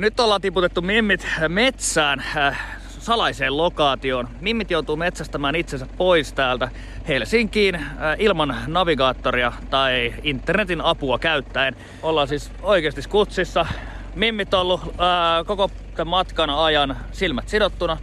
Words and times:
Nyt 0.00 0.20
ollaan 0.20 0.40
tiputettu 0.40 0.82
mimmit 0.82 1.26
metsään 1.48 2.22
äh, 2.36 2.60
salaiseen 2.98 3.56
lokaatioon. 3.56 4.28
Mimmit 4.40 4.70
joutuu 4.70 4.96
metsästämään 4.96 5.54
itsensä 5.54 5.86
pois 5.96 6.32
täältä 6.32 6.68
Helsinkiin 7.08 7.74
äh, 7.74 7.84
ilman 8.18 8.56
navigaattoria 8.66 9.52
tai 9.70 10.14
internetin 10.22 10.80
apua 10.80 11.18
käyttäen. 11.18 11.76
Ollaan 12.02 12.28
siis 12.28 12.52
oikeasti 12.62 13.02
skutsissa. 13.02 13.66
Mimmit 14.14 14.54
on 14.54 14.60
ollut 14.60 14.80
äh, 14.82 15.46
koko 15.46 15.70
tämän 15.94 16.10
matkan 16.10 16.50
ajan 16.50 16.96
silmät 17.12 17.48
sidottuna. 17.48 17.96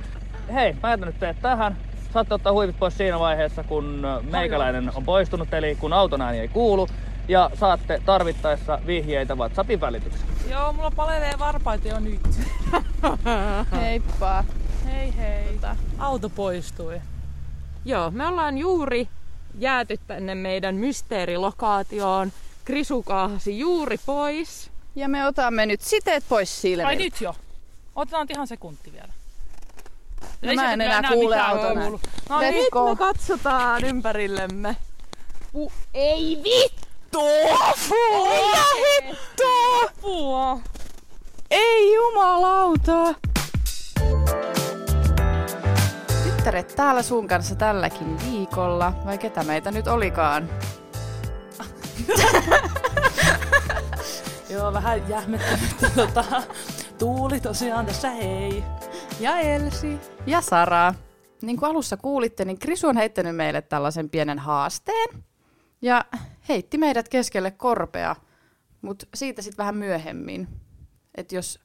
Hei, 0.54 0.76
mä 0.84 0.98
nyt 0.98 1.20
teet 1.20 1.42
tähän. 1.42 1.78
Saatte 2.14 2.34
ottaa 2.34 2.54
huivit 2.54 2.80
pois 2.80 2.98
siinä 2.98 3.20
vaiheessa, 3.20 3.64
kun 3.64 4.08
meikäläinen 4.32 4.92
on 4.96 5.06
poistunut, 5.06 5.54
eli 5.54 5.76
kun 5.76 5.94
auton 5.94 6.22
ääni 6.22 6.40
ei 6.40 6.48
kuulu. 6.48 6.88
Ja 7.28 7.50
saatte 7.60 8.02
tarvittaessa 8.06 8.80
vihjeitä 8.86 9.36
WhatsAppin 9.36 9.82
välityksellä. 9.82 10.26
Joo, 10.50 10.74
mulla 10.74 10.92
palelee 10.92 11.34
varpaita 11.40 11.88
jo 11.88 12.00
nyt. 12.00 12.22
Heippa. 13.82 14.44
Hei 14.86 15.18
hei. 15.18 15.60
Auto 16.00 16.30
poistui. 16.30 17.02
Joo, 17.86 18.12
me 18.12 18.28
ollaan 18.28 18.58
juuri 18.58 19.08
jääty 19.58 20.00
tänne 20.08 20.36
meidän 20.36 20.76
mysteerilokaatioon. 20.76 22.32
Krisu 22.66 23.04
kaahasi 23.04 23.60
juuri 23.60 23.98
pois. 24.06 24.72
Ja 24.96 25.10
me 25.10 25.28
otamme 25.28 25.66
nyt 25.66 25.82
siteet 25.82 26.24
pois 26.30 26.62
silmiltä. 26.62 26.88
Ai 26.88 26.96
nyt 26.96 27.22
jo. 27.22 27.36
Otetaan 27.96 28.28
ihan 28.30 28.48
sekunti 28.48 28.92
vielä. 28.92 29.14
No 30.42 30.54
mä 30.54 30.74
en 30.74 30.82
enää 30.82 31.00
enää 31.00 31.12
kuule 31.12 31.36
mitään 31.36 31.50
auton 31.58 31.78
kuulu. 31.82 32.00
ääni. 32.30 32.46
No 32.46 32.52
Let's 32.52 32.54
nyt 32.62 32.70
go. 32.72 32.90
Me 32.90 32.96
katsotaan 32.96 33.84
ympärillemme. 33.86 34.76
Pu- 35.56 35.72
ei 35.94 36.40
vittu! 36.44 36.87
Mitä 37.16 38.64
hittoa? 38.78 39.82
apua. 39.84 40.60
Ei 41.52 41.94
jumalauta! 41.96 43.16
Tyttäret 46.24 46.76
täällä 46.76 47.02
sun 47.04 47.28
kanssa 47.28 47.56
tälläkin 47.56 48.18
viikolla, 48.26 48.94
vai 49.06 49.18
ketä 49.18 49.44
meitä 49.44 49.72
nyt 49.72 49.88
olikaan? 49.88 50.50
Joo, 54.50 54.74
vähän 54.74 55.10
jähmettynyt 55.10 55.94
tota, 55.96 56.26
Tuuli 56.98 57.40
tosiaan 57.40 57.86
tässä 57.86 58.10
hei. 58.10 58.64
Ja 59.20 59.40
Elsi. 59.40 60.00
Ja 60.26 60.42
Sara. 60.42 60.94
Niin 61.42 61.58
kuin 61.58 61.70
alussa 61.70 61.98
kuulitte, 61.98 62.46
niin 62.46 62.60
Krisu 62.60 62.88
on 62.88 62.98
heittänyt 62.98 63.36
meille 63.36 63.62
tällaisen 63.62 64.10
pienen 64.10 64.40
haasteen. 64.40 65.24
Ja 65.82 66.06
heitti 66.50 66.78
meidät 66.78 67.10
keskelle 67.10 67.52
korpea, 67.52 68.16
mutta 68.82 69.06
siitä 69.14 69.42
sitten 69.42 69.58
vähän 69.58 69.78
myöhemmin. 69.78 70.48
Että 71.16 71.36
jos 71.36 71.60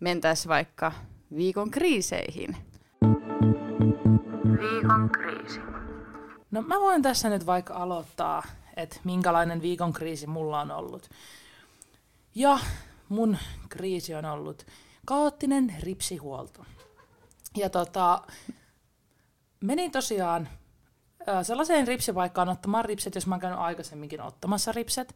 mentäis 0.00 0.48
vaikka 0.48 0.92
viikon 1.36 1.70
kriiseihin. 1.70 2.56
Viikon 4.60 5.10
kriisi. 5.10 5.60
No 6.50 6.62
mä 6.62 6.80
voin 6.80 7.02
tässä 7.02 7.28
nyt 7.28 7.46
vaikka 7.46 7.74
aloittaa, 7.74 8.42
että 8.76 9.00
minkälainen 9.04 9.62
viikon 9.62 9.92
kriisi 9.92 10.26
mulla 10.26 10.60
on 10.60 10.70
ollut. 10.70 11.08
Ja 12.34 12.58
mun 13.08 13.38
kriisi 13.68 14.14
on 14.14 14.24
ollut 14.24 14.66
kaoottinen 15.06 15.74
ripsihuolto. 15.80 16.64
Ja 17.56 17.70
tota, 17.70 18.22
menin 19.60 19.90
tosiaan 19.90 20.48
sellaiseen 21.42 21.88
ripsipaikkaan 21.88 22.48
ottamaan 22.48 22.84
ripset, 22.84 23.14
jos 23.14 23.26
mä 23.26 23.34
oon 23.34 23.40
käynyt 23.40 23.60
aikaisemminkin 23.60 24.20
ottamassa 24.20 24.72
ripset. 24.72 25.14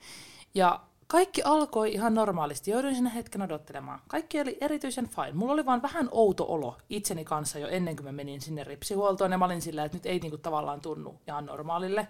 Ja 0.54 0.80
kaikki 1.06 1.42
alkoi 1.42 1.92
ihan 1.92 2.14
normaalisti. 2.14 2.70
Jouduin 2.70 2.94
sinne 2.94 3.14
hetken 3.14 3.42
odottelemaan. 3.42 4.00
Kaikki 4.08 4.40
oli 4.40 4.58
erityisen 4.60 5.08
fine. 5.08 5.32
Mulla 5.32 5.52
oli 5.52 5.66
vaan 5.66 5.82
vähän 5.82 6.08
outo 6.10 6.44
olo 6.48 6.76
itseni 6.90 7.24
kanssa 7.24 7.58
jo 7.58 7.68
ennen 7.68 7.96
kuin 7.96 8.06
mä 8.06 8.12
menin 8.12 8.40
sinne 8.40 8.64
ripsihuoltoon. 8.64 9.32
Ja 9.32 9.38
mä 9.38 9.44
olin 9.44 9.62
sillä, 9.62 9.84
että 9.84 9.96
nyt 9.96 10.06
ei 10.06 10.18
niinku 10.18 10.38
tavallaan 10.38 10.80
tunnu 10.80 11.20
ihan 11.28 11.46
normaalille. 11.46 12.08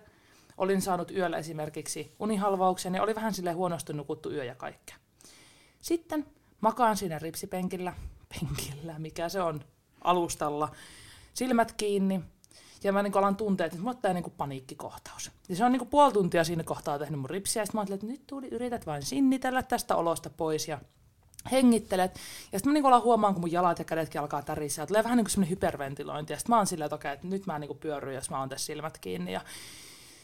Olin 0.58 0.83
saanut 0.83 1.11
yöllä 1.11 1.36
esimerkiksi 1.36 2.14
unihalvauksen 2.19 2.95
ja 2.95 3.02
oli 3.02 3.14
vähän 3.14 3.34
sille 3.34 3.52
huonosti 3.52 3.92
nukuttu 3.92 4.30
yö 4.30 4.45
ja 4.45 4.55
kaikkea. 4.55 4.96
Sitten 5.80 6.27
makaan 6.61 6.96
siinä 6.96 7.19
ripsipenkillä, 7.19 7.92
penkillä, 8.29 8.98
mikä 8.98 9.29
se 9.29 9.42
on, 9.42 9.61
alustalla, 10.05 10.69
silmät 11.34 11.73
kiinni. 11.73 12.20
Ja 12.85 12.93
mä 12.93 13.03
niin 13.03 13.17
alan 13.17 13.37
tuntea, 13.37 13.67
että 13.67 13.79
nyt 13.79 13.87
ottaa 13.87 14.13
niin 14.13 14.33
paniikkikohtaus. 14.37 15.31
Ja 15.48 15.57
se 15.57 15.65
on 15.65 15.73
niin 15.73 15.87
puoli 15.87 16.13
tuntia 16.13 16.45
siinä 16.45 16.65
kohtaa 16.65 16.98
tehnyt 16.98 17.20
mun 17.20 17.31
ripsiä. 17.31 17.63
Ja 17.63 17.67
sitten 17.67 17.79
mä 17.79 17.81
ajattelin, 17.81 17.98
että 17.98 18.07
nyt 18.07 18.27
tuli, 18.27 18.48
yrität 18.48 18.87
vain 18.87 19.03
sinnitellä 19.03 19.63
tästä 19.63 19.97
olosta 19.97 20.31
pois 20.31 20.69
ja 20.69 20.79
hengittelet. 21.53 22.15
Ja 22.53 22.59
sitten 22.59 22.73
mä 22.73 22.75
niin 22.75 22.87
alan 22.87 23.03
huomaan, 23.03 23.35
kun 23.35 23.41
mun 23.41 23.53
jalat 23.53 23.79
ja 23.79 23.85
kädetkin 23.85 24.20
alkaa 24.20 24.43
tärisää. 24.43 24.87
Tulee 24.87 25.05
vähän 25.05 25.17
niin 25.17 25.25
kuin 25.25 25.31
semmoinen 25.31 25.51
hyperventilointi. 25.51 26.33
Ja 26.33 26.39
sitten 26.39 26.53
mä 26.53 26.57
oon 26.57 26.67
silleen, 26.67 26.87
että 26.87 26.95
okei, 26.95 27.13
että 27.13 27.27
nyt 27.27 27.47
mä 27.47 27.59
niin 27.59 27.79
pyörryn, 27.81 28.15
jos 28.15 28.31
mä 28.31 28.41
oon 28.41 28.48
tässä 28.48 28.67
silmät 28.67 28.99
kiinni. 28.99 29.33
Ja 29.33 29.41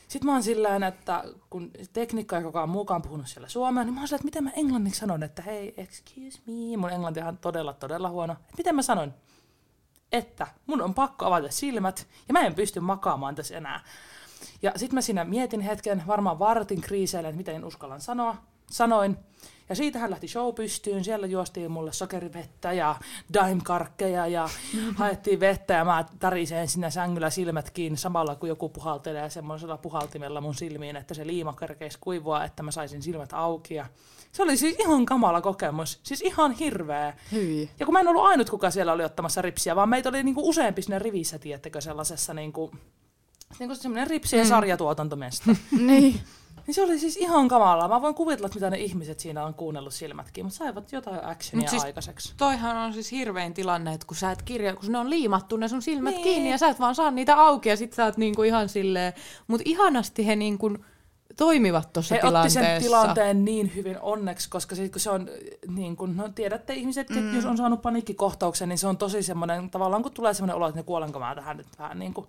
sitten 0.08 0.26
mä 0.26 0.32
oon 0.32 0.42
sillä 0.42 0.86
että 0.88 1.24
kun 1.50 1.70
tekniikka 1.92 2.36
ei 2.36 2.42
kukaan 2.42 2.68
muukaan 2.68 3.02
puhunut 3.02 3.28
siellä 3.28 3.48
suomea, 3.48 3.84
niin 3.84 3.94
mä 3.94 4.00
oon 4.00 4.08
sillä, 4.08 4.16
että 4.16 4.24
miten 4.24 4.44
mä 4.44 4.50
englanniksi 4.50 5.00
sanon, 5.00 5.22
että 5.22 5.42
hei, 5.42 5.74
excuse 5.76 6.40
me, 6.46 6.76
mun 6.76 6.90
englanti 6.90 7.20
on 7.20 7.38
todella, 7.38 7.72
todella 7.72 8.10
huono. 8.10 8.32
Että 8.32 8.54
miten 8.58 8.74
mä 8.74 8.82
sanon, 8.82 9.14
että 10.12 10.46
mun 10.66 10.82
on 10.82 10.94
pakko 10.94 11.26
avata 11.26 11.50
silmät 11.50 12.06
ja 12.28 12.32
mä 12.32 12.40
en 12.40 12.54
pysty 12.54 12.80
makaamaan 12.80 13.34
tässä 13.34 13.56
enää. 13.56 13.80
Ja 14.62 14.72
sitten 14.76 14.94
mä 14.94 15.00
siinä 15.00 15.24
mietin 15.24 15.60
hetken, 15.60 16.02
varmaan 16.06 16.38
vartin 16.38 16.80
kriiseille, 16.80 17.28
että 17.28 17.36
miten 17.36 17.64
uskallan 17.64 18.00
sanoa. 18.00 18.36
Sanoin. 18.70 19.16
Ja 19.68 19.74
siitähän 19.74 20.10
lähti 20.10 20.28
show 20.28 20.54
pystyyn. 20.54 21.04
Siellä 21.04 21.26
juostiin 21.26 21.70
mulle 21.70 21.92
sokerivettä 21.92 22.72
ja 22.72 22.96
daimkarkkeja 23.34 24.26
ja 24.26 24.48
haettiin 24.96 25.40
vettä 25.40 25.74
ja 25.74 25.84
mä 25.84 26.04
täriseen 26.18 26.68
siinä 26.68 26.90
sängyllä 26.90 27.30
silmät 27.30 27.70
kiinni 27.70 27.96
samalla 27.96 28.34
kun 28.34 28.48
joku 28.48 28.68
puhaltelee 28.68 29.30
semmoisella 29.30 29.76
puhaltimella 29.76 30.40
mun 30.40 30.54
silmiin, 30.54 30.96
että 30.96 31.14
se 31.14 31.26
liima 31.26 31.52
kerkeisi 31.52 31.98
kuivua, 32.00 32.44
että 32.44 32.62
mä 32.62 32.70
saisin 32.70 33.02
silmät 33.02 33.32
auki. 33.32 33.74
Ja 33.74 33.86
se 34.32 34.42
oli 34.42 34.56
siis 34.56 34.76
ihan 34.78 35.06
kamala 35.06 35.40
kokemus. 35.40 36.00
Siis 36.02 36.20
ihan 36.22 36.52
hirveä. 36.52 37.14
Hyi. 37.32 37.70
Ja 37.80 37.86
kun 37.86 37.92
mä 37.92 38.00
en 38.00 38.08
ollut 38.08 38.24
ainut, 38.24 38.50
kuka 38.50 38.70
siellä 38.70 38.92
oli 38.92 39.04
ottamassa 39.04 39.42
ripsiä, 39.42 39.76
vaan 39.76 39.88
meitä 39.88 40.08
oli 40.08 40.22
niinku 40.22 40.48
useampi 40.48 40.82
siinä 40.82 40.98
rivissä, 40.98 41.38
tiedättekö, 41.38 41.80
sellaisessa 41.80 42.34
niinku, 42.34 42.70
niinku 43.58 43.74
semmoinen 43.74 44.06
ripsien 44.06 44.46
mm. 44.46 44.48
sarjatuotantomesta. 44.48 45.50
Niin. 45.78 46.20
niin 46.66 46.74
se 46.74 46.82
oli 46.82 46.98
siis 46.98 47.16
ihan 47.16 47.48
kamalaa. 47.48 47.88
Mä 47.88 48.02
voin 48.02 48.14
kuvitella, 48.14 48.46
että 48.46 48.56
mitä 48.56 48.70
ne 48.70 48.78
ihmiset 48.78 49.20
siinä 49.20 49.44
on 49.44 49.54
kuunnellut 49.54 49.94
silmätkin, 49.94 50.44
mutta 50.44 50.58
saivat 50.58 50.92
jotain 50.92 51.24
actionia 51.24 51.62
Mut 51.64 51.70
siis 51.70 51.84
aikaiseksi. 51.84 52.34
Toihan 52.36 52.76
on 52.76 52.92
siis 52.92 53.12
hirvein 53.12 53.54
tilanne, 53.54 53.94
että 53.94 54.06
kun 54.06 54.16
sä 54.16 54.30
et 54.30 54.42
kirja, 54.42 54.76
kun 54.76 54.92
ne 54.92 54.98
on 54.98 55.10
liimattu 55.10 55.56
ne 55.56 55.68
sun 55.68 55.82
silmät 55.82 56.14
Niin. 56.14 56.24
kiinni 56.24 56.50
ja 56.50 56.58
sä 56.58 56.68
et 56.68 56.80
vaan 56.80 56.94
saa 56.94 57.10
niitä 57.10 57.36
auki 57.36 57.68
ja 57.68 57.76
sit 57.76 57.92
sä 57.92 58.04
oot 58.04 58.16
niinku 58.16 58.42
ihan 58.42 58.68
silleen, 58.68 59.12
mut 59.46 59.60
ihanasti 59.64 60.26
he 60.26 60.36
niinku 60.36 60.70
toimivat 61.38 61.92
tuossa 61.92 62.14
He 62.14 62.18
otti 62.18 62.26
tilanteessa. 62.28 62.60
sen 62.60 62.82
tilanteen 62.82 63.44
niin 63.44 63.72
hyvin 63.74 64.00
onneksi, 64.00 64.50
koska 64.50 64.74
sit, 64.74 64.92
kun 64.92 65.00
se 65.00 65.10
on, 65.10 65.28
niin 65.68 65.96
kun, 65.96 66.16
no 66.16 66.28
tiedätte 66.28 66.74
ihmiset, 66.74 67.10
mm. 67.10 67.34
jos 67.34 67.44
on 67.44 67.56
saanut 67.56 67.82
paniikkikohtauksen, 67.82 68.68
niin 68.68 68.78
se 68.78 68.86
on 68.86 68.96
tosi 68.96 69.22
semmoinen, 69.22 69.70
tavallaan 69.70 70.02
kun 70.02 70.12
tulee 70.12 70.34
semmoinen 70.34 70.56
olo, 70.56 70.68
että 70.68 70.80
ne 70.80 70.84
kuolenko 70.84 71.18
mä 71.18 71.34
tähän 71.34 71.56
nyt 71.56 71.66
vähän 71.78 71.98
niin 71.98 72.14
kuin, 72.14 72.26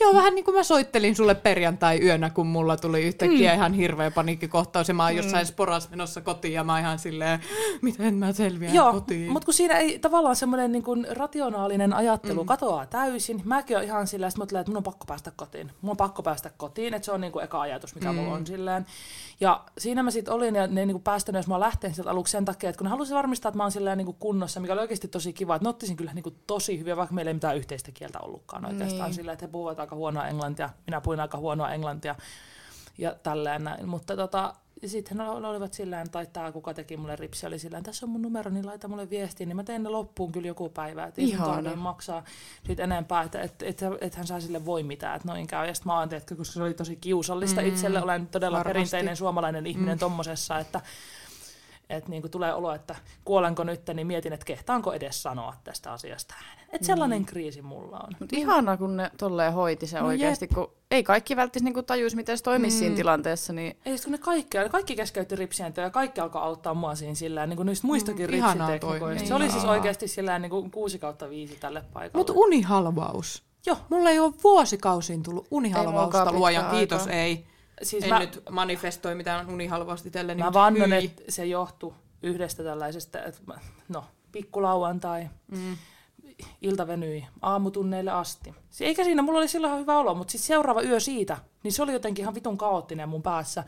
Joo, 0.00 0.14
vähän 0.14 0.34
niin 0.34 0.44
kuin 0.44 0.54
mä 0.54 0.62
soittelin 0.62 1.16
sulle 1.16 1.34
perjantai-yönä, 1.34 2.30
kun 2.30 2.46
mulla 2.46 2.76
tuli 2.76 3.02
yhtäkkiä 3.02 3.50
mm. 3.50 3.56
ihan 3.56 3.72
hirveä 3.72 4.10
paniikkikohtaus 4.10 4.88
ja 4.88 4.94
mä 4.94 5.02
oon 5.02 5.16
jossain 5.16 5.46
sporas 5.46 5.90
menossa 5.90 6.20
kotiin 6.20 6.54
ja 6.54 6.64
mä 6.64 6.72
oon 6.72 6.80
ihan 6.80 6.98
silleen, 6.98 7.40
miten 7.82 8.14
mä 8.14 8.32
selviän 8.32 8.74
Joo, 8.74 8.92
kotiin. 8.92 9.32
mutta 9.32 9.44
kun 9.44 9.54
siinä 9.54 9.78
ei 9.78 9.98
tavallaan 9.98 10.36
semmoinen 10.36 10.72
niin 10.72 10.82
kuin 10.82 11.06
rationaalinen 11.10 11.92
ajattelu 11.92 12.42
mm. 12.42 12.46
katoaa 12.46 12.86
täysin. 12.86 13.42
Mäkin 13.44 13.76
olen 13.76 13.86
ihan 13.86 14.06
silleen, 14.06 14.28
että 14.28 14.54
mä 14.54 14.60
että 14.60 14.70
mun 14.70 14.76
on 14.76 14.82
pakko 14.82 15.06
päästä 15.06 15.32
kotiin. 15.36 15.70
Mun 15.80 15.90
on 15.90 15.96
pakko 15.96 16.22
päästä 16.22 16.50
kotiin, 16.56 16.94
että 16.94 17.06
se 17.06 17.12
on 17.12 17.20
niin 17.20 17.32
kuin 17.32 17.44
eka 17.44 17.60
ajatus, 17.60 17.94
mikä 17.94 18.12
mm. 18.12 18.18
mulla 18.18 18.34
on 18.34 18.46
silleen. 18.46 18.86
Ja 19.40 19.64
siinä 19.78 20.02
mä 20.02 20.10
sitten 20.10 20.34
olin 20.34 20.54
ja 20.54 20.66
ne 20.66 20.80
ei 20.80 20.86
niin 20.86 20.94
kuin 20.94 21.02
päästänyt, 21.02 21.38
jos 21.38 21.48
mä 21.48 21.60
lähten 21.60 21.94
sieltä 21.94 22.10
aluksi 22.10 22.30
sen 22.30 22.44
takia, 22.44 22.70
että 22.70 22.78
kun 22.78 22.90
ne 22.90 23.14
varmistaa, 23.14 23.48
että 23.48 23.56
mä 23.56 23.64
oon 23.64 23.72
silleen 23.72 23.98
niin 23.98 24.06
kuin 24.06 24.16
kunnossa, 24.20 24.60
mikä 24.60 24.72
oli 24.72 24.80
oikeasti 24.80 25.08
tosi 25.08 25.32
kiva, 25.32 25.56
että 25.56 25.64
ne 25.64 25.68
otti 25.68 25.86
sen 25.86 25.96
kyllä 25.96 26.12
niin 26.14 26.22
kuin 26.22 26.36
tosi 26.46 26.78
hyvin, 26.78 26.96
vaikka 26.96 27.14
meillä 27.14 27.30
ei 27.30 27.34
mitään 27.34 27.56
yhteistä 27.56 27.92
kieltä 27.92 28.20
ollutkaan 28.20 28.66
oikeastaan 28.66 29.08
Niin. 29.08 29.14
silleen, 29.14 29.32
että 29.32 29.46
he 29.46 29.52
puhuvat 29.52 29.83
aika 29.84 29.96
huonoa 29.96 30.28
englantia, 30.28 30.70
minä 30.86 31.00
puhuin 31.00 31.20
aika 31.20 31.38
huonoa 31.38 31.72
englantia 31.72 32.14
ja 32.98 33.14
tälleen 33.22 33.64
näin. 33.64 33.88
Mutta 33.88 34.16
tota, 34.16 34.54
sitten 34.86 35.20
he 35.20 35.28
olivat 35.28 35.72
sillä 35.72 36.04
tai 36.12 36.26
tämä, 36.32 36.52
kuka 36.52 36.74
teki 36.74 36.96
mulle 36.96 37.16
ripsi, 37.16 37.46
oli 37.46 37.58
sillä 37.58 37.82
tässä 37.82 38.06
on 38.06 38.10
mun 38.10 38.22
numero, 38.22 38.50
niin 38.50 38.66
laita 38.66 38.88
mulle 38.88 39.10
viestiä, 39.10 39.46
niin 39.46 39.56
mä 39.56 39.64
teen 39.64 39.82
ne 39.82 39.88
loppuun 39.88 40.32
kyllä 40.32 40.48
joku 40.48 40.68
päivä, 40.68 41.04
että 41.04 41.20
ei 41.20 41.76
maksaa 41.76 42.24
sit 42.66 42.80
enempää, 42.80 43.22
että 43.22 43.40
et, 43.40 43.62
et, 43.62 43.80
et 44.00 44.14
hän 44.14 44.26
saa 44.26 44.40
sille 44.40 44.64
voi 44.64 44.82
mitään, 44.82 45.16
että 45.16 45.28
noin 45.28 45.46
käy. 45.46 45.66
Ja 45.66 45.74
sitten 45.74 45.92
mä 45.92 45.98
oon, 45.98 46.08
tiedätkö, 46.08 46.36
koska 46.36 46.52
se 46.52 46.62
oli 46.62 46.74
tosi 46.74 46.96
kiusallista 46.96 47.60
mm, 47.60 47.66
itselle, 47.66 48.02
olen 48.02 48.26
todella 48.26 48.58
varmasti. 48.58 48.72
perinteinen 48.72 49.16
suomalainen 49.16 49.66
ihminen 49.66 49.96
mm. 49.96 50.00
tommosessa, 50.00 50.58
että 50.58 50.80
että 51.96 52.10
niin 52.10 52.30
tulee 52.30 52.54
olo, 52.54 52.74
että 52.74 52.96
kuolenko 53.24 53.64
nyt, 53.64 53.80
niin 53.94 54.06
mietin, 54.06 54.32
että 54.32 54.46
kehtaanko 54.46 54.92
edes 54.92 55.22
sanoa 55.22 55.54
tästä 55.64 55.92
asiasta 55.92 56.34
äänen. 56.48 56.64
Että 56.72 56.86
sellainen 56.86 57.18
mm. 57.18 57.26
kriisi 57.26 57.62
mulla 57.62 57.96
on. 57.98 58.16
Mutta 58.20 58.36
ihana, 58.36 58.76
kun 58.76 58.96
ne 58.96 59.10
tolleen 59.18 59.52
hoiti 59.52 59.86
se 59.86 60.00
No 60.00 60.06
oikeasti, 60.06 60.48
kun 60.48 60.70
ei 60.90 61.02
kaikki 61.02 61.36
välttis 61.36 61.62
niinku 61.62 61.82
tajus, 61.82 62.14
miten 62.14 62.38
se 62.38 62.44
toimisi 62.44 62.76
Mm. 62.76 62.78
siinä 62.78 62.96
tilanteessa, 62.96 63.52
niin 63.52 63.76
Ei 63.86 63.96
sit 63.96 64.04
kun 64.04 64.12
ne 64.12 64.18
kaikki, 64.18 64.58
kaikki 64.70 64.96
keskeytti 64.96 65.36
ripsientöä 65.36 65.84
ja 65.84 65.90
kaikki 65.90 66.20
alkoi 66.20 66.42
auttaa 66.42 66.74
mua 66.74 66.94
siinä 66.94 67.14
sillä 67.14 67.46
niin 67.46 67.56
kuin 67.56 67.66
niistä 67.66 67.86
muistakin 67.86 68.30
Mm, 68.30 68.34
ihanaa 68.34 68.68
ripsiteknikoista. 68.70 69.18
toi. 69.18 69.28
Se 69.28 69.34
oli 69.34 69.50
siis 69.50 69.64
oikeasti 69.64 70.08
sillä 70.08 70.38
niin 70.38 70.50
kuin 70.50 70.70
6 70.70 70.98
kautta 70.98 71.30
5 71.30 71.56
tälle 71.56 71.84
paikalle. 71.92 72.18
Mutta 72.20 72.32
unihalvaus. 72.36 73.42
Joo. 73.66 73.76
Mulla 73.88 74.10
ei 74.10 74.18
ole 74.18 74.32
vuosikausiin 74.44 75.22
tullut 75.22 75.46
unihalvausta, 75.50 76.32
luojan 76.32 76.70
kiitos, 76.70 77.02
aikaa. 77.02 77.14
ei. 77.16 77.46
Siis 77.82 78.04
en 78.04 78.10
mä, 78.10 78.18
nyt 78.18 78.42
manifestoi 78.50 79.14
mitään 79.14 79.50
unihalvausta 79.50 80.08
itselleni. 80.08 80.42
mä 80.42 80.52
vannon, 80.52 80.92
että 80.92 81.22
se 81.28 81.46
johtui 81.46 81.94
yhdestä 82.22 82.62
tällaisesta, 82.62 83.22
että 83.24 83.40
no, 83.88 84.04
pikkulauantai, 84.32 85.28
Mm. 85.50 85.76
ilta 86.62 86.86
venyi 86.86 87.26
aamutunneille 87.42 88.10
asti. 88.10 88.54
Se- 88.70 88.84
Eikä 88.84 89.04
siinä, 89.04 89.22
mulla 89.22 89.38
oli 89.38 89.48
silloin 89.48 89.80
hyvä 89.80 89.98
olo, 89.98 90.14
mutta 90.14 90.30
siis 90.30 90.46
seuraava 90.46 90.82
yö 90.82 91.00
siitä, 91.00 91.36
niin 91.62 91.72
se 91.72 91.82
oli 91.82 91.92
jotenkin 91.92 92.22
ihan 92.22 92.34
vitun 92.34 92.58
kaoottinen 92.58 93.08
mun 93.08 93.22
päässä. 93.22 93.64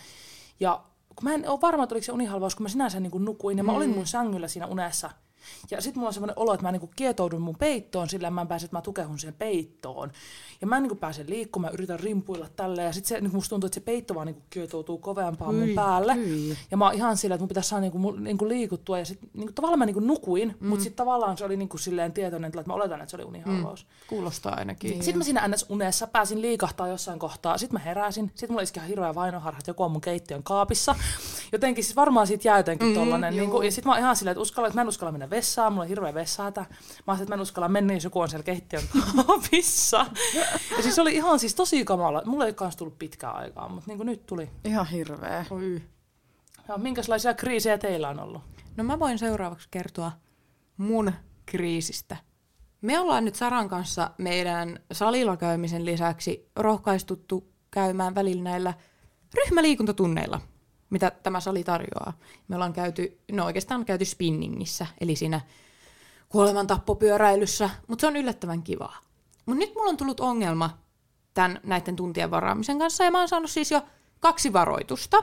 Ja 0.61 0.81
kun 1.17 1.25
mä 1.25 1.35
en 1.35 1.49
ole 1.49 1.61
varma, 1.61 1.83
että 1.83 1.95
oliko 1.95 2.05
se 2.05 2.13
unihalvaus, 2.13 2.55
kun 2.55 2.63
mä 2.65 2.69
sinänsä 2.69 3.01
niin 3.01 3.25
nukuin, 3.25 3.59
ja 3.59 3.65
mä 3.65 3.73
olin 3.73 3.91
mun 3.91 4.07
sängyllä 4.07 4.49
siinä 4.49 4.67
unessa. 4.67 5.11
Ja 5.71 5.81
sitten 5.81 5.99
mulla 5.99 6.09
on 6.09 6.15
semmoinen 6.15 6.39
olo, 6.39 6.55
että 6.55 6.67
mä 6.67 6.73
niin 6.73 6.91
kietoudun 6.97 7.41
mun 7.41 7.57
peittoon, 7.57 8.09
sillä 8.09 8.31
mä 8.31 8.41
en 8.41 8.49
pääse, 8.49 8.65
että 8.65 8.77
mä 8.77 8.83
tukehun 8.83 9.19
siihen 9.19 9.35
peittoon. 9.39 10.13
Ja 10.61 10.67
mä 10.67 10.77
en 10.77 10.83
niin 10.83 10.99
pääse 10.99 11.25
liikkumaan, 11.29 11.75
yritän 11.75 12.01
rimpuilla 12.01 12.49
tälle 12.57 12.83
ja 12.83 12.93
sitten 12.93 13.09
se, 13.09 13.21
niin 13.21 13.35
musta 13.35 13.49
tuntuu, 13.49 13.67
että 13.67 13.75
se 13.75 13.81
peitto 13.81 14.15
vaan 14.15 14.27
niin 14.27 14.43
kietoutuu 14.51 14.99
kovempaan 14.99 15.55
mun 15.55 15.69
päälle. 15.75 16.15
hyi. 16.15 16.57
Ja 16.71 16.77
mä 16.77 16.85
oon 16.85 16.95
ihan 16.95 17.17
sillä, 17.17 17.35
että 17.35 17.43
mun 17.43 17.49
pitäisi 17.49 17.69
saada 17.69 17.81
niinku, 17.81 18.11
niinku 18.11 18.49
liikuttua. 18.49 18.99
Ja 18.99 19.05
sit, 19.05 19.19
niinku, 19.35 19.53
tavallaan 19.53 19.79
mä 19.79 19.87
niinku 19.87 20.01
nukuin, 20.01 20.57
mm. 20.61 20.69
mutta 20.69 20.83
sitten 20.83 20.97
tavallaan 20.97 21.39
se 21.39 21.45
oli 21.45 21.57
niinku 21.57 21.79
silleen 21.79 22.13
tietoinen, 22.13 22.49
että 22.49 22.63
mä 22.67 22.75
oletan, 22.75 23.01
että 23.01 23.11
se 23.11 23.17
oli 23.17 23.25
unihalvaus. 23.25 23.85
Mm. 23.85 24.09
Kuulostaa 24.09 24.55
ainakin. 24.55 24.91
Sitten 24.91 25.19
mä 25.19 25.25
siinä 25.25 25.49
ns. 25.49 25.67
unessa 25.69 26.07
pääsin 26.07 26.43
liikahtaa 26.43 26.89
jossain 26.89 27.19
kohtaa. 27.19 27.59
Sitten 27.59 27.81
mä 27.81 27.85
heräsin. 27.85 28.27
Sitten 28.29 28.51
mulla 28.51 28.63
iski 28.63 28.79
ihan 28.79 28.89
hirveä 28.89 29.15
vainoharha, 29.15 29.59
että 29.59 29.71
joku 29.71 29.83
on 29.83 29.91
mun 29.91 30.01
keittiön 30.01 30.43
kaapissa. 30.43 30.95
Jotenkin 31.53 31.85
siis 31.85 31.97
varmaan 31.97 32.27
siitä 32.27 32.49
jää 32.49 32.57
jotenkin 32.57 32.89
mm, 32.89 32.95
tollanen. 32.95 33.37
Niin 33.37 33.51
kuin, 33.51 33.65
ja 33.65 33.71
sitten 33.71 33.89
mä 33.89 33.93
oon 33.93 34.01
ihan 34.01 34.17
silleen, 34.17 34.33
että, 34.33 34.43
uskalla, 34.43 34.69
että 34.69 34.79
mä 34.79 34.83
en 34.83 34.89
uskalla 34.89 35.13
mennä 35.13 35.31
vessaan. 35.37 35.73
Mulla 35.73 35.83
on 35.83 35.89
hirveä 35.89 36.15
vessaata. 36.15 36.61
Mä 36.61 36.67
ajattelin, 36.77 37.23
että 37.23 37.31
mä 37.31 37.35
en 37.35 37.41
uskalla 37.41 37.69
mennä, 37.69 37.95
jos 37.95 38.05
joku 38.05 38.21
on 38.21 38.29
siellä 38.29 38.45
keittiön 38.45 38.83
kaapissa. 39.27 40.07
ja 40.77 40.83
siis 40.83 40.95
se 40.95 41.01
oli 41.01 41.15
ihan 41.15 41.39
siis 41.39 41.55
tosi 41.55 41.85
kamala. 41.85 42.23
Mulla 42.25 42.47
ei 42.47 42.53
kans 42.53 42.77
tullut 42.77 42.99
pitkään 42.99 43.37
aikaa, 43.37 43.69
mutta 43.69 43.85
niin 43.91 43.97
kuin 43.99 44.07
nyt 44.07 44.27
tuli. 44.27 44.51
ihan 44.65 44.87
hirveä. 44.87 45.45
Oi. 45.51 45.83
Ja 46.69 46.79
minkälaisia 46.79 47.35
kriisejä 47.35 47.79
teillä 47.79 48.09
on 48.09 48.21
ollut? 48.21 48.43
No 48.77 48.85
mä 48.85 48.99
voin 48.99 49.19
seuraavaksi 49.19 49.69
kertoa 49.71 50.13
mun 50.77 51.13
kriisistä. 51.47 52.17
Me 52.81 52.99
ollaan 52.99 53.25
nyt 53.25 53.35
Saran 53.35 53.69
kanssa 53.69 54.11
meidän 54.19 54.81
salilla 54.93 55.37
käymisen 55.37 55.85
lisäksi 55.85 56.51
rohkaistuttu 56.57 57.53
käymään 57.71 58.15
välillä 58.15 58.43
näillä 58.43 58.75
ryhmäliikuntatunneilla, 59.35 60.41
mitä 60.91 61.11
tämä 61.23 61.41
sali 61.41 61.65
tarjoaa. 61.65 62.13
Me 62.49 62.55
ollaan 62.55 62.73
käyty, 62.73 63.19
no 63.33 63.45
oikeastaan 63.45 63.85
käyty 63.85 64.05
spinningissä, 64.05 64.87
eli 65.01 65.17
siinä 65.17 65.41
kuolemantappopyöräilyssä, 66.29 67.71
mutta 67.87 68.01
se 68.01 68.07
on 68.07 68.17
yllättävän 68.17 68.63
kivaa. 68.63 68.97
Mutta 69.47 69.59
nyt 69.59 69.75
mulla 69.75 69.91
on 69.91 69.97
tullut 69.97 70.21
ongelma 70.21 70.79
tämän, 71.35 71.61
näiden 71.65 71.97
tuntien 71.97 72.31
varaamisen 72.31 72.79
kanssa, 72.79 73.05
ja 73.05 73.11
mä 73.11 73.19
oon 73.19 73.29
saanut 73.29 73.51
siis 73.51 73.71
jo 73.71 73.83
kaksi 74.21 74.53
varoitusta. 74.53 75.17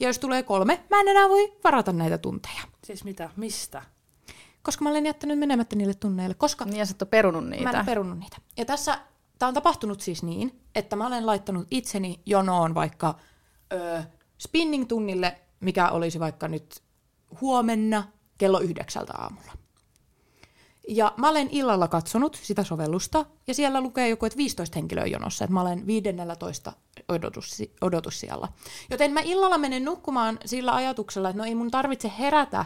Ja 0.00 0.06
jos 0.08 0.18
tulee 0.18 0.42
kolme, 0.42 0.84
mä 0.90 1.00
en 1.00 1.08
enää 1.08 1.28
voi 1.28 1.52
varata 1.64 1.92
näitä 1.92 2.18
tunteja. 2.18 2.60
Siis 2.84 3.04
mitä? 3.04 3.30
Mistä? 3.36 3.82
Koska 4.62 4.84
mä 4.84 4.90
olen 4.90 5.06
jättänyt 5.06 5.38
menemättä 5.38 5.76
niille 5.76 5.94
tunneille, 5.94 6.34
koska 6.34 6.64
Niin 6.64 6.76
ja 6.76 6.86
sä 6.86 6.90
et 6.90 7.02
ole 7.02 7.08
perunut 7.08 7.44
mä 7.48 7.54
en 7.54 7.64
niitä. 7.64 7.78
ole 7.78 7.84
perunut 7.86 8.18
niitä. 8.18 8.36
Ja 8.56 8.64
tässä, 8.64 8.98
tämä 9.38 9.48
on 9.48 9.54
tapahtunut 9.54 10.00
siis 10.00 10.22
niin, 10.22 10.60
että 10.74 10.96
mä 10.96 11.06
olen 11.06 11.26
laittanut 11.26 11.66
itseni 11.70 12.20
jonoon 12.26 12.74
vaikka 12.74 13.14
ö, 13.72 14.02
spinning-tunnille, 14.38 15.38
mikä 15.60 15.88
olisi 15.88 16.20
vaikka 16.20 16.48
nyt 16.48 16.82
huomenna 17.40 18.04
kello 18.38 18.60
yhdeksältä 18.60 19.12
aamulla. 19.18 19.52
Ja 20.88 21.14
mä 21.16 21.28
olen 21.28 21.48
illalla 21.50 21.88
katsonut 21.88 22.38
sitä 22.42 22.64
sovellusta, 22.64 23.26
ja 23.46 23.54
siellä 23.54 23.80
lukee 23.80 24.08
joku, 24.08 24.26
että 24.26 24.36
15 24.36 24.78
henkilöä 24.78 25.06
jonossa, 25.06 25.44
että 25.44 25.54
mä 25.54 25.60
olen 25.60 25.86
15 25.86 26.72
odotus, 27.08 27.62
odotussijalla. 27.80 28.48
Joten 28.90 29.12
mä 29.12 29.20
illalla 29.20 29.58
menen 29.58 29.84
nukkumaan 29.84 30.38
sillä 30.44 30.74
ajatuksella, 30.74 31.28
että 31.28 31.38
no 31.42 31.44
ei 31.44 31.54
mun 31.54 31.70
tarvitse 31.70 32.12
herätä 32.18 32.64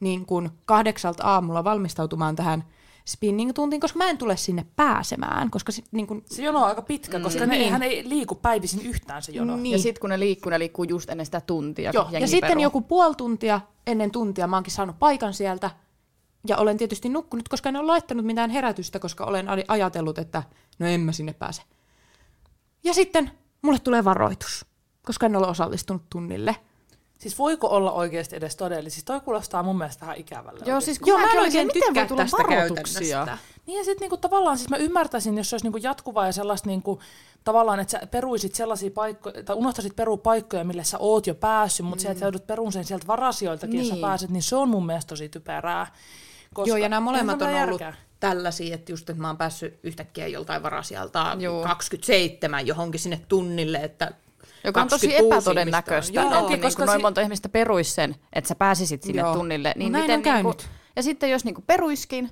niin 0.00 0.26
kuin 0.26 0.50
kahdeksalta 0.64 1.24
aamulla 1.24 1.64
valmistautumaan 1.64 2.36
tähän 2.36 2.64
spinning-tuntiin, 3.08 3.80
koska 3.80 3.98
mä 3.98 4.04
en 4.10 4.18
tule 4.18 4.36
sinne 4.36 4.66
pääsemään, 4.76 5.50
koska 5.50 5.72
sit, 5.72 5.84
niin 5.92 6.06
kuin, 6.06 6.24
Se 6.26 6.42
jono 6.42 6.58
on 6.58 6.64
aika 6.64 6.82
pitkä, 6.82 7.20
koska 7.20 7.44
Mm. 7.44 7.50
ne, 7.50 7.58
Niin. 7.58 7.72
hän 7.72 7.82
ei 7.82 8.08
liiku 8.08 8.34
päivisin 8.34 8.82
yhtään 8.86 9.22
se 9.22 9.32
jono. 9.32 9.56
Niin. 9.56 9.72
Ja 9.72 9.78
sitten 9.78 10.00
kun 10.00 10.10
ne 10.10 10.18
liikkuu, 10.18 10.50
ne 10.50 10.58
liikkuu 10.58 10.84
just 10.84 11.10
ennen 11.10 11.26
sitä 11.26 11.40
tuntia, 11.40 11.90
Joo, 11.94 12.04
kun 12.04 12.20
ja 12.20 12.26
sitten 12.28 12.48
peruu. 12.48 12.62
joku 12.62 12.80
puoli 12.80 13.14
tuntia 13.14 13.60
ennen 13.86 14.10
tuntia 14.10 14.46
mä 14.46 14.56
oonkin 14.56 14.72
saanut 14.72 14.98
paikan 14.98 15.34
sieltä, 15.34 15.70
ja 16.48 16.56
olen 16.56 16.76
tietysti 16.76 17.08
nukkunut, 17.08 17.48
koska 17.48 17.68
en 17.68 17.76
ole 17.76 17.86
laittanut 17.86 18.26
mitään 18.26 18.50
herätystä, 18.50 18.98
koska 18.98 19.24
olen 19.24 19.46
aj- 19.46 19.64
ajatellut, 19.68 20.18
että 20.18 20.42
no 20.78 20.86
en 20.86 21.00
mä 21.00 21.12
sinne 21.12 21.32
pääse. 21.32 21.62
Ja 22.84 22.94
sitten 22.94 23.30
mulle 23.62 23.78
tulee 23.78 24.04
varoitus, 24.04 24.66
koska 25.06 25.26
en 25.26 25.36
ole 25.36 25.46
osallistunut 25.46 26.02
tunnille. 26.10 26.56
Siis 27.18 27.38
voiko 27.38 27.66
olla 27.68 27.92
oikeasti 27.92 28.36
edes 28.36 28.56
todellista? 28.56 28.94
Siis 28.94 29.04
toi 29.04 29.20
kuulostaa 29.20 29.62
mun 29.62 29.78
mielestä 29.78 30.00
vähän 30.00 30.16
ikävälle. 30.16 30.60
Joo, 30.66 30.80
siis 30.80 30.98
kun 30.98 31.08
Joo, 31.08 31.18
mä 31.18 31.32
en 31.32 31.38
oikein 31.40 31.66
voi 31.74 31.82
tykkää 31.82 32.06
tulla 32.06 32.22
tästä 32.22 32.36
varoituksia? 32.36 33.16
käytännöstä. 33.16 33.48
Niin 33.66 33.78
ja 33.78 33.84
sitten 33.84 34.00
niinku, 34.00 34.16
tavallaan 34.16 34.58
siis 34.58 34.70
mä 34.70 34.76
ymmärtäisin, 34.76 35.36
jos 35.38 35.50
se 35.50 35.54
olisi 35.56 35.66
niinku 35.66 35.78
jatkuvaa 35.82 36.26
ja 36.26 36.32
sellaista 36.32 36.68
niinku, 36.68 37.00
tavallaan, 37.44 37.80
että 37.80 37.90
sä 38.00 38.06
peruisit 38.06 38.54
sellaisia 38.54 38.90
paikkoja, 38.90 39.42
tai 39.44 39.56
unohtaisit 39.56 39.96
perua 39.96 40.16
paikkoja, 40.16 40.64
mille 40.64 40.84
sä 40.84 40.98
oot 40.98 41.26
jo 41.26 41.34
päässyt, 41.34 41.86
mutta 41.86 42.02
mm. 42.02 42.02
se, 42.02 42.08
että 42.10 42.18
sä 42.18 42.24
joudut 42.26 42.46
peruun 42.46 42.72
sen 42.72 42.84
sieltä 42.84 43.06
varasioiltakin, 43.06 43.70
niin. 43.70 43.78
jos 43.80 43.88
sä 43.88 43.94
Niin. 43.94 44.02
pääset, 44.02 44.30
niin 44.30 44.42
se 44.42 44.56
on 44.56 44.68
mun 44.68 44.86
mielestä 44.86 45.08
tosi 45.08 45.28
typerää. 45.28 45.86
Koska 46.54 46.68
Joo, 46.68 46.76
ja 46.76 46.88
nämä 46.88 47.00
molemmat 47.00 47.42
on 47.42 47.48
ollut 47.48 47.80
järkeä. 47.80 47.94
tällaisia, 48.20 48.74
että 48.74 48.92
just, 48.92 49.10
että 49.10 49.22
mä 49.22 49.28
oon 49.28 49.36
päässyt 49.36 49.78
yhtäkkiä 49.82 50.26
joltain 50.26 50.62
varasijalta 50.62 51.36
Joo. 51.38 51.62
27 51.62 52.66
johonkin 52.66 53.00
sinne 53.00 53.20
tunnille, 53.28 53.78
että 53.78 54.12
Joka 54.64 54.80
on 54.82 54.88
tosi 54.88 55.06
26 55.06 55.26
epätodennäköistä, 55.34 56.20
ihmistä 56.20 56.38
että 56.38 56.50
niin 56.50 56.60
koska 56.60 56.84
noin 56.84 56.98
si- 56.98 57.02
monta 57.02 57.20
ihmistä 57.20 57.48
peruisi 57.48 57.90
sen, 57.90 58.14
että 58.32 58.48
sä 58.48 58.54
pääsisit 58.54 59.02
sinne 59.02 59.22
Joo. 59.22 59.34
tunnille. 59.34 59.72
Niin 59.76 59.92
No 59.92 59.98
näin 59.98 60.02
miten 60.10 60.18
on 60.18 60.34
niin 60.36 60.44
kuin, 60.44 60.56
ja 60.96 61.02
sitten 61.02 61.30
jos 61.30 61.44
niin 61.44 61.54
kuin 61.54 61.64
peruiskin, 61.66 62.30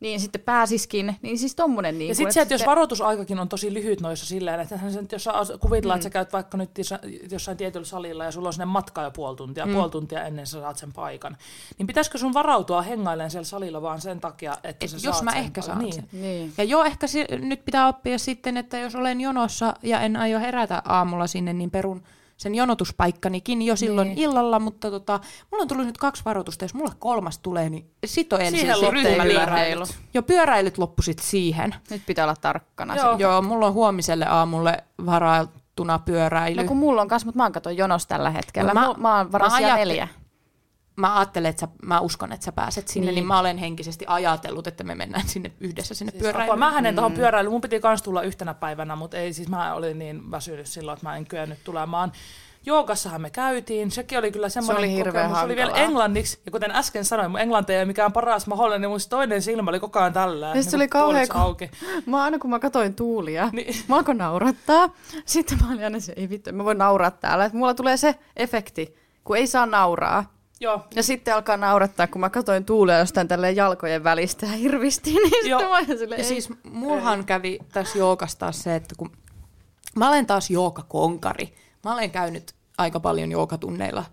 niin 0.00 0.20
sitten 0.20 0.40
pääsiskin, 0.40 1.16
niin 1.22 1.38
siis 1.38 1.54
tommonen 1.54 1.98
niin 1.98 2.08
Ja 2.08 2.14
sitten 2.14 2.32
se, 2.32 2.40
että 2.40 2.54
jos 2.54 2.66
varoitusaikakin 2.66 3.38
on 3.38 3.48
tosi 3.48 3.74
lyhyt 3.74 4.00
noissa 4.00 4.26
silleen, 4.26 4.60
että 4.60 4.78
sen, 4.90 5.08
jos 5.12 5.24
sä 5.24 5.32
kuvitellaan, 5.60 5.96
mm. 5.96 5.98
että 5.98 6.08
sä 6.08 6.10
käyt 6.10 6.32
vaikka 6.32 6.58
nyt 6.58 6.70
jossain- 7.30 7.56
tietyllä 7.56 7.86
salilla 7.86 8.24
ja 8.24 8.32
sulla 8.32 8.48
on 8.48 8.52
sinne 8.52 8.64
matka 8.64 9.02
jo 9.02 9.10
puoli 9.10 9.36
tuntia, 9.36 9.66
mm. 9.66 9.72
puoli 9.72 9.90
tuntia 9.90 10.24
ennen 10.24 10.46
sä 10.46 10.60
saat 10.60 10.78
sen 10.78 10.92
paikan, 10.92 11.36
niin 11.78 11.86
pitäisikö 11.86 12.18
sun 12.18 12.34
varautua 12.34 12.82
hengailemaan 12.82 13.30
siellä 13.30 13.44
salilla 13.44 13.82
vaan 13.82 14.00
sen 14.00 14.20
takia, 14.20 14.56
että 14.64 14.86
Et 14.86 14.90
sä 14.90 14.96
jos 14.96 15.02
saat 15.02 15.24
mä 15.24 15.30
sen 15.30 15.40
ehkä 15.40 15.62
saan 15.62 15.78
niin. 15.78 15.92
sen. 15.92 16.08
Niin. 16.12 16.52
Ja 16.58 16.64
joo, 16.64 16.84
ehkä 16.84 17.06
se, 17.06 17.26
nyt 17.38 17.64
pitää 17.64 17.88
oppia 17.88 18.18
sitten, 18.18 18.56
että 18.56 18.78
jos 18.78 18.94
olen 18.94 19.20
jonossa 19.20 19.74
ja 19.82 20.00
en 20.00 20.16
aio 20.16 20.38
herätä 20.38 20.82
aamulla 20.84 21.26
sinne, 21.26 21.52
niin 21.52 21.70
perun 21.70 22.02
sen 22.36 22.54
jonotuspaikkanikin 22.54 23.62
jo 23.62 23.76
silloin 23.76 24.08
Niin. 24.08 24.18
illalla, 24.18 24.58
mutta 24.58 24.90
tota, 24.90 25.20
mulla 25.50 25.62
on 25.62 25.68
tullut 25.68 25.86
nyt 25.86 25.98
kaksi 25.98 26.22
varoitusta, 26.24 26.64
jos 26.64 26.74
mulle 26.74 26.92
kolmas 26.98 27.38
tulee, 27.38 27.70
niin 27.70 27.90
sit 28.06 28.32
on 28.32 28.40
ensin 28.40 28.68
pyöräilyt. 29.32 29.98
Jo 30.14 30.22
pyöräilyt 30.22 30.78
loppu 30.78 31.02
sit 31.02 31.18
siihen. 31.18 31.74
Nyt 31.90 32.02
pitää 32.06 32.24
olla 32.24 32.36
tarkkana. 32.40 32.96
Joo. 32.96 33.04
Joo. 33.06 33.16
Joo, 33.18 33.42
mulla 33.42 33.66
on 33.66 33.72
huomiselle 33.72 34.26
aamulle 34.26 34.76
varailtuna 35.06 35.98
pyöräily. 35.98 36.62
No 36.62 36.68
kun 36.68 36.76
mulla 36.76 37.02
on 37.02 37.08
kanssa, 37.08 37.26
mutta 37.26 37.36
mä 37.38 37.42
oon 37.44 37.52
katon 37.52 37.76
jonos 37.76 38.06
tällä 38.06 38.30
hetkellä. 38.30 38.74
No 38.74 38.80
mä- 38.80 38.86
mä, 38.86 39.26
mä 39.32 39.38
oon 39.44 39.52
ajattel- 39.52 39.76
neljä. 39.76 40.08
Mä 40.96 41.16
ajattelen, 41.18 41.50
että 41.50 41.60
sä, 41.60 41.68
mä 41.82 42.00
uskon, 42.00 42.32
että 42.32 42.44
sä 42.44 42.52
pääset 42.52 42.88
sinne, 42.88 43.04
niin. 43.06 43.14
Niin. 43.14 43.14
niin 43.14 43.26
mä 43.26 43.38
olen 43.40 43.58
henkisesti 43.58 44.04
ajatellut, 44.08 44.66
että 44.66 44.84
me 44.84 44.94
mennään 44.94 45.28
sinne 45.28 45.52
yhdessä 45.60 45.94
sinne 45.94 46.10
Siis 46.10 46.22
pyöräilyyn. 46.22 46.58
mä 46.58 46.70
hänen 46.70 46.94
tuohon 46.94 47.12
pyöräilyyn, 47.12 47.52
mun 47.52 47.60
piti 47.60 47.80
kans 47.80 48.02
tulla 48.02 48.22
yhtenä 48.22 48.54
päivänä, 48.54 48.96
mutta 48.96 49.16
ei 49.16 49.32
siis 49.32 49.48
mä 49.48 49.74
olin 49.74 49.98
niin 49.98 50.30
väsynyt 50.30 50.66
silloin, 50.66 50.96
että 50.96 51.06
mä 51.06 51.16
en 51.16 51.26
kyennyt 51.26 51.58
tulemaan. 51.64 52.12
Joogassahan 52.66 53.20
me 53.20 53.30
käytiin, 53.30 53.90
sekin 53.90 54.18
oli 54.18 54.32
kyllä 54.32 54.48
semmoinen 54.48 54.78
oli 54.78 54.92
hirveän 54.92 55.14
kokemus. 55.24 55.38
Se 55.38 55.44
oli 55.44 55.56
vielä 55.56 55.66
hankalaa. 55.70 55.86
englanniksi, 55.88 56.38
ja 56.46 56.52
kuten 56.52 56.70
äsken 56.70 57.04
sanoin, 57.04 57.30
mun 57.30 57.40
englanti 57.40 57.72
ei 57.72 57.78
ole 57.78 57.84
mikään 57.84 58.12
paras 58.12 58.46
mahdollinen, 58.46 58.80
niin 58.80 58.90
mun 58.90 59.00
se 59.00 59.08
toinen 59.08 59.42
silmä 59.42 59.70
oli 59.70 59.80
koko 59.80 59.98
ajan 59.98 60.12
tällä. 60.12 60.46
Ja 60.48 60.62
sit 60.62 60.70
se 60.70 60.76
oli 60.76 60.88
kauhea, 60.88 61.06
puoliksi 61.12 61.32
kun- 61.32 61.40
auki. 61.40 61.70
Mä 62.06 62.22
aina 62.22 62.38
kun 62.38 62.50
mä 62.50 62.58
katoin 62.58 62.94
tuulia, 62.94 63.48
Niin. 63.52 63.66
niin. 63.66 63.84
mä 63.88 63.96
alkoin 63.96 64.18
naurattaa. 64.18 64.88
Sitten 65.24 65.58
mä 65.62 65.70
olin 65.72 65.84
aina 65.84 66.00
se, 66.00 66.12
ei 66.16 66.28
vittu, 66.30 66.52
mä 66.52 66.64
voin 66.64 66.78
nauraa 66.78 67.10
täällä. 67.10 67.44
Et 67.44 67.52
mulla 67.52 67.74
tulee 67.74 67.96
se 67.96 68.14
efekti, 68.36 68.96
kun 69.24 69.36
ei 69.36 69.46
saa 69.46 69.66
nauraa. 69.66 70.35
Joo, 70.60 70.84
Ja 70.94 71.02
sitten 71.02 71.34
alkaa 71.34 71.56
naurattaa, 71.56 72.06
kun 72.06 72.20
mä 72.20 72.30
katoin 72.30 72.64
tuulia 72.64 72.98
jostain 72.98 73.28
tälleen 73.28 73.56
jalkojen 73.56 74.04
välistä 74.04 74.46
ja 74.46 74.52
hirvistiin, 74.52 75.22
niin 75.30 75.50
Joo. 75.50 75.60
sitten 75.60 75.90
mä 75.92 75.98
silleen, 75.98 76.18
Ja 76.20 76.24
siis 76.24 76.48
mullahan 76.70 77.24
kävi 77.24 77.58
tässä 77.72 77.98
joogassa 77.98 78.38
taas 78.38 78.62
se, 78.62 78.74
että 78.76 78.94
kun 78.98 79.10
mä 79.96 80.08
olen 80.08 80.26
taas 80.26 80.50
joogakonkari. 80.50 81.54
Mä 81.84 81.94
olen 81.94 82.10
käynyt 82.10 82.54
aika 82.78 83.00
paljon 83.00 83.30
joogatunneilla 83.32 84.04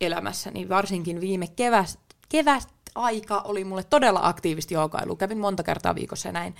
elämässäni, 0.00 0.68
varsinkin 0.68 1.20
viime 1.20 1.46
kevät, 1.56 1.98
kevät 2.28 2.68
aika 2.94 3.40
oli 3.40 3.64
mulle 3.64 3.84
todella 3.84 4.20
aktiivista 4.22 4.74
joogailua. 4.74 5.16
Kävin 5.16 5.38
monta 5.38 5.62
kertaa 5.62 5.94
viikossa 5.94 6.28
ja 6.28 6.32
näin. 6.32 6.54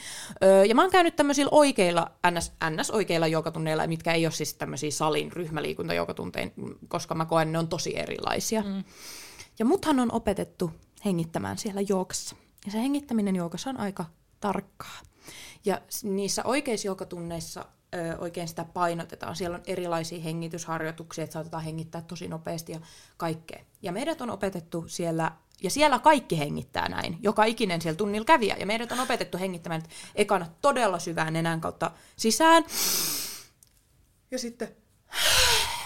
Öö, 0.45 0.65
ja 0.65 0.75
mä 0.75 0.83
oon 0.83 0.91
käynyt 0.91 1.17
tämmöisillä 1.17 1.49
oikeilla, 1.53 2.11
ns, 2.31 2.53
ns 2.81 2.91
oikeilla 2.91 3.27
joogatunneilla, 3.27 3.87
mitkä 3.87 4.13
ei 4.13 4.27
ole 4.27 4.33
siis 4.33 4.55
tämmöisiä 4.55 4.91
salin 4.91 5.33
ryhmäliikuntajoogatunteja, 5.33 6.51
koska 6.89 7.15
mä 7.15 7.25
koen, 7.25 7.53
ne 7.53 7.59
on 7.59 7.69
tosi 7.69 7.99
erilaisia. 7.99 8.63
Mm. 8.63 8.85
Ja 9.59 9.65
muthan 9.65 10.01
on 10.01 10.13
opetettu 10.13 10.71
hengittämään 11.05 11.59
siellä 11.59 11.81
joogassa. 11.81 12.37
Ja 12.67 12.73
se 12.73 12.79
hengittäminen 12.79 13.37
joogassa 13.37 13.71
on 13.71 13.81
aika 13.81 14.05
tarkkaa. 14.41 15.01
Ja 15.65 15.81
niissä 16.03 16.45
oikeissa 16.45 16.89
joogatunneissa 16.89 17.65
ö, 17.95 18.19
oikein 18.19 18.49
sitä 18.49 18.65
painotetaan. 18.65 19.37
Siellä 19.37 19.55
on 19.55 19.63
erilaisia 19.67 20.23
hengitysharjoituksia, 20.23 21.25
että 21.25 21.35
saatetaan 21.35 21.63
hengittää 21.63 22.03
tosi 22.03 22.29
nopeasti 22.29 22.73
ja 22.73 22.81
kaikkea. 23.17 23.65
Ja 23.83 23.93
meidät 23.93 24.21
on 24.21 24.31
opetettu 24.31 24.85
siellä, 24.87 25.33
ja 25.63 25.71
siellä 25.71 25.99
kaikki 25.99 26.39
hengittää 26.39 26.89
näin. 26.89 27.19
Joka 27.23 27.45
ikinen 27.45 27.83
siellä 27.83 27.97
tunnilla 27.97 28.25
kävijä. 28.25 28.57
Ja 28.61 28.67
meidät 28.67 28.93
on 28.93 29.01
opetettu 29.01 29.39
hengittämään 29.39 29.81
että 29.81 29.95
ekana 30.15 30.47
todella 30.61 30.99
syvään 30.99 31.33
nenän 31.33 31.61
kautta 31.61 31.91
sisään. 32.17 32.65
Ja 34.31 34.39
sitten 34.39 34.69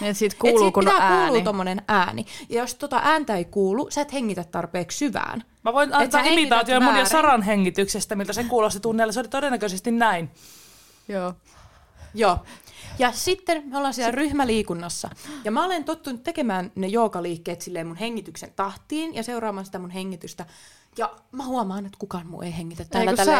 Niin, 0.01 0.09
että 0.09 0.19
siitä 0.19 0.33
et 0.33 0.39
kuuluu 0.39 0.59
siitä 0.59 0.73
kun 0.73 0.87
on 0.87 0.93
pitää 0.93 1.07
ääni. 1.09 1.27
kuulua 1.27 1.43
tommonen 1.43 1.81
ääni. 1.87 2.25
Ja 2.49 2.61
jos 2.61 2.75
tota 2.75 2.99
ääntä 3.03 3.35
ei 3.35 3.45
kuulu, 3.45 3.87
sä 3.91 4.01
et 4.01 4.13
hengitä 4.13 4.43
tarpeeksi 4.43 4.97
syvään. 4.97 5.43
Mä 5.63 5.73
voin 5.73 5.93
antaa 5.93 6.21
imitaation 6.21 6.83
mun 6.83 6.95
ja. 6.95 7.05
Saran 7.05 7.41
hengityksestä, 7.41 8.15
miltä 8.15 8.33
se 8.33 8.43
kuulosti 8.43 8.79
tunneella. 8.79 9.13
Se 9.13 9.19
oli 9.19 9.27
todennäköisesti 9.27 9.91
näin. 9.91 10.31
Joo. 11.07 11.33
Joo. 12.13 12.37
Ja 12.99 13.11
sitten 13.11 13.63
me 13.69 13.77
ollaan 13.77 13.93
siellä 13.93 14.11
ryhmäliikunnassa. 14.11 15.09
Ja 15.43 15.51
mä 15.51 15.65
olen 15.65 15.83
tottunut 15.83 16.23
tekemään 16.23 16.71
ne 16.75 16.87
joogaliikkeet 16.87 17.61
silleen 17.61 17.87
mun 17.87 17.95
hengityksen 17.97 18.51
tahtiin 18.55 19.15
ja 19.15 19.23
seuraamaan 19.23 19.65
sitä 19.65 19.79
mun 19.79 19.89
hengitystä. 19.89 20.45
Ja 20.97 21.15
mä 21.31 21.45
huomaan, 21.45 21.85
että 21.85 21.97
kukaan 21.99 22.27
muu 22.27 22.41
ei 22.41 22.57
hengitä 22.57 22.85
täällä 22.85 23.11
tällä 23.15 23.31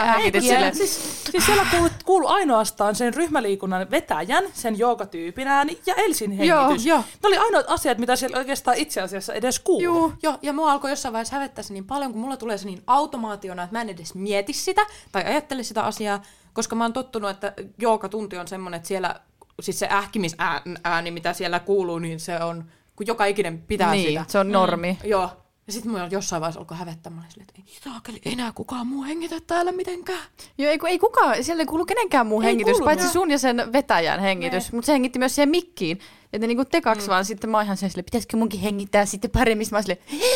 silleen- 0.42 0.76
Siis, 0.76 1.24
siis 1.32 1.46
siellä 1.46 1.66
kuului, 1.72 1.90
kuului 2.06 2.32
ainoastaan 2.32 2.96
sen 2.96 3.14
ryhmäliikunnan 3.14 3.92
vetäjän, 3.92 4.44
sen 4.54 4.78
joogatyypin 4.80 5.48
ääni 5.48 5.82
ja 5.86 5.96
Elsin 5.96 6.32
hengitys. 6.32 6.86
joo. 6.86 6.98
Ne 7.00 7.28
oli 7.28 7.38
ainoat 7.38 7.66
asiat, 7.70 7.98
mitä 7.98 8.16
siellä 8.16 8.38
oikeastaan 8.38 8.78
itse 8.78 9.02
asiassa 9.02 9.34
edes 9.34 9.60
kuului. 9.60 9.84
Joo, 9.84 10.12
joo, 10.24 10.38
ja 10.42 10.54
mua 10.54 10.72
alkoi 10.72 10.90
jossain 10.90 11.14
vaiheessa 11.14 11.36
hävettää 11.36 11.64
se 11.64 11.74
niin 11.74 11.86
paljon, 11.86 12.12
kun 12.12 12.22
mulla 12.22 12.38
tulee 12.38 12.58
se 12.58 12.66
niin 12.66 12.84
automaationa, 12.88 13.64
että 13.64 13.76
mä 13.76 13.82
en 13.82 13.90
edes 13.90 14.16
mieti 14.16 14.54
sitä 14.54 14.86
tai 15.12 15.24
ajattele 15.24 15.64
sitä 15.64 15.84
asiaa, 15.84 16.22
koska 16.54 16.76
mä 16.76 16.84
oon 16.84 16.94
tottunut, 16.94 17.30
että 17.30 17.54
joogatunti 17.78 18.38
on 18.38 18.48
semmoinen, 18.48 18.78
että 18.78 18.88
siellä, 18.88 19.22
siis 19.62 19.80
se 19.80 19.88
ähkimisääni, 19.92 21.12
mitä 21.12 21.34
siellä 21.34 21.60
kuuluu, 21.60 22.00
niin 22.00 22.20
se 22.20 22.40
on, 22.44 22.66
kun 22.96 23.08
joka 23.08 23.26
ikinen 23.26 23.62
pitää 23.62 23.92
Niin, 23.92 24.08
sitä. 24.10 24.26
se 24.28 24.40
on 24.40 24.52
normi. 24.52 24.98
Joo. 25.04 25.30
Ja 25.68 25.74
sitten 25.74 25.92
mulla 25.92 26.08
jossain 26.12 26.42
vaiheessa 26.42 26.60
alkoi 26.60 26.78
hävettää, 26.78 27.12
mä 27.14 27.22
olin 27.22 27.32
silleen, 27.32 27.48
että 27.50 27.62
ei 27.72 27.92
saakeli 27.94 28.22
enää 28.26 28.52
kukaan 28.52 28.88
muu 28.88 29.04
hengitä 29.04 29.36
täällä 29.48 29.72
mitenkään. 29.72 30.20
Joo, 30.58 30.72
ei, 30.72 30.80
ei 30.88 31.00
kukaan, 31.00 31.44
siellä 31.44 31.62
ei 31.62 31.66
kuulu 31.68 31.86
kenenkään 31.86 32.28
muu 32.28 32.42
Ei 32.42 32.48
hengitys, 32.48 32.72
kuulu, 32.72 32.86
paitsi 32.86 33.06
joo. 33.06 33.14
sun 33.14 33.32
ja 33.32 33.38
sen 33.38 33.74
vetäjän 33.74 34.20
hengitys. 34.20 34.72
Mutta 34.72 34.86
se 34.86 34.94
hengitti 34.94 35.20
myös 35.20 35.36
siihen 35.36 35.50
mikkiin. 35.50 36.00
Että 36.34 36.48
niinku 36.48 36.66
te 36.66 36.82
kaksi 36.82 37.08
mm. 37.08 37.12
vaan 37.12 37.26
sitten 37.26 37.50
mä 37.50 37.58
oon 37.58 37.66
ihan 37.66 37.78
sen 37.78 37.90
silleen, 37.90 38.06
pitäisikö 38.06 38.38
munkin 38.38 38.60
hengittää 38.60 39.06
sitten 39.06 39.32
paremmin. 39.32 39.66
Sitten 39.66 39.76
Mä 39.76 39.78
oon 39.78 39.84
silleen, 39.84 40.32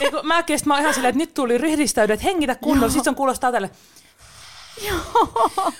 Ei, 0.00 0.10
kun 0.10 0.26
mäkin, 0.26 0.58
sit 0.58 0.66
mä 0.66 0.74
oon 0.74 0.80
ihan 0.82 0.94
silleen, 0.94 1.10
että 1.10 1.18
nyt 1.18 1.34
tuli 1.34 1.58
ryhdistäydy, 1.58 2.12
että 2.12 2.24
hengitä 2.24 2.54
kunnolla, 2.54 2.92
sit 2.92 3.04
se 3.04 3.10
on 3.10 3.16
kuulostaa 3.16 3.52
tälle. 3.52 3.70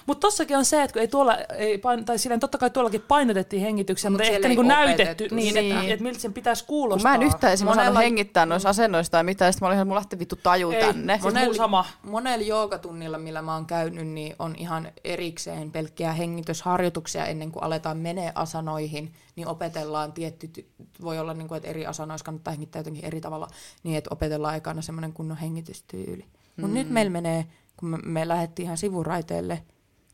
Mutta 0.07 0.21
tossakin 0.21 0.57
on 0.57 0.65
se, 0.65 0.83
että 0.83 0.93
kun 0.93 1.01
ei 1.03 1.09
tuolla, 1.09 1.37
ei 1.37 1.79
pain, 1.79 2.05
tai 2.05 2.19
silleen 2.19 2.41
totta 2.41 2.59
kai 2.59 2.71
tuollakin 2.71 3.03
painotettiin 3.09 3.63
hengityksiä, 3.63 4.11
Mut 4.11 4.15
mutta 4.19 4.25
siellä 4.27 4.37
ehkä 4.37 4.49
niinku 4.49 4.61
opetettu 4.73 5.03
näytetty 5.03 5.29
niin, 5.35 5.49
sitä. 5.55 5.61
että, 5.81 5.93
että 5.93 6.03
miltä 6.03 6.19
sen 6.21 6.33
pitäisi 6.33 6.65
kun 6.65 6.69
kuulostaa. 6.69 7.11
mä 7.11 7.15
en 7.15 7.23
yhtään 7.23 7.53
esimerkiksi 7.53 7.81
Monella- 7.91 7.99
hengittää 7.99 8.47
noissa 8.47 8.69
asennoissa 8.69 9.11
tai 9.13 9.25
mitään. 9.25 9.53
Sitten 9.53 9.67
mä 9.67 9.69
olin 9.69 9.77
ihan, 9.77 9.87
mulla 9.87 9.99
lähti 9.99 10.19
vittu 10.19 10.37
taju 10.37 10.71
Ei, 10.71 10.81
tänne. 10.81 11.19
siis 11.23 11.35
mulla 11.35 11.55
sama. 11.55 11.85
Monella 12.03 12.45
joogatunnilla, 12.45 13.19
millä 13.19 13.43
mä 13.43 13.55
oon 13.55 13.67
käynyt, 13.67 14.07
niin 14.07 14.37
on 14.39 14.55
ihan 14.59 14.89
erikseen 15.05 15.71
pelkkiä 15.71 16.13
hengitysharjoituksia 16.13 17.27
ennen 17.27 17.53
kuin 17.53 17.63
aletaan 17.63 17.97
menee 17.99 18.33
asanoihin, 18.35 19.13
niin 19.37 19.49
opetellaan 19.49 20.13
tietty, 20.13 20.51
ty- 20.59 20.85
voi 21.03 21.19
olla 21.19 21.35
niin 21.35 21.49
kuin, 21.49 21.57
että 21.57 21.69
eri 21.69 21.87
asanoissa 21.87 22.25
kannattaa 22.25 22.51
hengittää 22.53 22.81
jotenkin 22.81 23.05
eri 23.05 23.21
tavalla, 23.21 23.49
niin 23.83 23.97
että 23.99 24.11
opetellaan 24.13 24.57
ekana 24.57 24.83
semmoinen 24.83 25.13
kunnon 25.13 25.37
hengitystyyli. 25.39 26.25
Mutta 26.57 26.69
Mm. 26.69 26.75
nyt 26.75 26.91
meillä 26.91 27.11
menee, 27.11 27.47
kun 27.77 27.89
me, 27.89 27.99
me 28.05 28.29
lähdettiin 28.29 28.65
ihan 28.65 28.79
sivuraiteelle, 28.79 29.63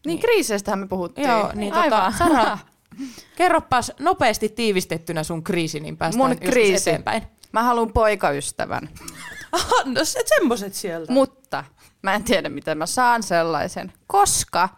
Niin 0.07 0.19
kriiseistähän 0.19 0.79
me 0.79 0.87
puhuttiin. 0.89 1.29
Joo, 1.29 1.51
niin 1.55 1.73
tota, 1.73 1.83
Aivan. 1.97 2.13
Sara, 2.13 2.59
kerropas 3.37 3.93
nopeasti 4.01 4.49
tiivistettynä 4.49 5.23
sun 5.25 5.45
kriisi, 5.45 5.81
niin 5.81 5.97
päästään 5.97 6.29
Mun 6.31 6.39
kriisi. 6.39 6.91
eteenpäin. 6.91 7.23
Mä 7.53 7.63
haluan 7.63 7.93
poikaystävän. 7.93 8.89
Aha, 9.53 9.75
no 9.85 10.05
se, 10.05 10.23
semmoset 10.27 10.75
sieltä. 10.75 11.13
Mutta 11.13 11.65
mä 12.03 12.15
en 12.15 12.25
tiedä, 12.25 12.49
miten 12.49 12.79
mä 12.79 12.87
saan 12.87 13.23
sellaisen, 13.23 13.93
koska 14.07 14.69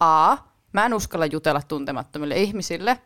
A, 0.00 0.36
mä 0.72 0.86
en 0.86 0.94
uskalla 0.94 1.26
jutella 1.26 1.62
tuntemattomille 1.68 2.36
ihmisille. 2.36 2.98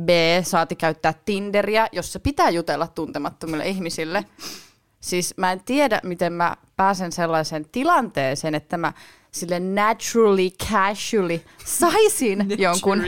B, 0.00 0.08
saati 0.42 0.76
käyttää 0.76 1.14
Tinderiä, 1.24 1.88
jossa 1.92 2.20
pitää 2.20 2.50
jutella 2.50 2.86
tuntemattomille 2.86 3.68
ihmisille. 3.68 4.24
Siis 5.00 5.34
mä 5.36 5.52
en 5.52 5.60
tiedä, 5.64 6.00
miten 6.04 6.32
mä 6.32 6.56
pääsen 6.76 7.12
sellaiseen 7.12 7.66
tilanteeseen, 7.72 8.54
että 8.54 8.76
mä 8.76 8.92
sille 9.30 9.60
naturally, 9.60 10.50
casually 10.50 11.40
saisin 11.64 12.46
jonkun 12.58 13.02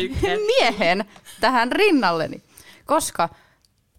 miehen 0.47 1.05
tähän 1.41 1.73
rinnalleni. 1.73 2.43
Koska 2.87 3.29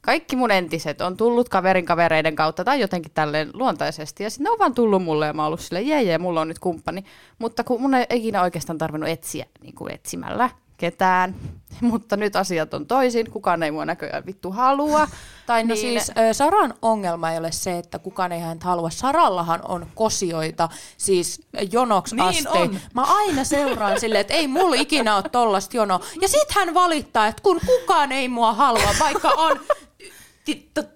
kaikki 0.02 0.36
mun 0.36 0.52
entiset 0.52 1.02
on 1.02 1.18
tullut 1.18 1.50
kaverin 1.50 1.86
kavereiden 1.86 2.36
kautta 2.36 2.64
tai 2.64 2.80
jotenkin 2.80 3.12
tälleen 3.14 3.50
luontaisesti. 3.54 4.24
Ja 4.24 4.30
sitten 4.30 4.44
ne 4.44 4.52
on 4.52 4.60
vaan 4.60 4.74
tullut 4.74 5.04
mulle 5.04 5.26
ja 5.26 5.34
mä 5.34 5.42
oon 5.42 5.48
ollut 5.48 5.60
silleen, 5.60 5.88
jee, 5.88 6.04
jee, 6.04 6.18
mulla 6.18 6.42
on 6.42 6.48
nyt 6.48 6.60
kumppani. 6.60 7.06
Mutta 7.40 7.64
kun 7.64 7.82
mun 7.82 7.94
ei 7.94 8.06
ikinä 8.10 8.42
oikeastaan 8.42 8.78
tarvinnut 8.78 9.10
etsiä 9.10 9.46
niin 9.62 9.76
kuin 9.76 9.94
etsimällä 9.94 10.50
ketään. 10.82 11.36
Mutta 11.82 12.18
nyt 12.18 12.36
asiat 12.36 12.74
on 12.74 12.86
toisin, 12.86 13.32
kukaan 13.32 13.64
ei 13.64 13.72
mua 13.72 13.86
näköjään 13.86 14.26
vittu 14.26 14.52
halua. 14.52 15.08
Tai 15.46 15.64
no 15.64 15.68
Niin- 15.68 15.78
siis 15.82 16.12
Saran 16.32 16.74
ongelma 16.82 17.32
ei 17.32 17.38
ole 17.38 17.52
se, 17.52 17.78
että 17.78 18.00
kukaan 18.00 18.32
ei 18.32 18.40
häntä 18.40 18.66
halua. 18.66 18.90
Sarallahan 18.90 19.60
on 19.68 19.88
kosioita, 19.96 20.70
siis 20.98 21.42
jonoksi 21.72 22.16
Niin 22.16 22.28
asti. 22.48 22.48
on. 22.60 22.80
Mä 22.94 23.04
aina 23.04 23.44
seuraan 23.44 24.00
silleen, 24.00 24.22
että 24.22 24.34
ei 24.34 24.48
mulla 24.48 24.76
ikinä 24.76 25.16
ole 25.16 25.24
tollasta 25.32 25.78
jonoa. 25.78 26.00
Ja 26.22 26.28
sit 26.28 26.52
hän 26.56 26.74
valittaa, 26.74 27.28
että 27.28 27.44
kun 27.44 27.60
kukaan 27.66 28.12
ei 28.12 28.28
mua 28.28 28.54
halua, 28.54 28.90
vaikka 29.00 29.30
on 29.30 29.60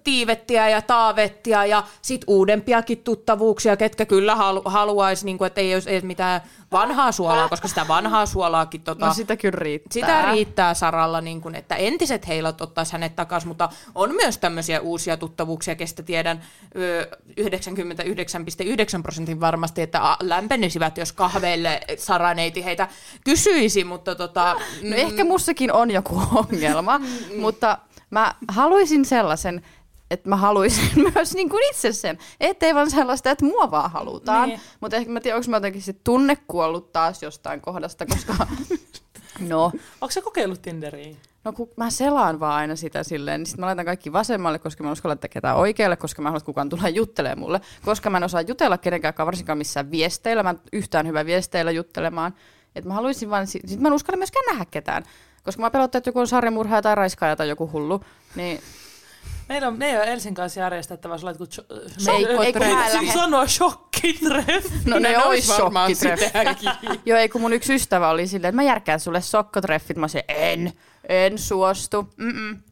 tiivettiä 0.04 0.68
ja 0.68 0.82
taavettia 0.82 1.66
ja 1.66 1.82
sit 2.02 2.24
uudempiakin 2.26 2.98
tuttavuuksia, 2.98 3.76
ketkä 3.76 4.06
kyllä 4.06 4.34
halu- 4.34 4.62
haluaisi, 4.64 5.24
niin 5.24 5.38
kuin, 5.38 5.46
että 5.46 5.60
ei 5.60 5.74
olisi 5.74 5.90
edes 5.90 6.02
mitään 6.04 6.40
vanhaa 6.72 7.12
suolaa, 7.12 7.48
koska 7.48 7.68
sitä 7.68 7.88
vanhaa 7.88 8.26
suolaakin 8.26 8.80
tota, 8.80 9.06
No 9.06 9.14
sitä 9.14 9.36
kyllä 9.36 9.58
riittää. 9.58 9.92
sitä 9.92 10.22
riittää 10.32 10.74
Saralla, 10.74 11.20
niin 11.20 11.40
kun, 11.40 11.54
että 11.54 11.74
entiset 11.74 12.28
heilot 12.28 12.60
ottaisi 12.60 12.92
hänet 12.92 13.16
takaisin, 13.16 13.48
mutta 13.48 13.68
on 13.94 14.14
myös 14.14 14.38
tämmöisiä 14.38 14.80
uusia 14.80 15.16
tuttavuuksia, 15.16 15.74
kestä 15.74 16.02
tiedän 16.02 16.40
ö, 16.76 17.08
99,9 17.40 19.02
prosentin 19.02 19.40
varmasti, 19.40 19.82
että 19.82 20.16
lämpenisivät, 20.22 20.98
jos 20.98 21.12
kahveille 21.12 21.80
Saraneiti 21.98 22.64
heitä 22.64 22.88
kysyisi, 23.24 23.84
mutta 23.84 24.14
tota, 24.14 24.56
No 24.82 24.96
ehkä 24.96 25.24
mussakin 25.24 25.72
on 25.72 25.90
joku 25.90 26.22
ongelma, 26.34 27.00
mutta 27.38 27.78
mä 28.10 28.34
haluaisin 28.48 29.04
sellaisen, 29.04 29.62
että 30.10 30.28
mä 30.28 30.36
haluaisin 30.36 30.90
myös 31.14 31.34
niin 31.34 31.48
kuin 31.48 31.62
itse 31.70 31.92
sen. 31.92 32.18
Ettei 32.40 32.74
vaan 32.74 32.90
sellaista, 32.90 33.30
että 33.30 33.44
mua 33.44 33.70
vaan 33.70 33.90
halutaan. 33.90 34.48
Niin. 34.48 34.60
Mutta 34.80 34.96
ehkä 34.96 35.12
mä 35.12 35.20
tiedän, 35.20 35.38
onko 35.38 35.50
mä 35.50 35.56
jotenkin 35.56 35.82
sit 35.82 36.04
tunne 36.04 36.36
kuollut 36.48 36.92
taas 36.92 37.22
jostain 37.22 37.60
kohdasta, 37.60 38.06
koska... 38.06 38.34
No, 39.40 39.64
Onko 40.00 40.10
se 40.10 40.20
kokeillut 40.20 40.62
Tinderiä? 40.62 41.16
no 41.46 41.52
kun 41.52 41.68
mä 41.76 41.90
selaan 41.90 42.40
vaan 42.40 42.54
aina 42.54 42.76
sitä 42.76 43.02
silleen, 43.02 43.40
niin 43.40 43.46
sit 43.46 43.58
mä 43.58 43.66
laitan 43.66 43.84
kaikki 43.84 44.12
vasemmalle, 44.12 44.58
koska 44.58 44.82
mä 44.82 44.88
en 44.88 44.92
uskalla 44.92 45.12
että 45.12 45.28
ketään 45.28 45.56
oikealle, 45.56 45.96
koska 45.96 46.22
mä 46.22 46.28
haluan, 46.28 46.36
että 46.36 46.46
kukaan 46.46 46.68
tulee 46.68 46.90
juttelemaan 46.90 47.38
mulle. 47.38 47.60
Koska 47.84 48.10
mä 48.10 48.16
en 48.16 48.24
osaa 48.24 48.40
jutella 48.40 48.78
kenenkään, 48.78 49.14
varsinkaan 49.18 49.58
missään 49.58 49.90
viesteillä, 49.90 50.42
mä 50.42 50.50
en 50.50 50.60
yhtään 50.72 51.06
hyvä 51.06 51.26
viesteillä 51.26 51.70
juttelemaan. 51.70 52.34
Että 52.74 52.88
mä 52.88 52.94
haluaisin 52.94 53.30
vaan, 53.30 53.46
sit 53.46 53.80
mä 53.80 53.88
en 53.88 53.94
uskalla 53.94 54.18
myöskään 54.18 54.44
nähdä 54.50 54.64
ketään. 54.70 55.04
Koska 55.46 55.62
mä 55.62 55.70
pelottaa, 55.70 55.98
että 55.98 56.08
joku 56.08 56.18
on 56.20 56.26
sarjamurhaaja 56.28 56.82
tai 56.82 56.94
raiskaaja 56.94 57.36
tai 57.36 57.48
joku 57.48 57.70
hullu. 57.72 58.00
Niin 58.34 58.60
Meillä 59.48 59.68
on, 59.68 59.78
ne 59.78 59.98
on 60.00 60.04
Elsin 60.04 60.34
kanssa 60.34 60.60
järjestettävä 60.60 61.18
ei- 62.12 62.26
ei 62.46 62.52
mä 62.52 62.84
Siis 62.90 62.94
lähden. 62.94 63.12
sanoa 63.12 63.46
shokkitreffi. 63.46 64.70
No 64.90 64.98
ne, 64.98 65.08
ne 65.08 65.18
ois 65.24 65.46
shokkitreffit. 65.46 66.32
Joo, 67.06 67.18
ei 67.18 67.28
kun 67.28 67.40
mun 67.40 67.52
yksi 67.52 67.74
ystävä 67.74 68.08
oli 68.08 68.26
silleen, 68.26 68.48
että 68.48 68.56
mä 68.56 68.62
järkään 68.62 69.00
sulle 69.00 69.20
sokkotreffit. 69.20 69.96
Mä 69.96 70.08
sanoin, 70.08 70.24
en, 70.28 70.72
en 71.08 71.38
suostu. 71.38 72.08
Mm-mm. 72.16 72.62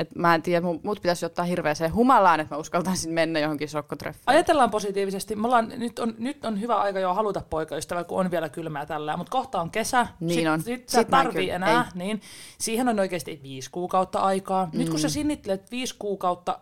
Et 0.00 0.14
mä 0.14 0.34
en 0.34 0.42
tiedä, 0.42 0.60
mut, 0.82 1.02
pitäisi 1.02 1.26
ottaa 1.26 1.44
hirveäseen 1.44 1.94
humalaan, 1.94 2.40
että 2.40 2.54
mä 2.54 2.58
uskaltaisin 2.58 3.12
mennä 3.12 3.38
johonkin 3.38 3.68
sokkotreffaan. 3.68 4.36
Ajatellaan 4.36 4.70
positiivisesti. 4.70 5.36
Me 5.36 5.46
ollaan, 5.46 5.72
nyt, 5.76 5.98
on, 5.98 6.14
nyt 6.18 6.44
on 6.44 6.60
hyvä 6.60 6.76
aika 6.76 6.98
jo 7.00 7.14
haluta 7.14 7.42
poikaystävä, 7.50 8.04
kun 8.04 8.20
on 8.20 8.30
vielä 8.30 8.48
kylmää 8.48 8.86
tällä, 8.86 9.16
mutta 9.16 9.30
kohta 9.30 9.60
on 9.60 9.70
kesä. 9.70 10.06
Niin 10.20 10.34
sit, 10.34 10.48
on. 10.48 10.62
Sit, 10.62 10.88
Sit 10.88 11.08
tarvii 11.08 11.32
kyllä- 11.32 11.54
enää, 11.54 11.80
ei. 11.80 11.98
niin 11.98 12.20
siihen 12.58 12.88
on 12.88 13.00
oikeasti 13.00 13.40
viisi 13.42 13.70
kuukautta 13.70 14.18
aikaa. 14.18 14.68
Mm. 14.72 14.78
Nyt 14.78 14.88
kun 14.88 14.98
sä 14.98 15.08
sinnittelet 15.08 15.70
viisi 15.70 15.94
kuukautta, 15.98 16.58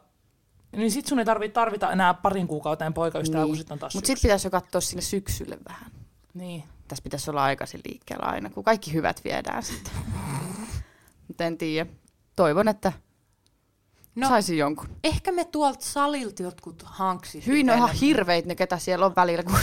niin 0.76 0.90
sit 0.90 1.06
sun 1.06 1.18
ei 1.18 1.24
tarvii 1.24 1.48
tarvita 1.48 1.92
enää 1.92 2.14
parin 2.14 2.48
kuukauteen 2.48 2.94
poikaystävää, 2.94 3.46
kun 3.46 3.56
sit 3.56 3.70
on 3.70 3.78
taas 3.78 3.94
Mutta 3.94 4.06
sitten 4.06 4.22
pitäisi 4.22 4.46
jo 4.46 4.50
katsoa 4.50 4.80
sinne 4.80 5.02
syksylle 5.02 5.58
vähän. 5.68 5.90
Niin. 6.34 6.64
Tässä 6.88 7.02
pitäisi 7.02 7.30
olla 7.30 7.42
aikaisin 7.42 7.80
liikkeellä 7.88 8.26
aina, 8.26 8.50
kun 8.50 8.64
kaikki 8.64 8.92
hyvät 8.92 9.20
viedään 9.24 9.62
sitten. 9.62 9.92
Mutta 11.28 11.44
en 11.44 11.58
tiedä. 11.58 11.90
Toivon, 12.36 12.68
että 12.68 12.92
no. 14.20 14.26
No. 14.26 14.28
saisin 14.28 14.58
jonkun. 14.58 14.88
Ehkä 15.04 15.32
me 15.32 15.44
tuolta 15.44 15.84
salilta 15.84 16.42
jotkut 16.42 16.82
hanksis. 16.86 17.46
Hyi, 17.46 17.62
ne 17.62 17.72
on 17.72 17.78
ihan 17.78 17.92
hirveit 17.92 18.46
ne, 18.46 18.54
ketä 18.54 18.78
siellä 18.78 19.06
on 19.06 19.12
välillä. 19.16 19.42
Kun 19.42 19.54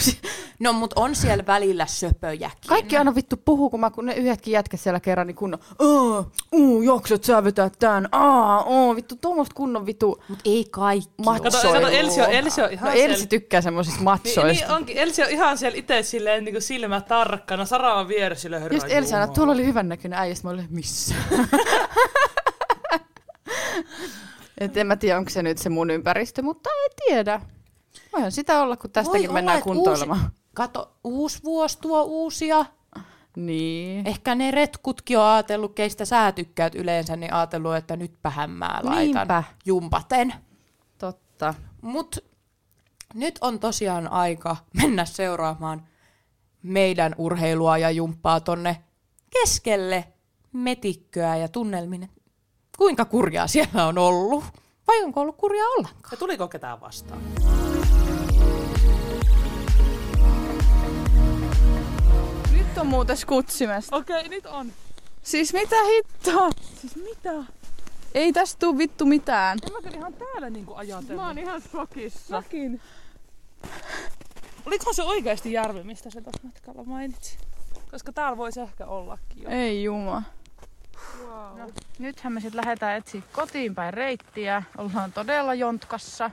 No, 0.58 0.72
mut 0.72 0.92
on 0.96 1.14
siellä 1.14 1.44
välillä 1.46 1.86
söpöjäkin. 1.86 2.68
Kaikki 2.68 2.96
aina 2.96 3.14
vittu 3.14 3.36
puhuu, 3.44 3.70
kun, 3.70 3.80
mä, 3.80 3.90
kun 3.90 4.06
ne 4.06 4.14
yhdetkin 4.14 4.52
jätkät 4.52 4.80
siellä 4.80 5.00
kerran, 5.00 5.26
niin 5.26 5.34
kunnon, 5.34 5.60
Aa, 5.78 6.30
uu, 6.52 6.82
jaksat 6.82 7.24
sä 7.24 7.44
vetää 7.44 7.70
tän, 7.78 8.08
aa, 8.12 8.62
oo, 8.62 8.96
vittu, 8.96 9.16
tuommoista 9.16 9.54
kunnon 9.54 9.86
vittu 9.86 10.22
Mut 10.28 10.38
ei 10.44 10.64
kaikki. 10.70 11.10
machoilua. 11.24 11.50
Kato, 11.50 11.72
kato 11.72 11.88
Elsi, 11.88 12.20
on, 12.20 12.30
Elsi 12.30 12.62
on 12.62 12.72
ihan 12.72 12.88
No 12.88 12.92
siellä- 12.96 13.14
Elsi 13.14 13.26
tykkää 13.26 13.60
semmosista 13.60 13.96
Niin, 13.98 14.04
machoista. 14.04 14.46
niin 14.66 14.70
onkin. 14.70 14.98
Elsi 14.98 15.22
on 15.22 15.30
ihan 15.30 15.58
siellä 15.58 15.78
itse 15.78 16.02
silleen 16.02 16.44
niin 16.44 16.62
silmä 16.62 17.00
tarkkana. 17.00 17.64
Sara 17.64 17.94
on 17.94 18.08
vieressä 18.08 18.42
sille 18.42 18.60
herra 18.60 18.76
Just 18.76 18.86
Elsi 18.90 19.14
aina, 19.14 19.26
tuolla 19.26 19.52
oli 19.52 19.66
hyvän 19.66 19.88
näköinen 19.88 20.18
äijä, 20.18 20.34
sit 20.34 20.44
mä 20.44 20.50
olin, 20.50 20.66
missä? 20.70 21.14
Et 24.58 24.76
en 24.76 24.86
mä 24.86 24.96
tiedä, 24.96 25.18
onko 25.18 25.30
se 25.30 25.42
nyt 25.42 25.58
se 25.58 25.68
mun 25.68 25.90
ympäristö, 25.90 26.42
mutta 26.42 26.70
ei 26.70 26.88
tiedä. 27.06 27.40
Voihan 28.12 28.32
sitä 28.32 28.62
olla, 28.62 28.76
kun 28.76 28.90
tästäkin 28.90 29.28
Voi 29.28 29.34
mennään 29.34 29.56
olla, 29.56 29.64
kuntoilemaan. 29.64 30.20
Uusi, 30.20 30.34
kato, 30.54 30.92
uusi 31.04 31.42
vuosi 31.44 31.78
tuo 31.80 32.02
uusia. 32.02 32.64
Niin. 33.36 34.06
Ehkä 34.06 34.34
ne 34.34 34.50
retkutkin 34.50 35.18
on 35.18 35.24
ajatellut, 35.24 35.74
keistä 35.74 36.04
sä 36.04 36.32
tykkäät 36.32 36.74
yleensä, 36.74 37.16
niin 37.16 37.32
ajatellut, 37.32 37.76
että 37.76 37.96
nytpähän 37.96 38.50
mä 38.50 38.80
laitan 38.82 38.96
Niinpä. 38.98 39.44
jumpaten. 39.64 40.34
Totta. 40.98 41.54
Mut 41.82 42.24
nyt 43.14 43.38
on 43.40 43.58
tosiaan 43.58 44.08
aika 44.08 44.56
mennä 44.82 45.04
seuraamaan 45.04 45.88
meidän 46.62 47.14
urheilua 47.18 47.78
ja 47.78 47.90
jumppaa 47.90 48.40
tonne 48.40 48.84
keskelle 49.30 50.04
metikköä 50.52 51.36
ja 51.36 51.48
tunnelminen. 51.48 52.08
Kuinka 52.76 53.04
kurjaa 53.04 53.46
siellä 53.46 53.86
on 53.86 53.98
ollut? 53.98 54.44
Vai 54.86 55.02
onko 55.02 55.20
ollut 55.20 55.36
kurjaa 55.36 55.68
ollenkaan? 55.68 56.08
Ja 56.10 56.16
tuliko 56.16 56.48
ketään 56.48 56.80
vastaan? 56.80 57.20
Nyt 62.52 62.78
on 62.78 62.86
muuten 62.86 63.16
skutsimesta. 63.16 63.96
Okei, 63.96 64.16
okay, 64.16 64.28
nyt 64.28 64.46
on. 64.46 64.72
Siis 65.22 65.52
mitä 65.52 65.76
hittoa? 65.84 66.50
Siis 66.80 66.96
mitä? 66.96 67.44
Ei 68.14 68.32
tästä 68.32 68.58
tuu 68.58 68.78
vittu 68.78 69.04
mitään. 69.06 69.58
En 69.66 69.72
mä 69.72 69.82
kyllä 69.82 69.96
ihan 69.96 70.14
täällä 70.14 70.50
niinku 70.50 70.74
ajatellut. 70.74 71.22
Mä 71.22 71.26
oon 71.26 71.38
ihan 71.38 71.60
shokissa. 71.60 72.36
Mäkin. 72.36 72.80
Oliko 74.66 74.92
se 74.92 75.02
oikeasti 75.02 75.52
järvi, 75.52 75.82
mistä 75.82 76.10
se 76.10 76.20
tuossa 76.20 76.40
matkalla 76.42 76.84
mainitsi? 76.84 77.38
Koska 77.90 78.12
täällä 78.12 78.36
voisi 78.36 78.60
ehkä 78.60 78.86
ollakin 78.86 79.42
jo. 79.42 79.50
Ei 79.50 79.84
juma. 79.84 80.22
Wow. 81.24 81.58
No, 81.58 81.70
nythän 81.98 82.32
me 82.32 82.40
sitten 82.40 82.56
lähdetään 82.56 82.96
etsiä 82.96 83.22
kotiin 83.32 83.74
päin 83.74 83.94
reittiä. 83.94 84.62
Ollaan 84.78 85.12
todella 85.12 85.54
jontkassa. 85.54 86.30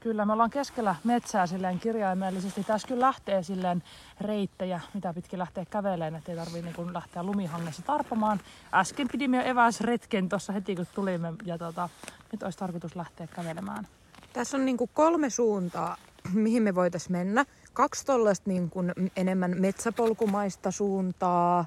Kyllä, 0.00 0.24
me 0.24 0.32
ollaan 0.32 0.50
keskellä 0.50 0.94
metsää 1.04 1.46
silleen 1.46 1.80
kirjaimellisesti. 1.80 2.64
Tässä 2.64 2.88
kyllä 2.88 3.06
lähtee 3.06 3.42
silleen 3.42 3.82
reittejä, 4.20 4.80
mitä 4.94 5.14
pitkin 5.14 5.38
lähtee 5.38 5.64
käveleen, 5.64 6.14
ettei 6.14 6.36
tarvii 6.36 6.62
niin 6.62 6.94
lähteä 6.94 7.22
lumihangessa 7.22 7.82
tarpomaan. 7.82 8.40
Äsken 8.74 9.08
pidimme 9.12 9.36
jo 9.36 9.42
eväsretken 9.42 10.28
tuossa 10.28 10.52
heti, 10.52 10.76
kun 10.76 10.86
tulimme, 10.94 11.32
ja 11.44 11.58
tota, 11.58 11.88
nyt 12.32 12.42
olisi 12.42 12.58
tarkoitus 12.58 12.96
lähteä 12.96 13.26
kävelemään. 13.26 13.88
Tässä 14.32 14.56
on 14.56 14.64
niinku 14.64 14.86
kolme 14.86 15.30
suuntaa, 15.30 15.96
mihin 16.32 16.62
me 16.62 16.74
voitaisiin 16.74 17.12
mennä. 17.12 17.44
Kaksi 17.72 18.06
tollaista 18.06 18.50
niinku 18.50 18.80
enemmän 19.16 19.54
metsäpolkumaista 19.58 20.70
suuntaa, 20.70 21.64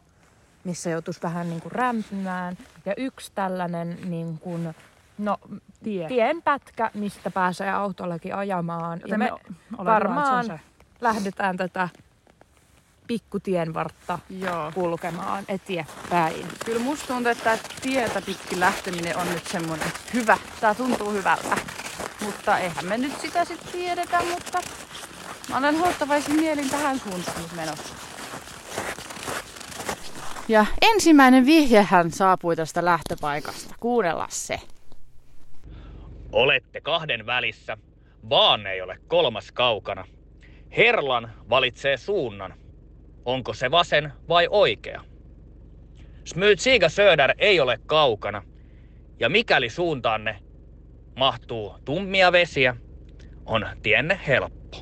missä 0.63 0.89
joutuisi 0.89 1.21
vähän 1.23 1.49
niinku 1.49 1.69
rämpimään. 1.69 2.57
Ja 2.85 2.93
yksi 2.97 3.31
tällainen 3.35 3.97
niinku, 4.05 4.59
no, 5.17 5.37
Tie. 5.83 6.07
tienpätkä, 6.07 6.91
mistä 6.93 7.31
pääsee 7.31 7.71
autollakin 7.71 8.35
ajamaan. 8.35 8.99
Joten 8.99 9.11
ja 9.11 9.17
me 9.17 9.31
me 9.77 9.85
varmaan 9.85 10.45
se 10.45 10.47
se. 10.53 10.59
lähdetään 11.01 11.57
tätä 11.57 11.89
pikkutien 13.07 13.73
vartta 13.73 14.19
Joo. 14.29 14.71
kulkemaan 14.71 15.43
eteenpäin. 15.47 16.47
Kyllä 16.65 16.79
musta 16.79 17.07
tuntuu, 17.07 17.31
että 17.31 17.57
tietä 17.81 18.21
pitkin 18.21 18.59
lähteminen 18.59 19.17
on 19.17 19.29
nyt 19.29 19.47
semmonen 19.47 19.91
hyvä. 20.13 20.37
Tää 20.61 20.75
tuntuu 20.75 21.11
hyvältä. 21.11 21.57
Mutta 22.21 22.57
eihän 22.57 22.85
me 22.85 22.97
nyt 22.97 23.19
sitä 23.21 23.45
sit 23.45 23.71
tiedetä, 23.71 24.21
mutta 24.29 24.59
mä 25.49 25.57
olen 25.57 25.79
huottavaisin 25.79 26.35
mielin 26.35 26.69
tähän 26.69 26.99
suuntaan 26.99 27.41
nyt 27.41 27.55
menossa. 27.55 28.10
Ja 30.51 30.65
ensimmäinen 30.81 31.45
vihjehän 31.45 32.11
saapui 32.11 32.55
tästä 32.55 32.85
lähtöpaikasta. 32.85 33.75
Kuunnella 33.79 34.27
se. 34.29 34.59
Olette 36.31 36.81
kahden 36.81 37.25
välissä, 37.25 37.77
vaan 38.29 38.67
ei 38.67 38.81
ole 38.81 38.97
kolmas 39.07 39.51
kaukana. 39.51 40.05
Herlan 40.77 41.31
valitsee 41.49 41.97
suunnan. 41.97 42.53
Onko 43.25 43.53
se 43.53 43.71
vasen 43.71 44.13
vai 44.29 44.47
oikea? 44.49 45.03
Smytsiga 46.25 46.89
Söder 46.89 47.33
ei 47.37 47.59
ole 47.59 47.79
kaukana. 47.85 48.43
Ja 49.19 49.29
mikäli 49.29 49.69
suuntaanne 49.69 50.39
mahtuu 51.15 51.75
tummia 51.85 52.31
vesiä, 52.31 52.75
on 53.45 53.65
tienne 53.81 54.19
helppo. 54.27 54.77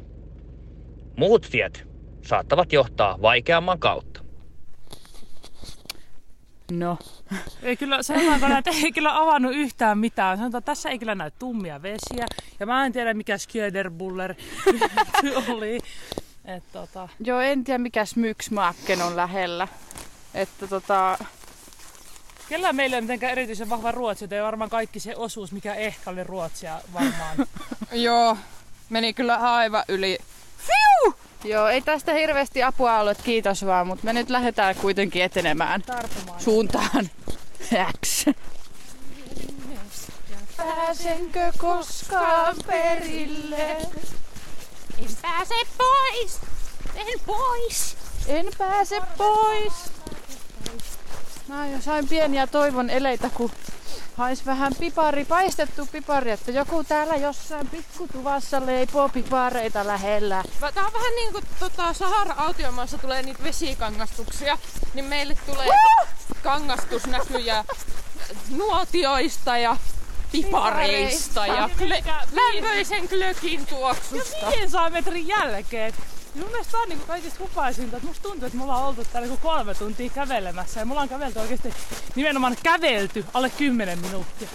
Muut 1.18 1.48
tiet 1.52 1.88
saattavat 2.22 2.74
johtaa 2.74 3.22
vaikeamman 3.22 3.80
kautta. 3.80 4.09
No, 6.72 6.98
Ei 7.64 7.78
kyllä, 7.78 8.04
sanotaanko 8.04 8.48
näin, 8.48 8.60
että 8.60 8.72
ei 8.84 8.92
kyllä 8.92 9.22
avannut 9.22 9.56
yhtään 9.56 9.98
mitään. 9.98 10.38
Sanotaan, 10.38 10.60
että 10.60 10.72
tässä 10.72 10.90
ei 10.90 11.00
kyllä 11.00 11.16
näy 11.16 11.32
tummia 11.40 11.82
vesiä. 11.82 12.26
Ja 12.60 12.66
mä 12.66 12.86
en 12.86 12.92
tiedä, 12.92 13.14
mikä 13.14 13.38
Skjöderbuller 13.38 14.36
oli. 15.50 15.80
Et, 16.46 16.64
tota, 16.72 17.10
Joo, 17.20 17.40
en 17.40 17.64
tiedä 17.64 17.78
mikä 17.78 18.06
Smyksmaken 18.06 19.02
on 19.02 19.16
lähellä. 19.16 19.68
Että 20.34 20.68
tota, 20.68 21.18
Kellä 22.50 22.74
meillä 22.74 22.98
ei 22.98 23.02
mitenkään 23.02 23.32
erityisen 23.32 23.70
vahva 23.70 23.92
ruotsi, 23.92 24.24
joten 24.24 24.44
varmaan 24.44 24.70
kaikki 24.70 25.00
se 25.00 25.16
osuus, 25.16 25.52
mikä 25.52 25.74
ehkä 25.74 26.10
oli 26.10 26.24
ruotsia 26.24 26.82
varmaan. 26.94 27.38
Joo, 27.92 28.38
meni 28.90 29.14
kyllä 29.14 29.36
aivan 29.36 29.84
yli. 29.88 30.18
Joo, 31.44 31.68
ei 31.68 31.82
tästä 31.82 32.14
hirveästi 32.14 32.64
apua 32.64 33.00
ollut, 33.00 33.22
kiitos 33.22 33.66
vaan, 33.66 33.88
mutta 33.88 34.06
me 34.06 34.14
nyt 34.14 34.30
lähdetään 34.30 34.76
kuitenkin 34.76 35.24
etenemään 35.24 35.82
Tarpumaan. 35.82 36.42
suuntaan 36.42 37.10
X. 38.06 38.26
Pääsenkö 40.58 41.52
koskaan 41.58 42.56
perille? 42.68 43.78
En 45.00 45.16
pääse 45.22 45.56
pois! 45.78 46.40
En 46.96 47.20
pois! 47.26 47.98
En 48.28 48.46
pääse 48.58 49.02
pois. 49.18 49.74
Mä 51.48 51.68
jo 51.68 51.82
sain 51.82 52.08
pieniä 52.08 52.48
toivon 52.48 52.90
eleitä, 52.90 53.30
kun 53.34 53.52
hais 54.20 54.46
vähän 54.46 54.74
pipari, 54.80 55.26
paistettu 55.26 55.86
pipari, 55.92 56.32
että 56.32 56.52
joku 56.52 56.84
täällä 56.84 57.16
jossain 57.16 57.68
pikkutuvassa 57.68 58.66
leipoo 58.66 59.10
pipareita 59.10 59.88
lähellä. 59.88 60.44
Tää 60.60 60.86
on 60.86 60.94
vähän 60.94 61.16
niin 61.16 61.32
kuin 61.32 61.44
tota, 61.60 61.94
Sahara-autiomaassa 61.94 62.98
tulee 62.98 63.22
niitä 63.24 63.44
vesikangastuksia, 63.44 64.58
niin 64.94 65.06
meille 65.06 65.38
tulee 65.46 65.68
kangastusnäkyjä 66.44 67.66
nuotioista 68.50 69.58
ja 69.58 69.78
pipareista 70.32 71.48
ja 71.48 71.70
klö, 71.78 71.96
lämpöisen 72.32 73.10
klökin 73.10 73.66
tuoksusta. 73.66 74.52
500 74.52 74.90
metrin 74.90 75.28
jälkeen. 75.28 75.94
Ja 76.36 76.42
mun 76.42 76.52
mielestä 76.52 76.72
tää 76.72 76.82
on 76.82 76.90
niinku 76.90 77.06
kaikista 77.06 77.40
hupaisinta, 77.40 77.98
että 77.98 78.08
musta 78.08 78.24
tuntuu, 78.24 78.46
että 78.46 78.58
me 78.58 78.64
ollaan 78.64 78.84
oltu 78.84 79.06
täällä 79.06 79.28
niinku 79.28 79.48
kolme 79.48 79.76
tuntia 79.76 80.10
kävelemässä 80.10 80.80
ja 80.80 80.86
me 80.86 80.92
ollaan 80.92 81.10
kävelty 81.10 81.40
oikeasti 81.40 81.74
nimenomaan 82.16 82.58
kävelty 82.64 83.26
alle 83.34 83.50
10 83.50 84.00
minuuttia. 84.00 84.48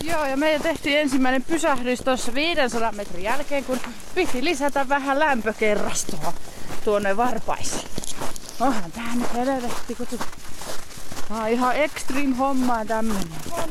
Joo, 0.00 0.26
ja 0.26 0.36
meidän 0.36 0.62
tehtiin 0.62 0.98
ensimmäinen 0.98 1.42
pysähdys 1.42 2.00
tuossa 2.00 2.34
500 2.34 2.92
metrin 2.92 3.22
jälkeen, 3.22 3.64
kun 3.64 3.80
piti 4.14 4.44
lisätä 4.44 4.88
vähän 4.88 5.18
lämpökerrastoa 5.18 6.32
tuonne 6.84 7.16
varpaisiin. 7.16 7.88
Onhan 8.60 8.92
tää 8.92 9.14
nyt 9.14 9.34
helvetti, 9.34 9.94
kun 9.94 10.06
tu... 10.06 10.18
Tää 11.28 11.38
on 11.38 11.48
ihan 11.48 11.76
extreme 11.76 12.36
hommaa 12.36 12.84
tämmönen. 12.84 13.28
Ja 13.56 13.66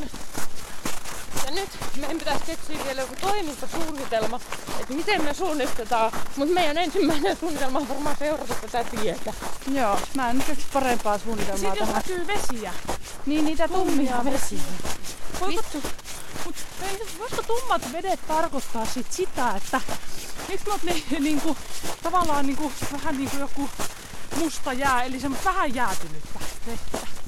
nyt 1.50 1.68
meidän 1.96 2.18
pitäisi 2.18 2.44
keksiä 2.44 2.84
vielä 2.84 3.00
joku 3.00 3.14
toimintasuunnitelma, 3.20 4.40
että 4.80 4.94
miten 4.94 5.24
me 5.24 5.34
suunnistetaan. 5.34 6.12
Mutta 6.36 6.54
meidän 6.54 6.78
ensimmäinen 6.78 7.36
suunnitelma 7.36 7.78
on 7.78 7.88
varmaan 7.88 8.16
seurata 8.18 8.54
tätä 8.54 8.84
tietä. 8.84 9.34
Joo, 9.72 10.00
mä 10.14 10.30
en 10.30 10.38
nyt 10.38 10.46
keksi 10.46 10.66
parempaa 10.72 11.18
suunnitelmaa 11.18 11.74
Sitten 11.74 11.78
tähän. 11.88 11.94
näkyy 11.94 12.26
vesiä. 12.26 12.72
Niin 13.26 13.44
niitä 13.44 13.68
tummia 13.68 14.24
vesiä. 14.24 14.60
Voiko, 15.40 15.62
mut, 16.44 16.54
voisiko 17.18 17.42
tummat 17.42 17.92
vedet 17.92 18.20
tarkoittaa 18.28 18.86
sit 18.86 19.12
sitä, 19.12 19.56
että 19.56 19.80
nyt 20.48 20.68
oot 20.68 20.82
ni, 20.82 21.04
niinku, 21.18 21.56
tavallaan 22.02 22.46
niinku, 22.46 22.72
vähän 22.92 23.16
niinku 23.16 23.36
joku 23.36 23.70
musta 24.36 24.72
jää, 24.72 25.02
eli 25.02 25.20
semmoista 25.20 25.50
vähän 25.50 25.74
jäätynyttä 25.74 26.40
vettä. 26.66 27.19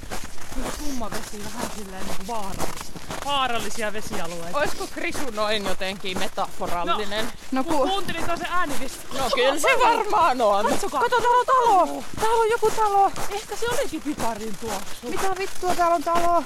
Tumma 0.78 1.10
vesi, 1.10 1.44
vähän 1.44 1.70
silleen 1.76 2.06
niinku 2.06 2.26
vaarallista. 2.26 3.00
Vaarallisia 3.24 3.92
vesialueita. 3.92 4.58
Olisiko 4.58 4.86
Krisu 4.94 5.30
noin 5.30 5.64
jotenkin 5.64 6.18
metaforallinen? 6.18 7.32
No 7.52 7.64
Kun 7.64 7.76
ku... 7.76 7.88
kuuntelin 7.88 8.24
toisen 8.26 8.48
äänivis. 8.50 8.92
No, 9.18 9.30
kyllä 9.34 9.58
se 9.58 9.68
varmaan 9.82 10.40
on. 10.40 10.66
Katsokaa. 10.66 11.00
Kato, 11.00 11.16
täällä 11.20 11.38
on 11.38 11.46
talo! 11.46 12.04
Täällä 12.20 12.42
on 12.42 12.50
joku 12.50 12.70
talo! 12.70 13.10
Ehkä 13.30 13.56
se 13.56 13.66
olikin 13.68 14.02
piparin 14.02 14.56
tuoksu. 14.60 15.08
Mitä 15.08 15.36
vittua 15.38 15.74
täällä 15.74 15.94
on 15.94 16.02
talo? 16.02 16.44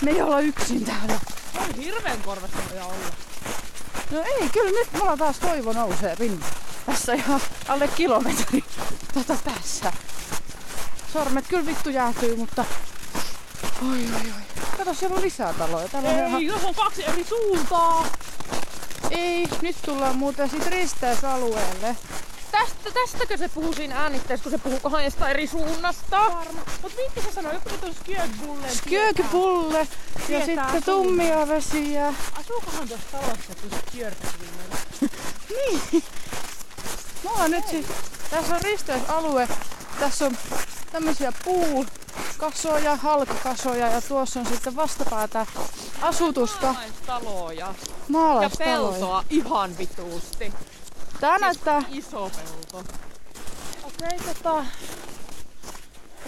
Me 0.00 0.10
ei 0.10 0.22
olla 0.22 0.40
yksin 0.40 0.84
täällä. 0.84 1.20
On 1.58 1.74
hirveän 1.74 2.22
korvassa 2.22 2.58
voi 2.70 2.80
olla. 2.82 3.12
No 4.10 4.20
ei, 4.20 4.48
kyllä 4.48 4.70
nyt 4.70 4.88
mulla 4.92 5.16
taas 5.16 5.38
toivo 5.38 5.72
nousee 5.72 6.16
pinnalle. 6.16 6.54
Tässä 6.86 7.12
ihan 7.12 7.40
alle 7.68 7.88
kilometri 7.88 8.64
tota 9.14 9.36
tässä. 9.44 9.92
Sormet 11.12 11.48
kyllä 11.48 11.66
vittu 11.66 11.90
jäätyy, 11.90 12.36
mutta... 12.36 12.64
Oi, 13.82 13.98
oi, 13.98 14.32
oi. 14.36 14.66
Kato, 14.78 14.94
siellä 14.94 15.16
on 15.16 15.22
lisää 15.22 15.52
taloja. 15.52 15.88
Täällä 15.88 16.08
on 16.08 16.14
ihan... 16.14 16.40
Ei, 16.40 16.46
jos 16.46 16.64
on 16.64 16.74
kaksi 16.74 17.04
eri 17.04 17.24
suuntaa. 17.24 18.06
Ei, 19.10 19.48
nyt 19.62 19.76
tullaan 19.84 20.16
muuten 20.16 20.50
sit 20.50 20.66
risteysalueelle. 20.66 21.96
Tästä, 22.50 22.90
tästäkö 22.94 23.36
se 23.36 23.48
puhuu 23.48 23.72
siinä 23.72 24.02
äänitteessä, 24.02 24.42
kun 24.42 24.52
se 24.52 24.58
puhuu 24.58 24.80
kahdesta 24.80 25.28
eri 25.28 25.46
suunnasta? 25.46 26.30
Mut 26.82 26.96
Vinkki 26.96 27.20
se 27.22 27.32
sanoi, 27.32 27.54
joku 27.54 27.68
nyt 27.68 27.84
on 27.84 27.94
Skjögbullen. 27.94 28.76
Skjökypulle 28.76 29.88
ja 30.28 30.44
sitten 30.44 30.82
tummia 30.84 31.48
vesiä. 31.48 32.14
Asuukohan 32.40 32.88
tuossa 32.88 33.06
talossa 33.12 33.54
kuin 33.60 33.72
Skjögbullen? 33.88 34.68
Me 37.24 37.30
ollaan 37.30 37.50
nyt 37.50 37.68
siis, 37.68 37.86
tässä 38.30 38.54
on 38.54 38.60
risteysalue. 38.60 39.48
Tässä 40.00 40.26
on 40.26 40.38
tämmöisiä 40.92 41.32
puukasoja, 42.38 42.96
halkokasoja 42.96 43.88
ja 43.88 44.00
tuossa 44.00 44.40
on 44.40 44.46
sitten 44.46 44.76
vastapäätä 44.76 45.46
asutusta 46.02 46.74
Taloja. 47.06 47.58
Ja 47.58 47.74
maalaistaloja. 48.08 48.92
peltoa 48.92 49.24
ihan 49.30 49.78
vituusti. 49.78 50.52
Tää 51.20 51.38
näyttää, 51.38 51.82
Iso 51.88 52.30
pelto. 52.30 52.92
Okei, 53.82 54.18
tota... 54.18 54.64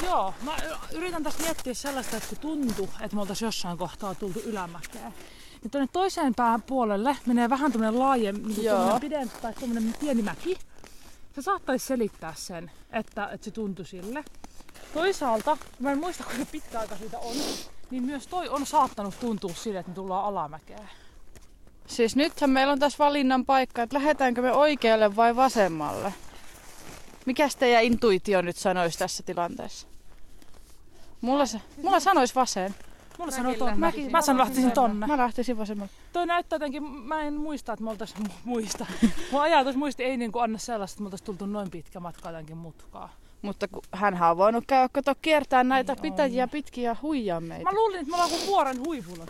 Joo, 0.04 0.34
mä 0.42 0.56
yritän 0.92 1.22
tässä 1.22 1.42
miettiä 1.42 1.74
sellaista, 1.74 2.16
että 2.16 2.28
kun 2.28 2.38
tuntuu, 2.38 2.88
että 3.00 3.16
me 3.16 3.20
oltaisiin 3.20 3.46
jossain 3.46 3.78
kohtaa 3.78 4.14
tultu 4.14 4.40
ylämäkeen. 4.40 5.14
Niin 5.62 5.70
tuonne 5.70 5.88
toiseen 5.92 6.34
päähän 6.34 6.62
puolelle 6.62 7.16
menee 7.26 7.50
vähän 7.50 7.72
tämmönen 7.72 7.98
laajempi, 7.98 8.48
niin 8.48 9.00
pidempi 9.00 9.34
tai 9.42 9.54
tämmönen 9.54 9.94
pieni 10.00 10.22
mäki. 10.22 10.58
Se 11.34 11.42
saattaisi 11.42 11.86
selittää 11.86 12.34
sen, 12.36 12.70
että, 12.92 13.28
että 13.32 13.44
se 13.44 13.50
tuntui 13.50 13.86
sille. 13.86 14.24
Toisaalta, 14.94 15.56
mä 15.78 15.92
en 15.92 15.98
muista 15.98 16.24
kuinka 16.24 16.46
pitkä 16.52 16.80
aika 16.80 16.96
siitä 16.96 17.18
on, 17.18 17.36
niin 17.90 18.02
myös 18.02 18.26
toi 18.26 18.48
on 18.48 18.66
saattanut 18.66 19.20
tuntua 19.20 19.50
sille, 19.54 19.78
että 19.78 19.90
me 19.90 19.94
tullaan 19.94 20.24
alamäkeen. 20.24 20.88
siis 21.86 22.16
nythän 22.16 22.50
meillä 22.50 22.72
on 22.72 22.78
tässä 22.78 22.98
valinnan 22.98 23.46
paikka, 23.46 23.82
että 23.82 23.96
lähdetäänkö 23.96 24.42
me 24.42 24.52
oikealle 24.52 25.16
vai 25.16 25.36
vasemmalle. 25.36 26.14
Mikäs 27.26 27.56
teidän 27.56 27.84
intuitio 27.84 28.42
nyt 28.42 28.56
sanoisi 28.56 28.98
tässä 28.98 29.22
tilanteessa? 29.22 29.86
Mulla, 31.20 31.46
se, 31.46 31.60
mulla 31.82 32.00
sanoisi 32.00 32.34
vasen. 32.34 32.74
Mulla 33.18 33.32
sanoo 33.32 33.54
tonne. 33.54 33.76
Mä, 33.76 33.92
mä 34.10 34.22
sanon 34.22 34.38
lähtisin 34.40 34.72
tonne. 34.72 35.06
Mä 35.06 35.16
lähtisin 35.16 35.58
vasemmalle. 35.58 35.92
Toi 36.12 36.26
näyttää 36.26 36.56
jotenkin, 36.56 36.82
mä 36.82 37.22
en 37.22 37.34
muista, 37.34 37.72
että 37.72 37.84
me 37.84 37.90
oltais 37.90 38.14
mu- 38.16 38.32
muista. 38.44 38.86
Mun 39.32 39.40
ajatus 39.40 39.76
muisti 39.76 40.04
ei 40.04 40.16
niinku 40.16 40.38
anna 40.38 40.58
sellaista, 40.58 40.94
että 40.94 41.02
me 41.02 41.06
oltais 41.06 41.22
tultu 41.22 41.46
noin 41.46 41.70
pitkä 41.70 42.00
matka 42.00 42.28
jotenkin 42.28 42.56
mutkaa. 42.56 43.12
Mutta 43.42 43.68
kun 43.68 43.82
hänhän 43.92 44.30
on 44.30 44.36
voinut 44.36 44.64
käydä 44.66 44.88
kato 44.92 45.14
kiertää 45.22 45.64
näitä 45.64 45.92
Niin 45.92 46.02
pitäjiä 46.02 46.48
pitkin 46.48 46.84
ja 46.84 46.96
huijaa 47.02 47.40
meitä. 47.40 47.64
Mä 47.64 47.72
luulin, 47.72 48.00
että 48.00 48.10
me 48.10 48.14
ollaan 48.14 48.30
kuin 48.30 48.46
vuoren 48.46 48.78
huipulla. 48.86 49.26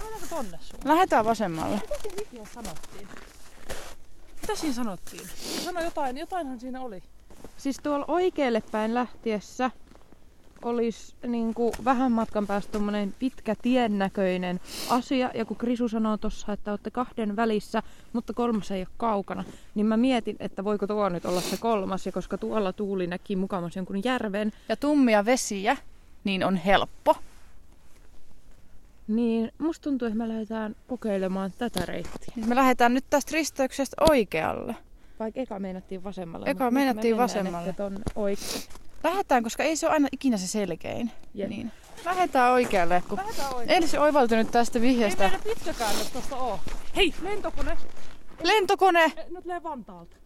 Mennäänkö 0.00 0.26
tonne 0.30 0.58
sun? 0.60 0.80
Lähdetään 0.84 1.24
vasemmalle. 1.24 1.80
Mitä 2.04 2.44
sanottiin? 2.54 3.08
Mitä 4.40 4.54
siinä 4.54 4.74
sanottiin? 4.74 5.28
Sano 5.64 5.80
jotain, 5.80 6.18
jotainhan 6.18 6.60
siinä 6.60 6.80
oli. 6.80 7.02
Siis 7.56 7.76
tuolla 7.82 8.04
oikealle 8.08 8.62
päin 8.72 8.94
lähtiessä 8.94 9.70
olisi 10.66 11.14
niin 11.26 11.54
kuin 11.54 11.72
vähän 11.84 12.12
matkan 12.12 12.46
päästä 12.46 12.72
tommonen 12.72 13.14
pitkä 13.18 13.54
tien 13.62 13.98
näköinen 13.98 14.60
asia. 14.90 15.30
Ja 15.34 15.44
kun 15.44 15.56
Krisu 15.56 15.88
sanoo 15.88 16.16
tuossa, 16.16 16.52
että 16.52 16.70
olette 16.70 16.90
kahden 16.90 17.36
välissä, 17.36 17.82
mutta 18.12 18.32
kolmas 18.32 18.70
ei 18.70 18.80
ole 18.80 18.88
kaukana, 18.96 19.44
niin 19.74 19.86
mä 19.86 19.96
mietin, 19.96 20.36
että 20.40 20.64
voiko 20.64 20.86
tuo 20.86 21.08
nyt 21.08 21.24
olla 21.24 21.40
se 21.40 21.56
kolmas. 21.56 22.06
Ja 22.06 22.12
koska 22.12 22.38
tuolla 22.38 22.72
tuuli 22.72 23.06
näki 23.06 23.36
mukamas 23.36 23.76
jonkun 23.76 24.00
järven, 24.04 24.52
Ja 24.68 24.76
tummia 24.76 25.24
vesiä, 25.24 25.76
niin 26.24 26.44
on 26.44 26.56
helppo. 26.56 27.16
niin 29.08 29.52
musta 29.58 29.82
tuntuu, 29.84 30.08
että 30.08 30.18
me 30.18 30.28
lähdetään 30.28 30.76
kokeilemaan 30.88 31.52
tätä 31.58 31.86
reittiä. 31.86 32.34
Me 32.46 32.54
lähdetään 32.56 32.94
nyt 32.94 33.04
tästä 33.10 33.30
risteyksestä 33.32 33.96
oikealle. 34.10 34.76
Vaikka 35.18 35.40
eka 35.40 35.58
meinattiin 35.58 36.04
vasemmalle. 36.04 36.50
Eka 36.50 36.70
meinattiin 36.70 37.14
me 37.16 37.22
vasemmalle. 37.22 37.72
tonne 37.72 38.00
oikein. 38.16 38.62
Lähdetään, 39.04 39.42
koska 39.42 39.62
ei 39.62 39.76
se 39.76 39.86
ole 39.86 39.94
aina 39.94 40.08
ikinä 40.12 40.36
se 40.36 40.46
selkein. 40.46 41.10
Jep. 41.34 41.48
Niin. 41.48 41.72
Lähdetään 42.04 42.52
oikealle, 42.52 43.02
kun 43.08 43.18
Lähdetään 43.18 43.70
ei 43.70 43.86
se 43.88 44.00
oivaltunut 44.00 44.50
tästä 44.50 44.78
Ei 44.78 44.82
vihjeestä. 44.82 45.22
meillä 45.22 45.38
pitkä 45.44 45.72
käännös 45.74 46.10
tosta 46.10 46.36
oo. 46.36 46.60
Hei, 46.96 47.14
lentokone! 47.22 47.76
Lentokone! 48.42 49.12
Nyt 49.30 49.42
tulee 49.42 49.62
Vantaalta. 49.62 50.16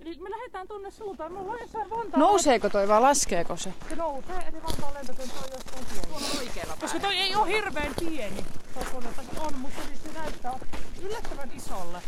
Eli 0.00 0.18
me 0.18 0.30
lähdetään 0.30 0.68
tonne 0.68 0.90
suuntaan. 0.90 1.32
Me 1.32 1.38
ollaan 1.38 1.58
jossain 1.60 1.90
Vantaalla. 1.90 2.18
Nouseeko 2.18 2.68
toi 2.68 2.88
vai 2.88 3.00
laskeeko 3.00 3.56
se? 3.56 3.72
Se 3.88 3.96
nousee, 3.96 4.36
eli 4.48 4.62
Vantaan 4.62 4.94
lentokenttä 4.94 5.34
on 5.44 5.50
jostain 5.52 5.86
tuolla. 6.08 6.26
oikealla 6.38 6.76
Koska 6.80 7.00
toi 7.00 7.16
ei 7.16 7.34
ole 7.36 7.48
hirveän 7.48 7.94
pieni. 8.00 8.44
Toi 8.74 8.84
kone 8.92 9.06
on, 9.40 9.54
mutta 9.58 9.80
siis 9.86 10.02
se 10.02 10.18
näyttää 10.18 10.58
yllättävän 11.02 11.50
isolle. 11.56 11.98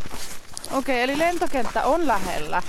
Okei, 0.73 1.03
eli 1.03 1.19
lentokenttä 1.19 1.83
on 1.85 2.07
lähellä. 2.07 2.63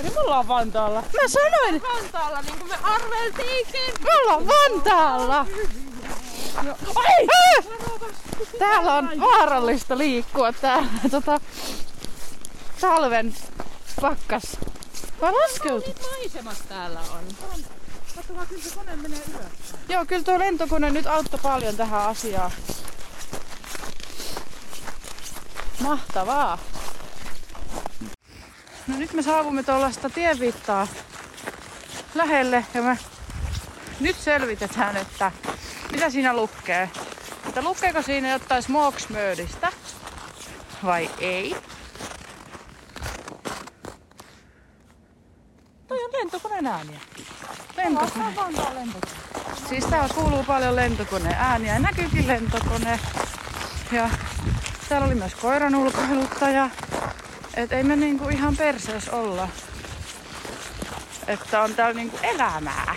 Eli 0.00 0.10
me 0.10 0.20
ollaan 0.20 0.48
Vantaalla. 0.48 1.00
Mä 1.00 1.28
sanoin, 1.28 1.82
Vantaalla, 1.82 2.40
niin 2.42 2.58
kuin 2.58 2.68
me 2.68 2.76
arveltiinkin. 2.82 3.94
me 4.00 4.10
ollaan 4.22 4.46
Vantaalla! 4.46 5.46
Ai! 6.94 7.26
Ah! 7.26 7.64
Täällä 8.58 8.94
on 8.94 9.10
vaarallista 9.20 9.98
liikkua 9.98 10.52
täällä 10.52 10.88
tota, 11.10 11.40
talven 12.80 13.34
pakkas. 14.00 14.42
Vai 15.20 15.32
laskeutu? 15.32 15.94
Maisemat 16.10 16.62
täällä 16.68 17.00
on. 17.00 17.24
Katsotaan, 18.16 18.46
kyllä 18.46 18.62
se 18.62 18.74
kone 18.74 18.96
menee 18.96 19.22
ylös. 19.30 19.80
Joo, 19.88 20.04
kyllä 20.06 20.24
tuo 20.24 20.38
lentokone 20.38 20.90
nyt 20.90 21.06
auttoi 21.06 21.40
paljon 21.42 21.76
tähän 21.76 22.02
asiaan. 22.02 22.50
Mahtavaa. 25.80 26.58
No 28.86 28.96
nyt 28.98 29.12
me 29.12 29.22
saavumme 29.22 29.62
tuollaista 29.62 30.10
tienviittaa 30.10 30.86
lähelle 32.14 32.64
ja 32.74 32.82
me 32.82 32.98
nyt 34.00 34.16
selvitetään, 34.16 34.96
että 34.96 35.32
mitä 35.92 36.10
siinä 36.10 36.36
lukee. 36.36 36.90
Että 37.48 37.62
lukeeko 37.62 38.02
siinä 38.02 38.30
jotain 38.32 38.62
smoksmöödistä 38.62 39.72
vai 40.84 41.10
ei. 41.18 41.56
Toi 45.88 46.04
on 46.04 46.12
lentokoneen 46.12 46.66
ääniä. 46.66 47.00
Lentokone. 47.76 48.34
Siis 49.68 49.84
täällä 49.84 50.14
kuuluu 50.14 50.44
paljon 50.44 50.76
lentokoneen 50.76 51.36
ääniä 51.38 51.78
näkyykin 51.78 52.26
lentokone. 52.26 53.00
Ja 53.92 54.10
täällä 54.88 55.06
oli 55.06 55.14
myös 55.14 55.34
koiran 55.34 55.74
ulkoiluttaja. 55.74 56.70
Et 57.56 57.72
ei 57.72 57.82
me 57.82 57.96
niinku 57.96 58.28
ihan 58.28 58.56
persees 58.56 59.08
olla. 59.08 59.48
Että 61.26 61.62
on 61.62 61.74
täällä 61.74 61.94
niinku 61.94 62.18
elämää. 62.22 62.96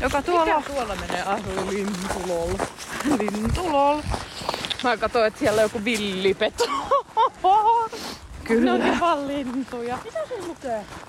Joka 0.00 0.22
tuolla... 0.22 0.56
Mikä 0.58 0.70
tuolla 0.70 0.94
menee? 0.94 1.22
Ah, 1.22 1.40
lintulol. 1.70 2.50
Lintulol. 3.18 4.02
Mä 4.84 4.96
katsoin, 4.96 5.26
että 5.26 5.38
siellä 5.38 5.58
on 5.58 5.62
joku 5.62 5.84
villipeto. 5.84 6.64
Kyllä. 8.44 8.78
Ne 8.78 8.92
on 8.92 9.00
vaan 9.00 9.28
lintuja. 9.28 9.98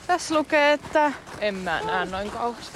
Tässä 0.07 0.35
lukee, 0.35 0.73
että 0.73 1.11
En 1.39 1.55
mä 1.55 1.81
näe 1.81 2.05
noin 2.05 2.31
kauas. 2.31 2.71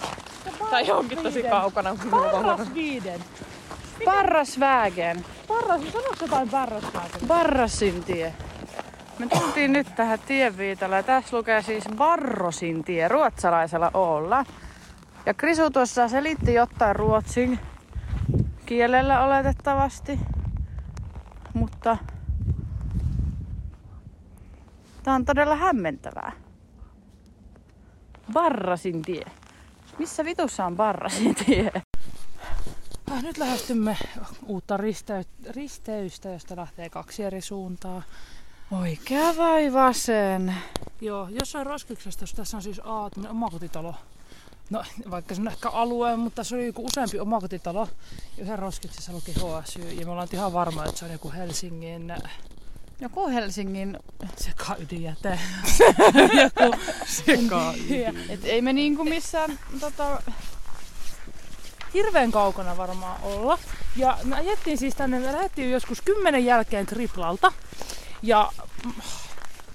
Tai 0.70 0.88
johonkin 0.88 1.18
tosi 1.24 1.44
kaukana. 1.44 1.96
Karras 2.32 2.74
viiden. 2.74 3.24
Barrasvägen. 4.06 5.26
Parras, 5.48 5.82
sanoiko 5.92 6.16
jotain 6.22 6.50
parrasvägen? 6.50 7.28
Barrasin 7.28 8.04
tie. 8.04 8.34
Me 9.20 9.28
tultiin 9.28 9.74
nyt 9.74 9.96
tähän 9.96 10.20
tienviitalle 10.20 10.96
ja 10.96 11.04
tässä 11.04 11.38
lukee 11.38 11.62
siis 11.62 11.84
Barrosin 11.96 12.84
tie 12.84 13.08
ruotsalaisella 13.08 13.92
olla. 13.94 14.46
Ja 15.26 15.34
Krisu 15.34 15.70
tuossa 15.70 16.08
selitti 16.08 16.54
jotain 16.54 16.96
ruotsin 16.96 17.60
kielellä 18.66 19.26
oletettavasti. 19.26 20.20
Mutta 21.54 21.98
tää 25.04 25.14
on 25.14 25.26
todella 25.26 25.56
hämmentävää. 25.56 26.32
Barrasin 28.34 29.02
tie. 29.02 29.26
Missä 29.98 30.26
vitussa 30.26 30.66
on 30.66 30.76
Barrasin 30.76 31.36
tie? 31.36 31.72
Äh, 33.12 33.24
Nyt 33.24 33.38
lähestymme 33.38 33.98
uutta 34.46 34.78
risteystä, 35.50 36.30
josta 36.30 36.56
lähtee 36.56 36.90
kaksi 36.90 37.24
eri 37.24 37.42
suuntaa. 37.42 38.02
Oikea 38.72 39.38
vai 39.38 39.74
vasen? 39.74 40.56
Joo, 41.02 41.28
jossain 41.30 41.66
Roskiksesta, 41.66 42.26
tässä 42.36 42.58
on 42.58 42.64
siis 42.64 42.82
A, 42.84 43.10
tämmönen 43.10 43.32
omakotitalo. 43.32 43.96
No, 44.70 44.84
vaikka 45.12 45.36
se 45.36 45.42
on 45.42 45.48
ehkä 45.48 45.70
alue, 45.70 46.16
mutta 46.16 46.44
se 46.44 46.56
oli 46.56 46.66
joku 46.66 46.86
useampi 46.86 47.20
omakotitalo. 47.20 47.88
Yhden 48.38 48.60
Roskiksessa 48.60 49.14
luki 49.14 49.34
HSY, 49.34 49.82
ja 49.82 50.06
me 50.06 50.12
ollaan 50.12 50.28
ihan 50.34 50.54
varma, 50.54 50.86
että 50.86 50.98
se 51.00 51.06
on 51.06 51.12
joku 51.12 51.32
Helsingin 51.32 52.14
Joku 53.02 53.28
Helsingin 53.28 53.98
sekaydinjäte. 54.36 55.40
joku 56.44 56.78
Et 58.30 58.46
ei 58.46 58.62
me 58.62 58.74
niinku 58.74 59.04
missään 59.04 59.60
tota, 59.80 60.22
Hirveän 61.94 62.32
kaukana 62.32 62.78
varmaan 62.78 63.22
olla. 63.24 63.60
Ja 63.96 64.18
me 64.24 64.36
ajettiin 64.36 64.78
siis 64.78 64.96
tänne, 64.96 65.20
me 65.20 65.32
lähdettiin 65.32 65.72
joskus 65.72 66.02
kymmenen 66.02 66.46
jälkeen 66.46 66.86
Triplalta. 66.86 67.52
Ja 68.22 68.52
mm, 68.86 68.94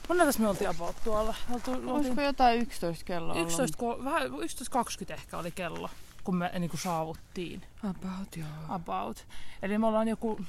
moneltas 0.08 0.38
me 0.38 0.48
oltiin 0.48 0.70
about 0.70 0.96
tuolla? 1.04 1.34
Oltu, 1.52 1.70
olisiko 1.86 2.20
jotain 2.20 2.60
11 2.60 3.04
kelloa 3.04 3.40
11, 3.40 3.78
ko- 3.78 4.04
vähän 4.04 4.22
11.20 4.22 5.12
ehkä 5.12 5.38
oli 5.38 5.50
kello, 5.50 5.90
kun 6.24 6.36
me 6.36 6.50
niin 6.58 6.70
kuin 6.70 6.80
saavuttiin. 6.80 7.62
About 7.90 8.36
joo. 8.36 8.48
About. 8.68 9.26
Eli 9.62 9.78
me 9.78 9.86
ollaan 9.86 10.08
joku 10.08 10.40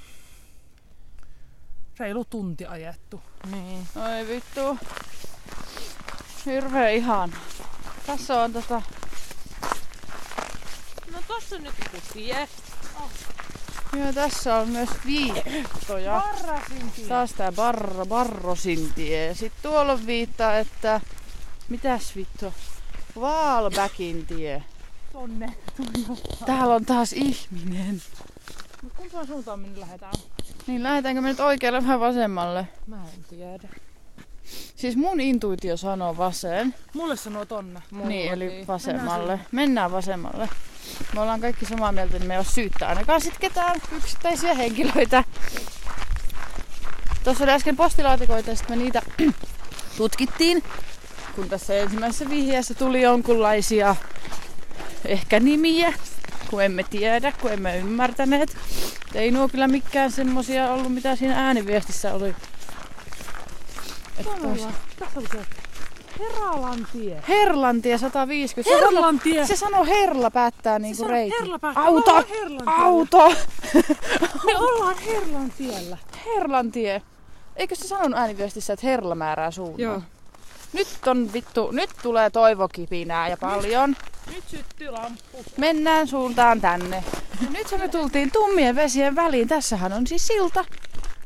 reilu 1.99 2.25
tunti 2.25 2.65
ajettu. 2.65 3.21
Niin. 3.51 3.87
Oi 3.95 4.27
vittu. 4.27 4.77
Hirveä 6.45 6.89
ihan. 6.89 7.33
Tässä 8.05 8.41
on 8.41 8.53
tota... 8.53 8.81
No 11.13 11.19
tossa 11.27 11.55
on 11.55 11.63
nyt 11.63 11.73
joku 11.79 12.05
tie. 12.13 12.47
Joo, 13.99 14.13
tässä 14.13 14.55
on 14.55 14.69
myös 14.69 14.89
viittoja. 15.05 16.23
Taas 17.07 17.31
tää 17.31 17.51
barro, 17.51 18.05
Barrosin 18.05 18.93
tie. 18.95 19.33
Sitten 19.33 19.71
tuolla 19.71 19.91
on 19.91 20.05
viitta, 20.05 20.57
että... 20.57 21.01
Mitäs 21.69 22.15
vittu? 22.15 22.53
Waalbäkin 23.19 24.25
tie. 24.25 24.63
Tonne. 25.13 25.53
Täällä 26.45 26.75
on 26.75 26.85
taas 26.85 27.13
ihminen. 27.13 28.01
Mut 28.81 28.93
kumpaan 28.93 29.27
suuntaan 29.27 29.59
me 29.59 29.67
nyt 29.67 29.77
lähdetään? 29.77 30.13
Niin 30.67 30.83
lähdetäänkö 30.83 31.21
me 31.21 31.27
nyt 31.27 31.39
oikealle 31.39 31.87
vai 31.87 31.99
vasemmalle? 31.99 32.67
Mä 32.87 32.97
en 32.97 33.23
tiedä. 33.29 33.69
Siis 34.75 34.95
mun 34.95 35.21
intuitio 35.21 35.77
sanoo 35.77 36.17
vasen. 36.17 36.75
Mulle 36.93 37.15
sanoo 37.15 37.45
tonne. 37.45 37.81
Niin, 37.91 38.31
eli 38.31 38.63
vasemmalle. 38.67 39.39
Mennään 39.51 39.91
vasemmalle. 39.91 40.49
Me 41.13 41.21
ollaan 41.21 41.41
kaikki 41.41 41.65
samaa 41.65 41.91
mieltä, 41.91 42.17
niin 42.19 42.27
me 42.27 42.33
ei 42.33 42.37
ole 42.37 42.45
syyttä 42.45 42.87
ainakaan 42.87 43.21
sit 43.21 43.37
ketään 43.39 43.81
yksittäisiä 43.91 44.53
henkilöitä. 44.53 45.23
Tuossa 47.23 47.43
oli 47.43 47.51
äsken 47.51 47.75
postilaatikoita 47.77 48.49
ja 48.49 48.55
sitten 48.55 48.77
me 48.77 48.83
niitä 48.83 49.01
tutkittiin. 49.97 50.63
Kun 51.35 51.49
tässä 51.49 51.73
ensimmäisessä 51.73 52.29
vihjeessä 52.29 52.73
tuli 52.73 53.01
jonkunlaisia 53.01 53.95
ehkä 55.05 55.39
nimiä, 55.39 55.93
kun 56.49 56.63
emme 56.63 56.83
tiedä, 56.83 57.31
kun 57.31 57.51
emme 57.51 57.77
ymmärtäneet. 57.77 58.49
Et 59.09 59.15
Ei 59.15 59.31
nuo 59.31 59.47
kyllä 59.47 59.67
mikään 59.67 60.11
semmosia 60.11 60.71
ollut, 60.71 60.93
mitä 60.93 61.15
siinä 61.15 61.45
ääniviestissä 61.45 62.13
oli. 62.13 62.35
Että 64.17 64.31
olisi- 64.47 64.67
Tässä 64.99 65.19
oli 65.19 65.27
se 65.27 65.37
Heralantie. 66.19 67.23
Herlantie 67.27 67.97
150. 67.97 68.69
Se 68.73 68.79
sanoo, 68.79 68.91
Herlantie. 68.91 69.45
se 69.45 69.55
sanoo 69.55 69.85
herla 69.85 70.31
päättää 70.31 70.79
niinku 70.79 71.07
reitin. 71.07 71.39
herla 71.39 71.59
päättää. 71.59 71.83
Auto! 71.83 72.13
Me 72.15 72.21
ollaan 72.21 72.57
Herlantiellä. 72.57 72.71
Auto! 72.77 73.33
Me 74.45 74.57
ollaan 74.57 74.97
Herlantiellä. 74.97 75.97
Herlantie. 76.25 77.01
Eikö 77.55 77.75
se 77.75 77.87
sanonut 77.87 78.19
ääniviestissä, 78.19 78.73
että 78.73 78.87
herla 78.87 79.15
määrää 79.15 79.51
suunnan? 79.51 79.79
Joo. 79.79 80.01
Nyt 80.73 80.87
on 81.07 81.33
vittu, 81.33 81.71
nyt 81.71 81.89
tulee 82.03 82.29
toivokipinää 82.29 83.27
ja 83.27 83.37
paljon. 83.37 83.95
Nyt 84.35 84.43
syttyy 84.47 84.91
lamppu. 84.91 85.43
Mennään 85.57 86.07
suuntaan 86.07 86.61
tänne. 86.61 87.03
Ja 87.41 87.49
nyt 87.49 87.67
me 87.77 87.87
tultiin 87.87 88.31
tummien 88.31 88.75
vesien 88.75 89.15
väliin. 89.15 89.47
Tässähän 89.47 89.93
on 89.93 90.07
siis 90.07 90.27
silta. 90.27 90.65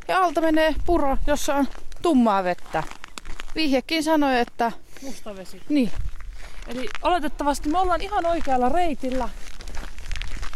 Ja 0.07 0.19
alta 0.19 0.41
menee 0.41 0.75
puro, 0.85 1.17
jossa 1.27 1.55
on 1.55 1.67
tummaa 2.01 2.43
vettä. 2.43 2.83
Vihjekin 3.55 4.03
sanoi, 4.03 4.39
että 4.39 4.71
Musta 5.01 5.35
vesi. 5.35 5.61
niin, 5.69 5.91
Eli 6.67 6.89
oletettavasti 7.01 7.69
me 7.69 7.79
ollaan 7.79 8.01
ihan 8.01 8.25
oikealla 8.25 8.69
reitillä. 8.69 9.29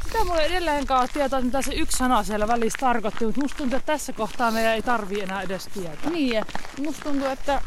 Sitä 0.06 0.24
mulla 0.26 0.42
ei 0.42 0.48
edelleenkaan 0.52 1.10
tietoa, 1.14 1.42
mitä 1.42 1.62
se 1.62 1.74
yksi 1.74 1.98
sana 1.98 2.24
siellä 2.24 2.48
välissä 2.48 2.78
tarkoitti, 2.80 3.26
mutta 3.26 3.42
musta 3.42 3.58
tuntuu, 3.58 3.78
että 3.78 3.94
tässä 3.94 4.14
kohtaa 4.14 4.52
meidän 4.52 4.74
ei 4.74 4.82
tarvii 4.82 5.22
enää 5.22 5.42
edes 5.42 5.68
tietää. 5.74 6.10
Niin, 6.10 6.34
ja 6.36 6.46
musta 6.86 7.04
tuntuu, 7.04 7.28
että 7.28 7.62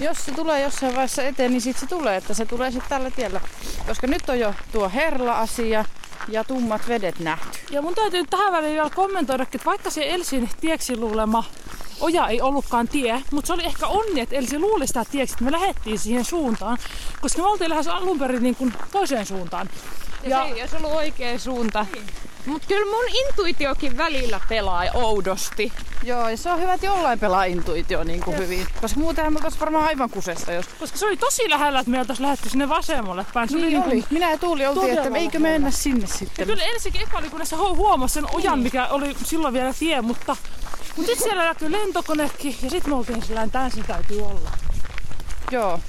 jos 0.00 0.24
se 0.24 0.32
tulee 0.32 0.62
jossain 0.62 0.92
vaiheessa 0.92 1.22
eteen, 1.22 1.50
niin 1.50 1.60
sit 1.60 1.76
se 1.78 1.86
tulee, 1.86 2.16
että 2.16 2.34
se 2.34 2.46
tulee 2.46 2.70
sitten 2.70 2.88
tällä 2.88 3.10
tiellä. 3.10 3.40
Koska 3.86 4.06
nyt 4.06 4.28
on 4.28 4.38
jo 4.40 4.54
tuo 4.72 4.88
herla-asia 4.94 5.84
ja 6.28 6.44
tummat 6.44 6.88
vedet 6.88 7.18
nähty. 7.18 7.58
Ja 7.70 7.82
mun 7.82 7.94
täytyy 7.94 8.24
tähän 8.30 8.52
väliin 8.52 8.72
vielä 8.72 8.90
kommentoida, 8.90 9.42
että 9.42 9.58
vaikka 9.64 9.90
se 9.90 10.10
Elsin 10.10 10.50
tieksi 10.60 10.96
luulema 10.96 11.44
oja 12.00 12.28
ei 12.28 12.40
ollutkaan 12.40 12.88
tie, 12.88 13.22
mutta 13.32 13.46
se 13.46 13.52
oli 13.52 13.64
ehkä 13.64 13.86
onni, 13.86 14.20
että 14.20 14.36
Elsi 14.36 14.58
luuli 14.58 14.86
sitä 14.86 15.04
tieksi, 15.04 15.32
että 15.32 15.44
me 15.44 15.52
lähdettiin 15.52 15.98
siihen 15.98 16.24
suuntaan, 16.24 16.78
koska 17.20 17.42
me 17.42 17.48
oltiin 17.48 17.70
lähes 17.70 17.88
alun 17.88 18.18
perin 18.18 18.42
niin 18.42 18.56
kuin 18.56 18.72
toiseen 18.92 19.26
suuntaan. 19.26 19.70
Ja, 20.22 20.28
ja 20.28 20.42
se 20.42 20.54
ei 20.54 20.60
olisi 20.60 20.76
ollut 20.76 20.92
oikea 20.92 21.38
suunta. 21.38 21.86
Mut 22.46 22.62
kyllä 22.68 22.86
mun 22.96 23.04
intuitiokin 23.26 23.96
välillä 23.96 24.40
pelaa 24.48 24.84
oudosti. 24.94 25.72
Joo, 26.02 26.28
ja 26.28 26.36
se 26.36 26.50
on 26.52 26.60
hyvä, 26.60 26.74
että 26.74 26.86
jollain 26.86 27.18
pelaa 27.20 27.44
intuitio 27.44 28.04
niin 28.04 28.20
kuin 28.20 28.36
hyvin. 28.38 28.66
Koska 28.80 29.00
muutenhan 29.00 29.32
me 29.32 29.36
oltaisiin 29.36 29.60
varmaan 29.60 29.84
aivan 29.84 30.10
kusesta, 30.10 30.52
jos... 30.52 30.66
Koska 30.80 30.98
se 30.98 31.06
oli 31.06 31.16
tosi 31.16 31.50
lähellä, 31.50 31.80
että 31.80 31.90
me 31.90 31.98
oltaisiin 32.00 32.24
lähdetty 32.26 32.48
sinne 32.48 32.68
vasemmalle 32.68 33.26
päin. 33.34 33.48
Se 33.48 33.56
Niin 33.56 33.68
niin 33.68 33.82
kuin- 33.82 33.92
oli. 33.92 34.04
Minä 34.10 34.30
ja 34.30 34.38
Tuuli 34.38 34.66
oltiin, 34.66 34.98
että 34.98 35.02
eikö 35.02 35.38
lähellä. 35.38 35.38
mennä 35.40 35.70
sinne 35.70 36.00
Ja 36.00 36.14
sitten. 36.18 36.46
kyllä 36.46 36.62
ensinnäkin 36.64 37.08
hu- 37.56 37.76
huomasi 37.76 38.14
sen 38.14 38.24
ojan, 38.34 38.58
mikä 38.58 38.86
oli 38.86 39.16
silloin 39.24 39.54
vielä 39.54 39.74
tie, 39.78 40.00
mutta, 40.02 40.36
mutta 40.96 41.06
sitten 41.10 41.22
siellä 41.22 41.44
näkyy 41.44 41.72
lentokonekin 41.72 42.56
ja 42.62 42.70
sitten 42.70 42.90
me 42.92 42.96
oltiin 42.96 43.22
sillä 43.22 43.48
tämän 43.48 43.70
sen 43.70 43.84
täytyy 43.84 44.22
olla. 44.22 44.50
Joo. 45.50 45.80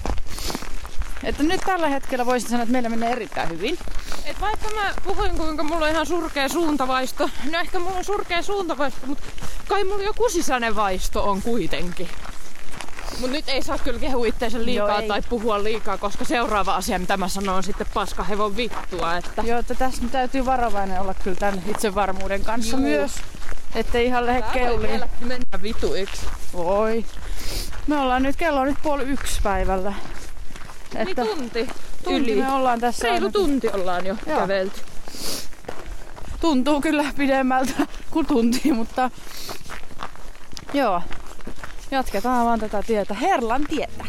Että 1.23 1.43
nyt 1.43 1.61
tällä 1.65 1.87
hetkellä 1.87 2.25
voisin 2.25 2.49
sanoa, 2.49 2.63
että 2.63 2.71
meillä 2.71 2.89
menee 2.89 3.11
erittäin 3.11 3.49
hyvin. 3.49 3.77
Et 4.25 4.41
vaikka 4.41 4.69
mä 4.75 4.93
puhuin 5.03 5.37
kuinka 5.37 5.63
mulla 5.63 5.85
on 5.85 5.91
ihan 5.91 6.05
surkea 6.05 6.49
suuntavaisto, 6.49 7.29
no 7.51 7.59
ehkä 7.59 7.79
mulla 7.79 7.97
on 7.97 8.03
surkea 8.03 8.41
suuntavaisto, 8.41 9.07
mutta 9.07 9.23
kai 9.67 9.83
mulla 9.83 10.03
joku 10.03 10.29
sisäinen 10.29 10.75
vaisto 10.75 11.29
on 11.29 11.41
kuitenkin. 11.41 12.09
Mut 13.19 13.31
nyt 13.31 13.49
ei 13.49 13.63
saa 13.63 13.77
kyllä 13.77 13.99
kehua 13.99 14.25
itseensä 14.25 14.65
liikaa 14.65 14.99
Joo, 14.99 15.07
tai 15.07 15.21
puhua 15.29 15.63
liikaa, 15.63 15.97
koska 15.97 16.25
seuraava 16.25 16.75
asia, 16.75 16.99
mitä 16.99 17.17
mä 17.17 17.27
sanon, 17.27 17.55
on 17.55 17.63
sitten 17.63 17.87
paskahevon 17.93 18.57
vittua. 18.57 19.17
Että 19.17 19.41
Joo, 19.41 19.59
että 19.59 19.75
tässä 19.75 20.03
täytyy 20.11 20.45
varovainen 20.45 21.01
olla 21.01 21.13
kyllä 21.13 21.37
tämän 21.37 21.63
itsevarmuuden 21.67 22.43
kanssa 22.43 22.77
Juu. 22.77 22.85
myös. 22.85 23.11
Ettei 23.75 24.05
ihan 24.05 24.25
lähde 24.25 24.43
keuliin. 24.53 25.01
mennä 25.19 25.61
vituiksi. 25.61 26.25
Voi. 26.53 27.05
Me 27.87 27.97
ollaan 27.97 28.23
nyt, 28.23 28.35
kello 28.35 28.59
on 28.59 28.67
nyt 28.67 28.77
puoli 28.83 29.03
yksi 29.03 29.41
päivällä. 29.43 29.93
Niin 30.93 31.07
Että 31.09 31.25
tunti. 31.25 31.67
tunti 32.03 32.31
yli. 32.31 32.41
me 32.41 32.51
ollaan 32.51 32.79
tässä. 32.79 33.03
Reilu 33.07 33.15
ainakin. 33.25 33.33
tunti 33.41 33.67
ollaan 33.69 34.05
jo 34.05 34.15
Joo. 34.27 34.39
kävelty. 34.39 34.81
Tuntuu 36.41 36.81
kyllä 36.81 37.05
pidemmältä 37.17 37.87
kuin 38.11 38.25
tunti, 38.25 38.71
mutta 38.73 39.09
joo. 40.73 41.01
Jatketaan 41.91 42.45
vaan 42.45 42.59
tätä 42.59 42.83
tietä. 42.87 43.13
Herlan 43.13 43.65
tietä. 43.69 44.05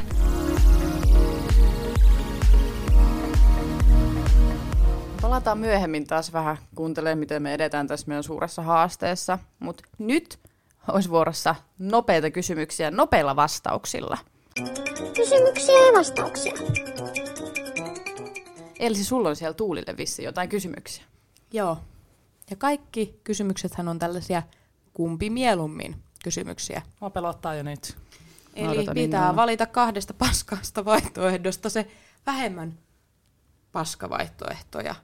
Palataan 5.22 5.58
myöhemmin 5.58 6.06
taas 6.06 6.32
vähän 6.32 6.56
kuuntelemaan, 6.74 7.18
miten 7.18 7.42
me 7.42 7.54
edetään 7.54 7.86
tässä 7.86 8.08
meidän 8.08 8.22
suuressa 8.22 8.62
haasteessa. 8.62 9.38
Mutta 9.58 9.84
nyt 9.98 10.38
olisi 10.88 11.10
vuorossa 11.10 11.54
nopeita 11.78 12.30
kysymyksiä 12.30 12.90
nopeilla 12.90 13.36
vastauksilla. 13.36 14.18
Kysymyksiä 15.16 15.86
ja 15.86 15.92
vastauksia. 15.98 16.52
Elsi, 18.78 19.04
sulla 19.04 19.28
on 19.28 19.36
siellä 19.36 19.54
Tuulille 19.54 19.96
vissi 19.96 20.22
jotain 20.22 20.48
kysymyksiä. 20.48 21.04
Joo. 21.52 21.78
Ja 22.50 22.56
kaikki 22.56 23.20
kysymyksethän 23.24 23.88
on 23.88 23.98
tällaisia 23.98 24.42
kumpi 24.94 25.30
mieluummin 25.30 26.02
kysymyksiä. 26.24 26.82
Mua 27.00 27.10
pelottaa 27.10 27.54
jo 27.54 27.62
nyt. 27.62 27.96
Eli 28.54 28.68
odotan 28.68 28.94
pitää 28.94 29.20
innolla. 29.20 29.36
valita 29.36 29.66
kahdesta 29.66 30.14
paskasta 30.14 30.84
vaihtoehdosta 30.84 31.70
se 31.70 31.86
vähemmän 32.26 32.78
paskavaihtoehtoja. 33.72 34.94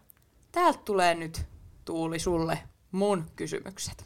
Täältä 0.53 0.79
tulee 0.85 1.15
nyt 1.15 1.47
Tuuli 1.85 2.19
sulle 2.19 2.59
mun 2.93 3.25
kysymykset. 3.37 4.05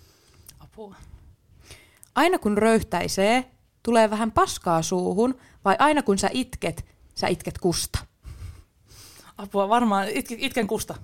Apua. 0.61 0.95
Aina 2.15 2.39
kun 2.39 2.59
röyhtäisee, 2.59 3.51
tulee 3.83 4.11
vähän 4.11 4.33
paskaa 4.33 4.83
suuhun, 4.83 5.35
vai 5.65 5.77
aina 5.79 6.03
kun 6.03 6.19
sä 6.19 6.31
itket, 6.33 6.85
sä 7.15 7.29
itket 7.29 7.59
kusta? 7.59 7.99
Apua, 9.39 9.69
varmaan 9.69 10.09
itken, 10.09 10.39
itken 10.41 10.67
kusta. 10.67 10.95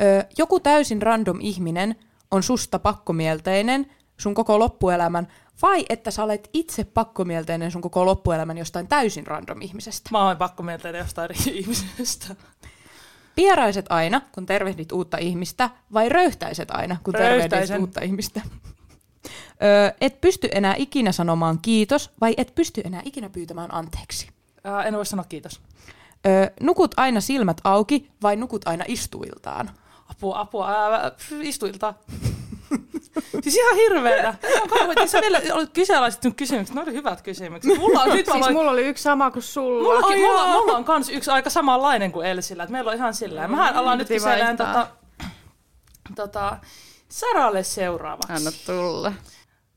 Öö, 0.00 0.22
joku 0.38 0.60
täysin 0.60 1.02
random 1.02 1.38
ihminen 1.40 1.96
on 2.30 2.42
susta 2.42 2.78
pakkomielteinen 2.78 3.86
sun 4.16 4.34
koko 4.34 4.58
loppuelämän, 4.58 5.28
vai 5.62 5.84
että 5.88 6.10
sä 6.10 6.24
olet 6.24 6.50
itse 6.52 6.84
pakkomielteinen 6.84 7.70
sun 7.70 7.82
koko 7.82 8.06
loppuelämän 8.06 8.58
jostain 8.58 8.88
täysin 8.88 9.26
random 9.26 9.62
ihmisestä? 9.62 10.08
Mä 10.12 10.26
oon 10.26 10.36
pakko 10.36 10.62
mieltä 10.62 10.88
jostain 10.88 11.30
ihmisestä. 11.52 12.36
Pieraiset 13.34 13.86
aina, 13.88 14.20
kun 14.32 14.46
tervehdit 14.46 14.92
uutta 14.92 15.18
ihmistä, 15.18 15.70
vai 15.92 16.08
röyhtäiset 16.08 16.70
aina, 16.70 16.96
kun 17.04 17.14
tervehdit 17.14 17.80
uutta 17.80 18.00
ihmistä? 18.00 18.40
Öö, 19.62 19.90
et 20.00 20.20
pysty 20.20 20.48
enää 20.52 20.74
ikinä 20.78 21.12
sanomaan 21.12 21.58
kiitos, 21.62 22.10
vai 22.20 22.34
et 22.36 22.54
pysty 22.54 22.80
enää 22.84 23.02
ikinä 23.04 23.30
pyytämään 23.30 23.74
anteeksi? 23.74 24.28
Ää, 24.64 24.82
en 24.82 24.94
voi 24.96 25.06
sanoa 25.06 25.24
kiitos. 25.28 25.60
Öö, 26.26 26.50
nukut 26.60 26.94
aina 26.96 27.20
silmät 27.20 27.60
auki, 27.64 28.10
vai 28.22 28.36
nukut 28.36 28.68
aina 28.68 28.84
istuiltaan? 28.88 29.70
Apua, 30.08 30.40
apua, 30.40 30.68
ää, 30.68 31.10
pff, 31.10 31.32
istuilta. 31.42 31.94
siis 33.42 33.56
ihan 33.56 33.76
hirveetä. 33.76 34.34
Sä 35.06 35.20
vielä 35.20 35.40
olet 35.54 35.70
kyseenalaistettu 35.72 36.34
kysymykset. 36.36 36.74
Ne 36.74 36.82
oli 36.82 36.92
hyvät 36.92 37.22
kysymykset. 37.22 37.78
Mulla 37.78 38.02
on 38.02 38.08
nyt 38.16 38.26
Siis 38.26 38.40
voin... 38.40 38.52
mulla 38.52 38.70
oli 38.70 38.86
yksi 38.86 39.02
sama 39.02 39.30
kuin 39.30 39.42
sulla. 39.42 39.82
Mullakin, 39.82 40.24
Ai 40.24 40.30
mulla, 40.30 40.46
mulla 40.46 40.76
on 40.76 40.84
kans 40.84 41.08
yksi 41.08 41.30
aika 41.30 41.50
samanlainen 41.50 42.12
kuin 42.12 42.26
Elsillä. 42.26 42.62
Et 42.64 42.70
meillä 42.70 42.90
on 42.90 42.96
ihan 42.96 43.14
sillä. 43.14 43.48
Mehän 43.48 43.76
ollaan 43.76 43.98
nyt 43.98 44.08
piti 44.08 44.20
kyselemään 44.20 44.58
vaihtaa. 44.58 44.86
tota, 44.86 45.28
tota, 46.16 46.58
Saralle 47.08 47.62
seuraavaksi. 47.62 48.32
Anna 48.32 48.50
tulla. 48.66 49.12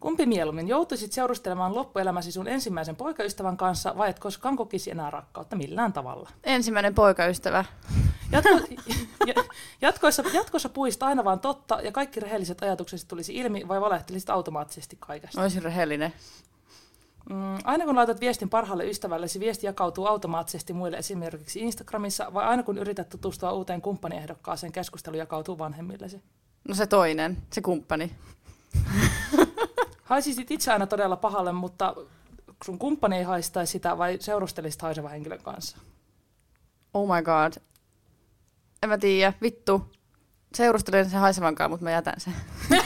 Kumpi 0.02 0.26
mieluummin 0.26 0.68
joutuisit 0.68 1.12
seurustelemaan 1.12 1.76
loppuelämäsi 1.76 2.32
sun 2.32 2.48
ensimmäisen 2.48 2.96
poikaystävän 2.96 3.58
kanssa 3.58 3.98
vai 3.98 4.10
et 4.10 4.20
koskaan 4.20 4.56
kokisi 4.56 4.92
enää 4.92 5.10
rakkautta 5.10 5.56
millään 5.56 5.94
tavalla? 5.94 6.30
Ensimmäinen 6.44 6.96
poikaystävä. 6.96 7.66
Jatko, 8.32 8.50
ja- 9.28 9.44
jatkoissa, 9.82 10.24
jatkossa 10.34 10.70
puhuisit 10.70 11.04
aina 11.04 11.24
vaan 11.24 11.40
totta 11.40 11.82
ja 11.82 11.92
kaikki 11.92 12.20
rehelliset 12.20 12.62
ajatuksesi 12.62 13.08
tulisi 13.08 13.36
ilmi 13.36 13.68
vai 13.68 13.82
valehtelisit 13.82 14.30
automaattisesti 14.30 14.98
kaikesta? 15.00 15.42
Olisin 15.42 15.64
rehellinen. 15.64 16.14
Mm, 17.30 17.58
aina 17.64 17.86
kun 17.86 17.96
laitat 17.96 18.20
viestin 18.20 18.50
parhaalle 18.50 18.90
ystävällesi, 18.90 19.40
viesti 19.40 19.66
jakautuu 19.66 20.06
automaattisesti 20.06 20.74
muille 20.74 20.98
esimerkiksi 20.98 21.60
Instagramissa 21.60 22.34
vai 22.34 22.46
aina 22.46 22.64
kun 22.64 22.78
yrität 22.78 23.10
tutustua 23.10 23.52
uuteen 23.52 23.82
kumppaniehdokkaaseen, 23.82 24.72
keskustelu 24.72 25.18
jakautuu 25.18 25.58
vanhemmillesi? 25.58 26.22
No 26.68 26.76
se 26.76 26.88
toinen, 26.88 27.38
se 27.54 27.62
kumppani. 27.62 28.12
Haisisit 30.12 30.52
itse 30.52 30.72
aina 30.72 30.88
todella 30.88 31.16
pahalle, 31.16 31.52
mutta 31.52 31.96
sun 32.66 32.80
kumppani 32.80 33.18
ei 33.18 33.24
haistaisi 33.24 33.72
sitä 33.72 33.98
vai 33.98 34.18
seurustelisit 34.20 34.82
haisevan 34.82 35.12
henkilön 35.12 35.44
kanssa? 35.44 35.78
Oh 36.94 37.16
my 37.16 37.22
god. 37.22 37.54
En 38.84 38.90
mä 38.90 38.98
tiedä, 38.98 39.34
vittu. 39.42 39.92
Seurustelen 40.54 41.10
sen 41.10 41.20
haisevankaan, 41.20 41.72
mutta 41.72 41.84
mä 41.84 41.92
jätän 41.92 42.14
sen. 42.18 42.34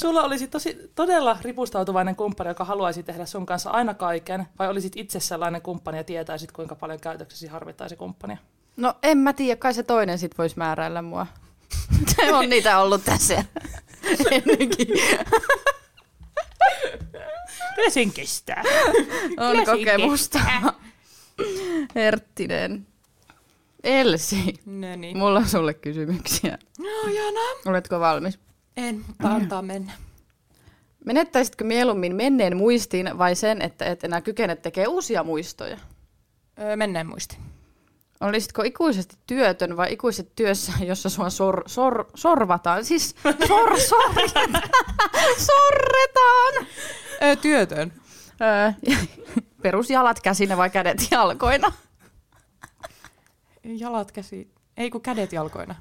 Sulla 0.00 0.22
olisi 0.22 0.48
tosi, 0.48 0.90
todella 0.94 1.38
ripustautuvainen 1.42 2.16
kumppani, 2.16 2.50
joka 2.50 2.64
haluaisi 2.64 3.02
tehdä 3.02 3.26
sun 3.26 3.46
kanssa 3.46 3.70
aina 3.70 3.94
kaiken, 3.94 4.46
vai 4.58 4.68
olisit 4.68 4.92
itse 4.96 5.20
sellainen 5.20 5.62
kumppani 5.62 5.98
ja 5.98 6.04
tietäisit, 6.04 6.52
kuinka 6.52 6.74
paljon 6.74 7.00
käytöksesi 7.00 7.46
harvittaisi 7.46 7.96
kumppania? 7.96 8.38
No 8.76 8.94
en 9.02 9.18
mä 9.18 9.32
tiedä, 9.32 9.56
kai 9.56 9.74
se 9.74 9.82
toinen 9.82 10.18
sit 10.18 10.38
voisi 10.38 10.58
määräillä 10.58 11.02
mua. 11.02 11.26
Se 12.16 12.32
on 12.34 12.48
niitä 12.48 12.78
ollut 12.78 13.04
tässä 13.04 13.44
ennenkin. 14.30 14.88
Kyllä 17.74 17.90
sen 17.90 18.12
kestää. 18.12 18.62
On 19.36 19.64
kokemusta. 19.66 20.40
Herttinen. 21.94 22.86
Elsi, 23.84 24.54
No 24.66 24.96
niin. 24.96 25.18
mulla 25.18 25.38
on 25.38 25.48
sulle 25.48 25.74
kysymyksiä. 25.74 26.58
No 26.78 27.08
Jana. 27.14 27.40
Oletko 27.66 28.00
valmis? 28.00 28.38
En, 28.76 29.04
mutta 29.08 29.28
antaa 29.34 29.62
mennä. 29.62 29.92
Menettäisitkö 31.04 31.64
mieluummin 31.64 32.14
menneen 32.14 32.56
muistin 32.56 33.18
vai 33.18 33.34
sen, 33.34 33.62
että 33.62 33.84
et 33.84 34.04
enää 34.04 34.20
kykene 34.20 34.56
tekemään 34.56 34.90
uusia 34.90 35.22
muistoja? 35.24 35.78
Öö, 36.60 36.76
menneen 36.76 37.06
muisti. 37.06 37.38
Olisitko 38.20 38.62
ikuisesti 38.62 39.16
työtön 39.26 39.76
vai 39.76 39.92
ikuisesti 39.92 40.32
työssä, 40.36 40.72
jossa 40.84 41.08
sua 41.08 41.30
sor, 41.30 41.62
sor, 41.66 42.04
sorvataan? 42.14 42.84
Siis 42.84 43.14
sor, 43.48 43.80
sorretaan. 43.90 44.62
sorretaan. 45.38 46.66
Öö, 47.22 47.36
työtön. 47.36 47.92
Öö, 48.40 48.96
perusjalat 49.62 50.20
käsinä 50.20 50.56
vai 50.56 50.70
kädet 50.70 51.08
jalkoina? 51.10 51.72
Jalat 53.64 54.12
käsi. 54.12 54.54
Ei 54.76 54.90
kun 54.90 55.00
kädet 55.00 55.32
jalkoina. 55.32 55.74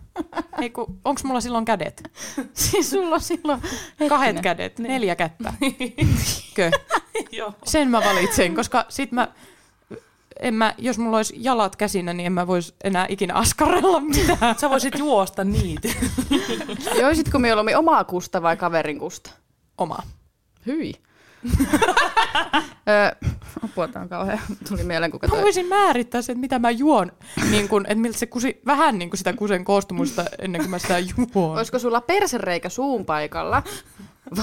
Ei 0.61 0.69
kun, 0.69 0.99
onks 1.05 1.23
mulla 1.23 1.41
silloin 1.41 1.65
kädet? 1.65 2.03
Siis 2.53 2.89
sulla 2.89 3.15
on 3.15 3.21
silloin... 3.21 3.61
Kahdet 4.09 4.41
kädet, 4.41 4.79
neljä 4.79 5.15
kättä. 5.15 5.53
Kö? 6.55 6.71
Joo. 7.31 7.53
Sen 7.65 7.87
mä 7.89 7.99
valitsen, 7.99 8.55
koska 8.55 8.85
sit 8.89 9.11
mä, 9.11 9.27
en 10.39 10.53
mä, 10.53 10.75
jos 10.77 10.97
mulla 10.97 11.17
olisi 11.17 11.33
jalat 11.37 11.75
käsinä, 11.75 12.13
niin 12.13 12.25
en 12.25 12.33
mä 12.33 12.47
vois 12.47 12.75
enää 12.83 13.05
ikinä 13.09 13.33
askarella 13.33 13.99
mitään. 13.99 14.55
Sä 14.59 14.69
voisit 14.69 14.97
juosta 14.97 15.43
niitä. 15.43 15.87
Joisitko 17.01 17.39
mieluummin 17.39 17.77
omaa 17.77 18.03
kusta 18.03 18.41
vai 18.41 18.57
kaverin 18.57 18.99
kusta? 18.99 19.31
Oma. 19.77 19.97
Hyi. 20.65 20.93
Apua, 23.63 23.87
tää 23.87 24.01
on 24.01 24.09
kauhean. 24.09 24.39
Tuli 24.69 24.83
mieleen, 24.83 25.11
kuka 25.11 25.27
Mä 25.27 25.31
toi... 25.31 25.41
voisin 25.41 25.65
määrittää 25.65 26.21
sen, 26.21 26.39
mitä 26.39 26.59
mä 26.59 26.71
juon, 26.71 27.11
niin 27.49 27.69
kun, 27.69 27.85
että 27.85 28.01
miltä 28.01 28.17
se 28.17 28.25
kusi, 28.25 28.61
vähän 28.65 28.99
niin 28.99 29.09
kuin 29.09 29.17
sitä 29.17 29.33
kusen 29.33 29.65
koostumusta 29.65 30.25
ennen 30.39 30.61
kuin 30.61 30.71
mä 30.71 30.79
sitä 30.79 30.99
juon. 30.99 31.57
Olisiko 31.57 31.79
sulla 31.79 32.01
persereikä 32.01 32.69
suun 32.69 33.05
paikalla 33.05 33.63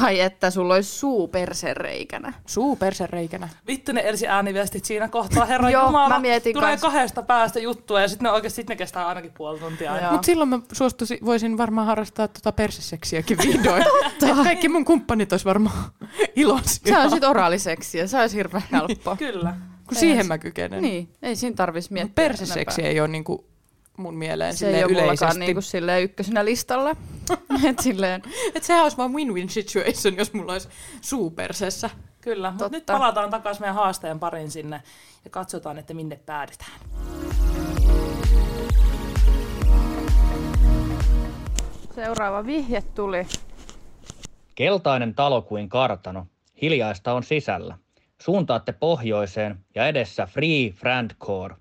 vai 0.01 0.21
että 0.21 0.51
sulla 0.51 0.75
olisi 0.75 0.91
suu 0.99 1.29
persereikänä? 1.29 2.33
Suu 2.47 2.77
persereikänä. 2.77 3.49
Vittu 3.67 3.93
ne 3.93 4.03
Elsi 4.09 4.27
ääniviestit 4.29 4.85
siinä 4.85 5.09
kohtaa, 5.09 5.45
herra 5.45 5.71
Joo, 5.71 5.87
Jumala. 5.87 6.09
mä 6.09 6.19
mietin 6.19 6.55
Tulee 6.55 6.71
kans. 6.71 6.81
kahdesta 6.81 7.23
päästä 7.23 7.59
juttua 7.61 8.01
ja 8.01 8.09
sitten 8.09 8.25
ne 8.25 8.31
oikeasti 8.31 8.57
sit 8.57 8.69
ne 8.69 8.77
kestää 8.77 9.07
ainakin 9.07 9.33
puoli 9.37 9.59
tuntia. 9.59 9.93
Mutta 10.11 10.27
silloin 10.27 10.49
mä 10.49 10.59
suostuisin, 10.73 11.19
voisin 11.25 11.59
varmaan 11.59 11.87
harrastaa 11.87 12.29
tota 12.29 12.53
perseseksiäkin 12.53 13.39
vihdoin. 13.39 13.85
Kaikki 14.45 14.69
mun 14.69 14.85
kumppanit 14.85 15.33
olisi 15.33 15.45
varmaan 15.45 15.77
iloisia, 16.37 16.81
Se 16.95 16.99
on 16.99 17.11
sit 17.11 17.25
oraaliseksiä, 17.25 18.07
se 18.07 18.21
olisi 18.21 18.37
hirveän 18.37 18.65
helppoa. 18.73 19.17
Kyllä. 19.17 19.55
kun 19.87 19.97
siihen 19.97 20.27
mä 20.27 20.39
kykenen. 20.39 20.83
Niin, 20.83 21.09
ei 21.23 21.37
siinä 21.37 21.57
tarvitsisi 21.57 21.93
miettiä. 21.93 22.13
Perseseksi 22.15 22.81
enempää. 22.81 22.93
ei 22.93 23.01
ole 23.01 23.09
niinku 23.09 23.50
mun 24.01 24.15
mieleen 24.15 24.57
Se 24.57 24.69
ei 24.71 24.85
ole 24.85 24.93
mullakaan 24.93 25.07
yleisesti. 25.09 25.39
niinku 25.39 25.61
silleen 25.61 26.03
ykkösenä 26.03 26.45
listalla. 26.45 26.97
Et 27.69 27.79
silleen, 27.79 28.23
Et 28.55 28.63
sehän 28.65 28.83
olisi 28.83 28.97
vaan 28.97 29.13
win-win 29.13 29.49
situation, 29.49 30.17
jos 30.17 30.33
mulla 30.33 30.53
olisi 30.53 30.69
suu 31.01 31.31
persessä. 31.31 31.91
Kyllä, 32.21 32.51
mutta 32.51 32.65
Totta. 32.65 32.77
nyt 32.77 32.87
palataan 32.87 33.31
takaisin 33.31 33.63
meidän 33.63 33.75
haasteen 33.75 34.19
parin 34.21 34.51
sinne 34.51 34.83
ja 35.25 35.31
katsotaan, 35.31 35.79
että 35.79 35.95
minne 35.95 36.21
päädytään. 36.27 36.71
seuraava 41.95 42.47
vihje 42.47 42.83
tuli. 42.95 43.27
Keltainen 44.55 45.15
talo 45.15 45.43
kuin 45.43 45.69
kartano. 45.69 46.27
Hiljaista 46.63 47.13
on 47.13 47.23
sisällä. 47.23 47.79
Suuntaatte 48.23 48.73
pohjoiseen 48.73 49.59
ja 49.75 49.87
edessä 49.87 50.27
Free 50.27 50.71
Friend 50.71 51.11
Core. 51.21 51.55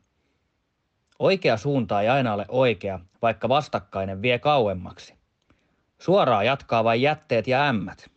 Oikea 1.20 1.58
suunta 1.58 2.02
ei 2.02 2.10
aina 2.10 2.34
ole 2.34 2.46
oikea, 2.48 3.00
vaikka 3.22 3.50
vastakkainen 3.50 4.22
vie 4.22 4.40
kauemmaksi. 4.40 5.14
Suoraa 6.00 6.44
jatkaa 6.44 6.84
vain 6.84 7.02
jätteet 7.02 7.48
ja 7.48 7.68
ämmät. 7.68 8.10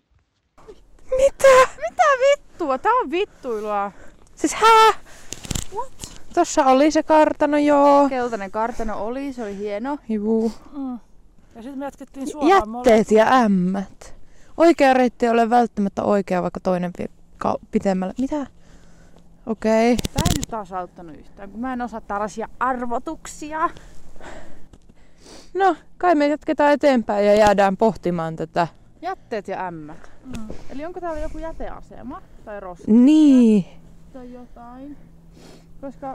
Mitä 1.17 2.05
vittua? 2.21 2.79
Tää 2.79 2.93
on 2.93 3.11
vittuilua. 3.11 3.93
Siis 4.35 4.55
hää? 4.55 4.93
What? 5.75 5.93
Tossa 6.35 6.65
oli 6.65 6.91
se 6.91 7.03
kartano, 7.03 7.59
joo. 7.59 8.09
Keltainen 8.09 8.51
kartano 8.51 9.05
oli, 9.05 9.33
se 9.33 9.43
oli 9.43 9.57
hieno. 9.57 9.99
Juu. 10.09 10.53
Ja 11.55 11.63
sitten 11.63 11.79
me 11.79 11.85
jatkettiin 11.85 12.31
suoraan. 12.31 12.73
Jätteet 12.75 13.11
ja 13.11 13.27
ämmät. 13.27 14.15
Oikea 14.57 14.95
reitti 14.95 15.27
ei 15.27 15.33
ole 15.33 15.51
välttämättä 15.51 16.03
oikea, 16.03 16.43
vaikka 16.43 16.61
toinen 16.61 16.91
vie 16.99 17.09
pitemmälle. 17.71 18.15
Mitä? 18.19 18.47
Okei. 19.47 19.97
Tää 19.97 20.23
ei 20.29 20.35
nyt 20.37 20.49
taas 20.51 20.73
auttanut 20.73 21.17
yhtään, 21.17 21.51
kun 21.51 21.61
mä 21.61 21.73
en 21.73 21.83
osaa 21.83 22.01
tällaisia 22.01 22.49
arvotuksia. 22.61 23.71
No, 25.55 25.77
kai 25.99 26.15
me 26.15 26.27
jatketaan 26.29 26.73
eteenpäin 26.73 27.27
ja 27.27 27.35
jäädään 27.35 27.77
pohtimaan 27.77 28.37
tätä. 28.37 28.69
Jätteet 29.03 29.49
ja 29.49 29.67
ämmät. 29.67 30.11
Mm. 30.25 30.55
Eli 30.71 30.85
onko 30.85 31.01
täällä 31.01 31.21
joku 31.21 31.39
jäteasema 31.39 32.23
tai 32.45 32.61
roska 32.61 32.85
Niin. 32.87 33.65
tai 34.13 34.33
jotain? 34.33 34.97
Koska 35.81 36.15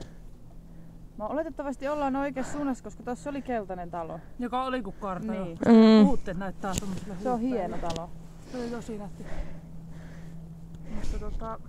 No 1.17 1.27
oletettavasti 1.27 1.87
ollaan 1.87 2.15
oikeassa 2.15 2.53
suunnassa, 2.53 2.83
koska 2.83 3.03
tuossa 3.03 3.29
oli 3.29 3.41
keltainen 3.41 3.91
talo. 3.91 4.19
Joka 4.39 4.63
oli 4.63 4.81
kuin 4.81 4.95
kartano. 4.99 5.43
Niin. 5.43 5.57
Mm. 5.67 6.05
Puutteet 6.05 6.37
näyttää 6.37 6.73
Se 7.23 7.29
on 7.29 7.39
hieno 7.39 7.77
talo. 7.77 8.09
Se 8.51 8.57
oli 8.57 8.69
tosi 8.69 8.97
nätti. 8.97 9.25
Mutta 10.95 11.19
tota, 11.19 11.59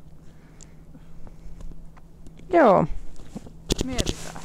Joo. 2.53 2.87
Mietitään. 3.85 4.41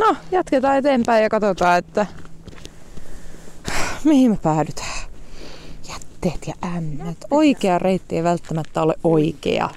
No, 0.00 0.16
jatketaan 0.30 0.76
eteenpäin 0.76 1.22
ja 1.22 1.28
katsotaan, 1.28 1.78
että 1.78 2.06
mihin 4.04 4.30
me 4.30 4.36
päädytään. 4.42 5.08
Jätteet 5.88 6.46
ja 6.46 6.54
ämmät. 6.76 7.16
Oikea 7.30 7.78
reitti 7.78 8.16
ei 8.16 8.24
välttämättä 8.24 8.82
ole 8.82 8.94
oikea. 9.04 9.70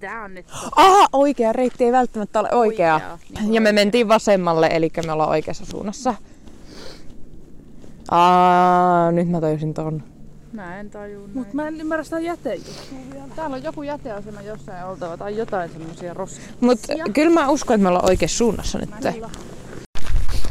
Tää 0.00 0.22
on 0.22 0.34
nyt 0.34 0.46
Aha, 0.76 1.06
oikea 1.12 1.52
reitti 1.52 1.84
ei 1.84 1.92
välttämättä 1.92 2.40
ole 2.40 2.48
oikea. 2.52 2.94
Oikea, 2.94 3.18
niin 3.40 3.54
Ja 3.54 3.60
me 3.60 3.72
mentiin 3.72 4.08
vasemmalle, 4.08 4.66
eli 4.72 4.90
me 5.06 5.12
ollaan 5.12 5.30
oikeassa 5.30 5.64
suunnassa. 5.64 6.14
Aa, 8.10 9.12
nyt 9.12 9.28
mä 9.28 9.40
tajusin 9.40 9.74
ton. 9.74 10.15
Mä 10.56 10.80
en 10.80 10.90
tajua 10.90 11.26
näin. 11.26 11.38
mut 11.38 11.54
mä 11.54 11.68
en 11.68 11.80
ymmärrä 11.80 12.04
sitä 12.04 12.18
jätejuttua 12.18 12.98
vielä. 13.12 13.28
Täällä 13.36 13.56
on 13.56 13.62
joku 13.62 13.82
jäteasema 13.82 14.42
jossain 14.42 14.84
oltava 14.84 15.16
tai 15.16 15.36
jotain 15.36 15.70
semmosia 15.70 16.14
roskia. 16.14 16.44
Mut 16.60 16.78
kyllä 17.12 17.34
mä 17.40 17.48
uskon, 17.48 17.74
että 17.74 17.82
me 17.82 17.88
ollaan 17.88 18.08
oikeassa 18.10 18.36
suunnassa 18.36 18.78
nyt. 18.78 18.90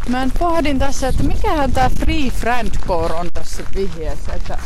Mä 0.10 0.26
nyt 0.26 0.34
pohdin 0.40 0.80
tässä, 0.80 1.08
että 1.08 1.24
mikähän 1.24 1.72
tää 1.72 1.90
Free 1.90 2.30
Friendcore 2.30 3.14
on 3.14 3.30
tässä 3.34 3.64
vihjeessä, 3.76 4.34
että 4.34 4.58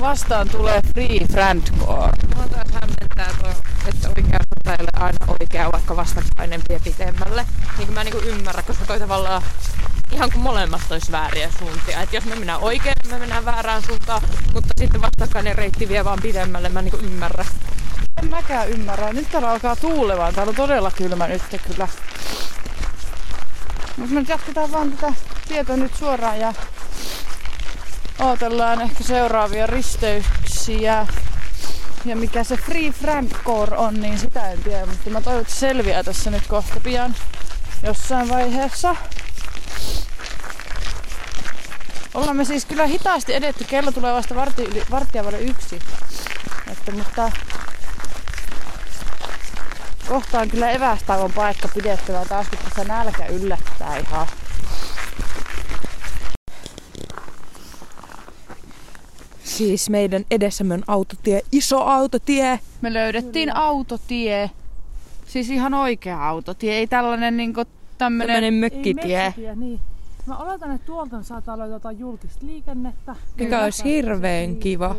vastaan 0.00 0.48
tulee 0.48 0.80
Free 0.92 1.26
Friendcore. 1.32 2.12
Mua 2.34 2.48
taas 2.48 2.68
hämmentää 2.72 3.30
tuo, 3.40 3.50
että 3.88 4.08
oikea 4.08 4.38
suunta 4.38 4.72
ei 4.72 4.78
ole 4.80 5.04
aina 5.04 5.26
oikea, 5.40 5.72
vaikka 5.72 5.96
vastakkainen 5.96 6.60
vie 6.68 6.80
pitemmälle. 6.84 7.46
Niin 7.78 7.86
kuin 7.86 7.94
mä 7.94 8.04
niinku 8.04 8.20
ymmärrän, 8.26 8.64
koska 8.64 8.84
toi 8.86 8.98
tavallaan 8.98 9.42
ihan 10.12 10.32
kuin 10.32 10.42
molemmat 10.42 10.80
olisi 10.90 11.12
vääriä 11.12 11.50
suuntia. 11.58 12.00
Et 12.00 12.12
jos 12.12 12.24
me 12.24 12.34
mennään 12.34 12.60
oikein, 12.60 12.94
niin 13.02 13.14
me 13.14 13.18
mennään 13.18 13.44
väärään 13.44 13.82
suuntaan, 13.82 14.22
mutta 14.52 14.68
sitten 14.76 15.02
vastakkainen 15.02 15.56
reitti 15.56 15.88
vie 15.88 16.04
vaan 16.04 16.18
pidemmälle. 16.22 16.68
Mä 16.68 16.82
niinku 16.82 16.96
ymmärrän. 16.96 17.46
En 18.22 18.30
mäkään 18.30 18.68
ymmärrä. 18.68 19.12
Nyt 19.12 19.30
täällä 19.30 19.50
alkaa 19.50 19.76
tuulemaan. 19.76 20.34
Täällä 20.34 20.50
on 20.50 20.56
todella 20.56 20.90
kylmä 20.90 21.28
nyt 21.28 21.42
kyllä. 21.66 21.88
Mutta 23.96 24.14
me 24.14 24.20
nyt 24.20 24.28
jatketaan 24.28 24.72
vaan 24.72 24.92
tätä 24.92 25.12
tietä 25.48 25.76
nyt 25.76 25.94
suoraan 25.94 26.40
ja 26.40 26.54
odotellaan 28.18 28.80
ehkä 28.80 29.04
seuraavia 29.04 29.66
risteyksiä. 29.66 31.06
Ja 32.04 32.16
mikä 32.16 32.44
se 32.44 32.56
Free 32.56 32.90
Friendcore 32.90 33.76
on, 33.76 34.00
niin 34.00 34.18
sitä 34.18 34.50
en 34.50 34.62
tiedä, 34.62 34.86
mutta 34.86 35.10
mä 35.10 35.20
toivon, 35.20 35.40
että 35.40 35.52
se 35.52 35.58
selviää 35.58 36.02
tässä 36.02 36.30
nyt 36.30 36.46
kohta 36.46 36.80
pian 36.80 37.14
jossain 37.82 38.28
vaiheessa. 38.28 38.96
Ollaan 42.14 42.36
me 42.36 42.44
siis 42.44 42.64
kyllä 42.64 42.86
hitaasti 42.86 43.34
edetty, 43.34 43.64
kello 43.64 43.92
tulee 43.92 44.12
vasta 44.14 44.34
varti, 44.34 44.62
yli, 44.62 44.82
varttia 44.90 45.24
vaille 45.24 45.40
yksi. 45.40 45.78
Että, 46.72 46.92
mutta 46.92 47.32
kohta 50.08 50.40
on 50.40 50.48
kyllä 50.48 50.70
evästauon 50.70 51.32
paikka 51.32 51.68
pidettävä 51.68 52.24
taas, 52.24 52.48
kun 52.48 52.58
tässä 52.58 52.84
nälkä 52.84 53.26
yllättää 53.26 53.96
ihan. 53.96 54.26
Siis 59.44 59.90
meidän 59.90 60.24
edessämme 60.30 60.74
on 60.74 60.84
autotie, 60.86 61.42
iso 61.52 61.82
autotie. 61.82 62.60
Me 62.80 62.92
löydettiin 62.92 63.56
autotie. 63.56 64.50
Siis 65.26 65.50
ihan 65.50 65.74
oikea 65.74 66.28
autotie, 66.28 66.74
ei 66.74 66.86
tällainen 66.86 67.36
niinku 67.36 67.64
tämmönen... 67.98 68.34
Tämmönen 68.34 68.54
mökkitie. 68.54 69.24
metsätie, 69.24 69.54
niin. 69.54 69.80
Mä 70.26 70.36
oletan, 70.36 70.70
että 70.70 70.86
tuolta 70.86 71.22
saattaa 71.22 71.58
löytää 71.58 71.76
jotain 71.76 71.98
julkista 71.98 72.46
liikennettä. 72.46 73.16
Mikä 73.38 73.60
olisi 73.64 73.84
hirveän 73.84 74.56
kiva. 74.56 74.96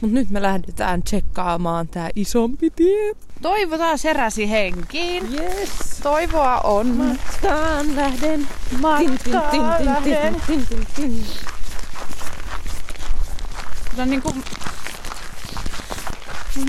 Mut 0.00 0.12
nyt 0.12 0.30
me 0.30 0.42
lähdetään 0.42 1.02
tsekkaamaan 1.02 1.88
tää 1.88 2.10
isompi 2.16 2.70
tie. 2.70 3.14
Toivo 3.42 3.78
taas 3.78 4.04
heräsi 4.04 4.50
henkiin. 4.50 5.32
Yes. 5.32 6.00
Toivoa 6.02 6.60
on. 6.60 6.86
Matkaan 6.86 7.96
lähden. 7.96 8.48
Matkaan 8.80 9.84
lähden. 9.84 10.36
No 13.96 14.04
niin 14.04 14.22
kuin... 14.22 14.44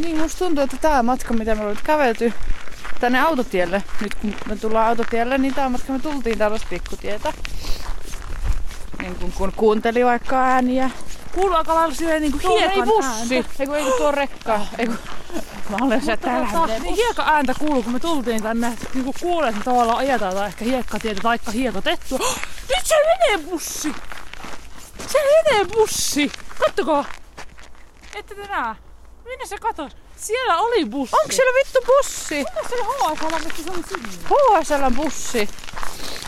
Niin 0.01 0.18
musta 0.18 0.45
tuntuu, 0.45 0.63
että 0.63 0.78
tämä 0.78 1.03
matka, 1.03 1.34
mitä 1.34 1.55
me 1.55 1.61
ollaan 1.61 1.78
kävelty 1.84 2.34
tänne 3.00 3.22
autotielle, 3.22 3.84
nyt 4.02 4.16
kun 4.16 4.36
me 4.46 4.56
tullaan 4.56 4.88
autotielle, 4.88 5.38
niin 5.38 5.54
tämä 5.54 5.70
matka 5.70 5.93
me 5.93 6.00
tultiin 6.00 6.38
tällaista 6.38 6.68
pikkutietä. 6.70 7.34
Niin 9.02 9.16
kun, 9.16 9.32
kun 9.32 9.54
kuunteli 9.56 10.06
vaikka 10.06 10.43
ääniä. 10.43 10.89
Kuuluu 11.34 11.56
aika 11.56 11.76
lailla 11.76 11.96
silleen 11.96 12.32
Tuo 12.41 12.58
ei 12.58 12.60
hiekan 12.60 12.88
bussi, 12.88 13.36
ääntä. 13.36 13.52
ei 13.60 13.68
kun, 13.68 13.76
ei 13.76 13.84
kun 13.84 13.93
tuo 13.98 14.12
rekka. 14.12 14.60
Ei 14.78 14.86
kun... 14.86 14.98
Mä 15.70 15.78
olen 15.82 16.06
se 16.06 16.18
täällä 16.18 16.48
Tota, 16.52 16.80
niin 16.80 16.96
hiekan 16.96 17.28
ääntä 17.28 17.54
kuuluu, 17.60 17.84
kun 17.84 17.93
me 17.93 18.00
tultiin 18.00 18.43
tänne. 18.43 18.68
että 18.68 18.86
Niinku 18.93 19.14
kuulee, 19.22 19.50
että 19.50 19.60
me 19.60 19.64
tavallaan 19.64 19.98
ajetaan 19.98 20.34
tai 20.34 20.48
ehkä 20.48 20.66
hiekkatietä 20.66 21.22
tai 21.22 21.38
hiekotettua. 21.54 22.20
Nyt 22.76 22.86
se 22.86 22.96
menee 22.96 23.46
bussi! 23.50 23.96
Se 25.08 25.20
menee 25.20 25.66
bussi! 25.66 26.32
Kattokaa! 26.60 27.06
Ette 28.16 28.36
te 28.36 28.48
näe? 28.48 28.76
Minne 29.26 29.46
se 29.46 29.58
katos? 29.58 29.98
Siellä 30.18 30.57
oli 30.57 30.86
bussi. 30.86 31.16
Onko 31.16 31.32
siellä 31.32 31.53
vittu 31.53 31.80
bussi? 31.86 32.36
Mikä 32.36 32.70
se 32.70 32.76
oli 32.76 33.16
HSL, 33.16 33.45
miksi 33.45 33.63
se 33.63 33.72
oli 33.72 33.84
sinne? 33.88 34.09
HSL 34.59 34.95
bussi. 34.95 35.49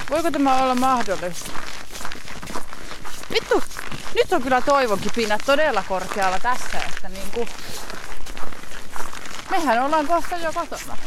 Voiko 0.10 0.32
tämä 0.32 0.64
olla 0.64 0.76
mahdollista? 0.76 1.52
Vittu, 3.34 3.64
nyt 4.16 4.34
on 4.34 4.42
kyllä 4.42 4.62
toivonkin 4.62 5.12
pinnat 5.16 5.42
todella 5.46 5.84
korkealla 5.88 6.40
tässä, 6.40 6.78
että 6.90 7.10
niinku... 7.10 7.48
Mehän 9.50 9.84
ollaan 9.84 10.08
kohta 10.08 10.38
jo 10.38 10.54
kotona. 10.54 10.98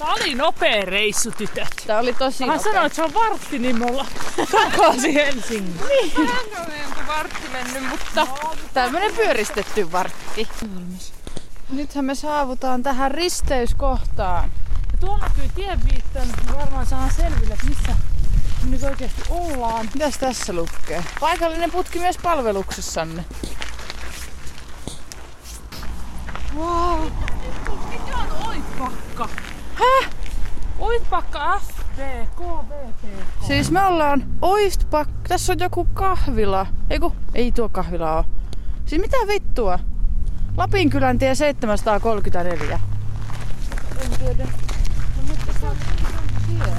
Tää 0.00 0.12
oli 0.12 0.34
nopea 0.34 0.84
reissu, 0.84 1.30
tytöt. 1.30 1.68
Tää 1.86 1.98
oli 1.98 2.12
tosi 2.12 2.44
Hän 2.44 2.56
nopea. 2.56 2.72
sanoi, 2.72 2.86
että 2.86 2.96
se 2.96 3.02
on 3.02 3.14
vartti, 3.14 3.58
niin 3.58 3.78
me 3.78 3.86
ollaan 3.86 4.06
takaisin 4.52 5.18
on 6.58 6.66
joku 6.82 7.00
vartti 7.08 7.48
mennyt, 7.52 7.90
mutta 7.90 8.26
Tämmönen 8.74 9.14
pyöristetty 9.14 9.92
vartti. 9.92 10.48
Nythän 11.70 12.04
me 12.04 12.14
saavutaan 12.14 12.82
tähän 12.82 13.10
risteyskohtaan. 13.10 14.50
Ja 14.92 14.98
tuolla 15.00 15.18
näkyy 15.28 15.50
tienviitteen, 15.54 16.28
niin 16.28 16.56
varmaan 16.58 16.86
saadaan 16.86 17.12
selville, 17.12 17.54
että 17.54 17.66
missä 17.66 17.96
me 18.64 18.70
nyt 18.70 18.82
oikeasti 18.82 19.22
ollaan. 19.30 19.88
Mitäs 19.94 20.18
tässä 20.18 20.52
lukee? 20.52 21.04
Paikallinen 21.20 21.70
putki 21.70 21.98
myös 21.98 22.18
palveluksessanne. 22.18 23.24
Wow. 26.56 27.08
Mikä 27.90 28.16
on 28.16 28.48
Oipakka? 28.48 29.28
Häh? 29.80 30.10
Oipakka 30.78 31.60
FB, 31.60 31.98
KVP. 32.36 33.24
Siis 33.46 33.70
me 33.70 33.86
ollaan 33.86 34.24
Oistpak... 34.42 35.08
Tässä 35.28 35.52
on 35.52 35.58
joku 35.58 35.88
kahvila. 35.94 36.66
Eiku, 36.90 37.12
ei 37.34 37.52
tuo 37.52 37.68
kahvila 37.68 38.16
oo. 38.16 38.24
Siis 38.86 39.02
mitä 39.02 39.16
vittua? 39.26 39.78
Lapinkylän 40.56 41.18
tie 41.18 41.34
734. 41.34 42.80
En 44.02 44.10
tiedä. 44.18 44.44
No 44.44 45.22
mutta 45.28 45.52
se 45.60 45.66
on 45.66 45.76
tie. 46.46 46.72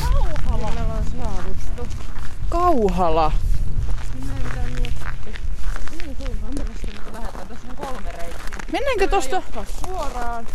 Kauhala. 0.00 0.70
Me 0.74 0.82
ollaan 0.82 1.04
saavuttu. 1.04 1.96
Kauhala. 2.48 3.32
Mennäänkö 8.72 9.08
tosta? 9.08 9.42
suoraan. 9.86 10.46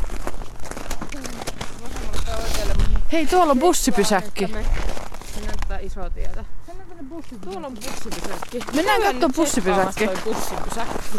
Hei, 3.12 3.28
tuolla 3.28 3.52
on 3.52 3.60
bussipysäkki. 3.60 4.48
Mennään 4.48 5.58
tätä 5.60 5.78
isoa 5.78 6.10
tietä. 6.10 6.46
Tuolla 7.42 7.68
on 7.68 7.74
bussipysäkki. 7.74 8.60
Mennään 8.74 9.02
katsoa 9.02 9.30
bussipysäkki. 9.36 10.10
Bussipysäkki. 10.24 11.18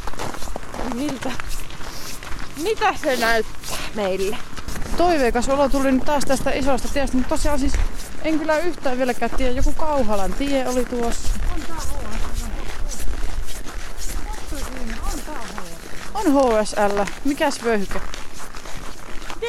Miltä? 0.94 1.32
Mitä 2.62 2.94
se 3.02 3.16
näyttää 3.16 3.78
meille? 3.94 4.36
Toiveikas 4.96 5.48
olo 5.48 5.68
tuli 5.68 5.92
nyt 5.92 6.04
taas 6.04 6.24
tästä 6.24 6.50
isosta 6.50 6.88
tiestä, 6.88 7.16
mutta 7.16 7.28
tosiaan 7.28 7.58
siis 7.58 7.72
en 8.24 8.38
kyllä 8.38 8.58
yhtään 8.58 8.98
vieläkään 8.98 9.30
tiedä. 9.36 9.52
Joku 9.52 9.72
Kauhalan 9.72 10.32
tie 10.32 10.68
oli 10.68 10.84
tuossa. 10.84 11.28
On 16.14 16.24
HSL. 16.24 17.04
Mikäs 17.24 17.64
vöyhkä? 17.64 18.00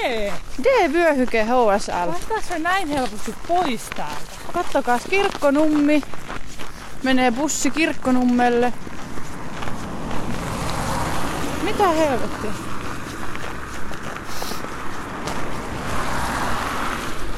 D. 0.03 0.33
D-vyöhyke 0.63 1.43
HSL. 1.43 2.11
Päästäänkö 2.11 2.53
me 2.53 2.59
näin 2.59 2.87
helposti 2.87 3.35
pois 3.47 3.81
täältä? 3.95 4.21
Kattokaa, 4.53 4.99
Kirkkonummi. 5.09 6.01
Menee 7.03 7.31
bussi 7.31 7.71
Kirkkonummelle. 7.71 8.73
Mitä 11.63 11.87
helvettiä? 11.87 12.51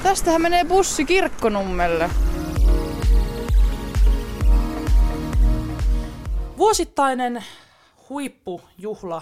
Tästähän 0.03 0.41
menee 0.41 0.66
bussi 0.66 1.05
Kirkkonummelle. 1.05 2.09
Vuosittainen 6.57 7.43
huippujuhla 8.09 9.22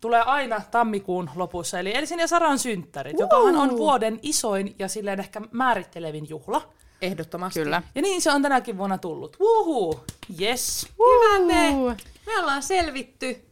tulee 0.00 0.20
aina 0.20 0.60
tammikuun 0.70 1.30
lopussa, 1.34 1.78
eli 1.78 1.96
Elsin 1.96 2.18
ja 2.18 2.28
Saran 2.28 2.58
synttärit, 2.58 3.18
joka 3.18 3.36
on 3.36 3.76
vuoden 3.76 4.18
isoin 4.22 4.74
ja 4.78 4.88
silleen 4.88 5.20
ehkä 5.20 5.40
määrittelevin 5.50 6.28
juhla. 6.28 6.68
Ehdottomasti. 7.02 7.60
Kyllä. 7.60 7.82
Ja 7.94 8.02
niin 8.02 8.22
se 8.22 8.32
on 8.32 8.42
tänäkin 8.42 8.78
vuonna 8.78 8.98
tullut. 8.98 9.36
Wuhu! 9.40 10.00
Yes! 10.40 10.88
Hyvä 10.98 11.46
me. 11.46 11.96
Me 12.26 12.38
ollaan 12.40 12.62
selvitty 12.62 13.48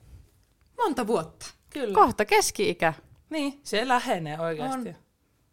monta 0.76 1.06
vuotta. 1.06 1.46
Kyllä. 1.70 1.94
Kohta 1.94 2.24
keski-ikä. 2.24 2.94
Niin, 3.30 3.60
se 3.62 3.88
lähenee 3.88 4.40
oikeasti. 4.40 4.88
On. 4.88 4.94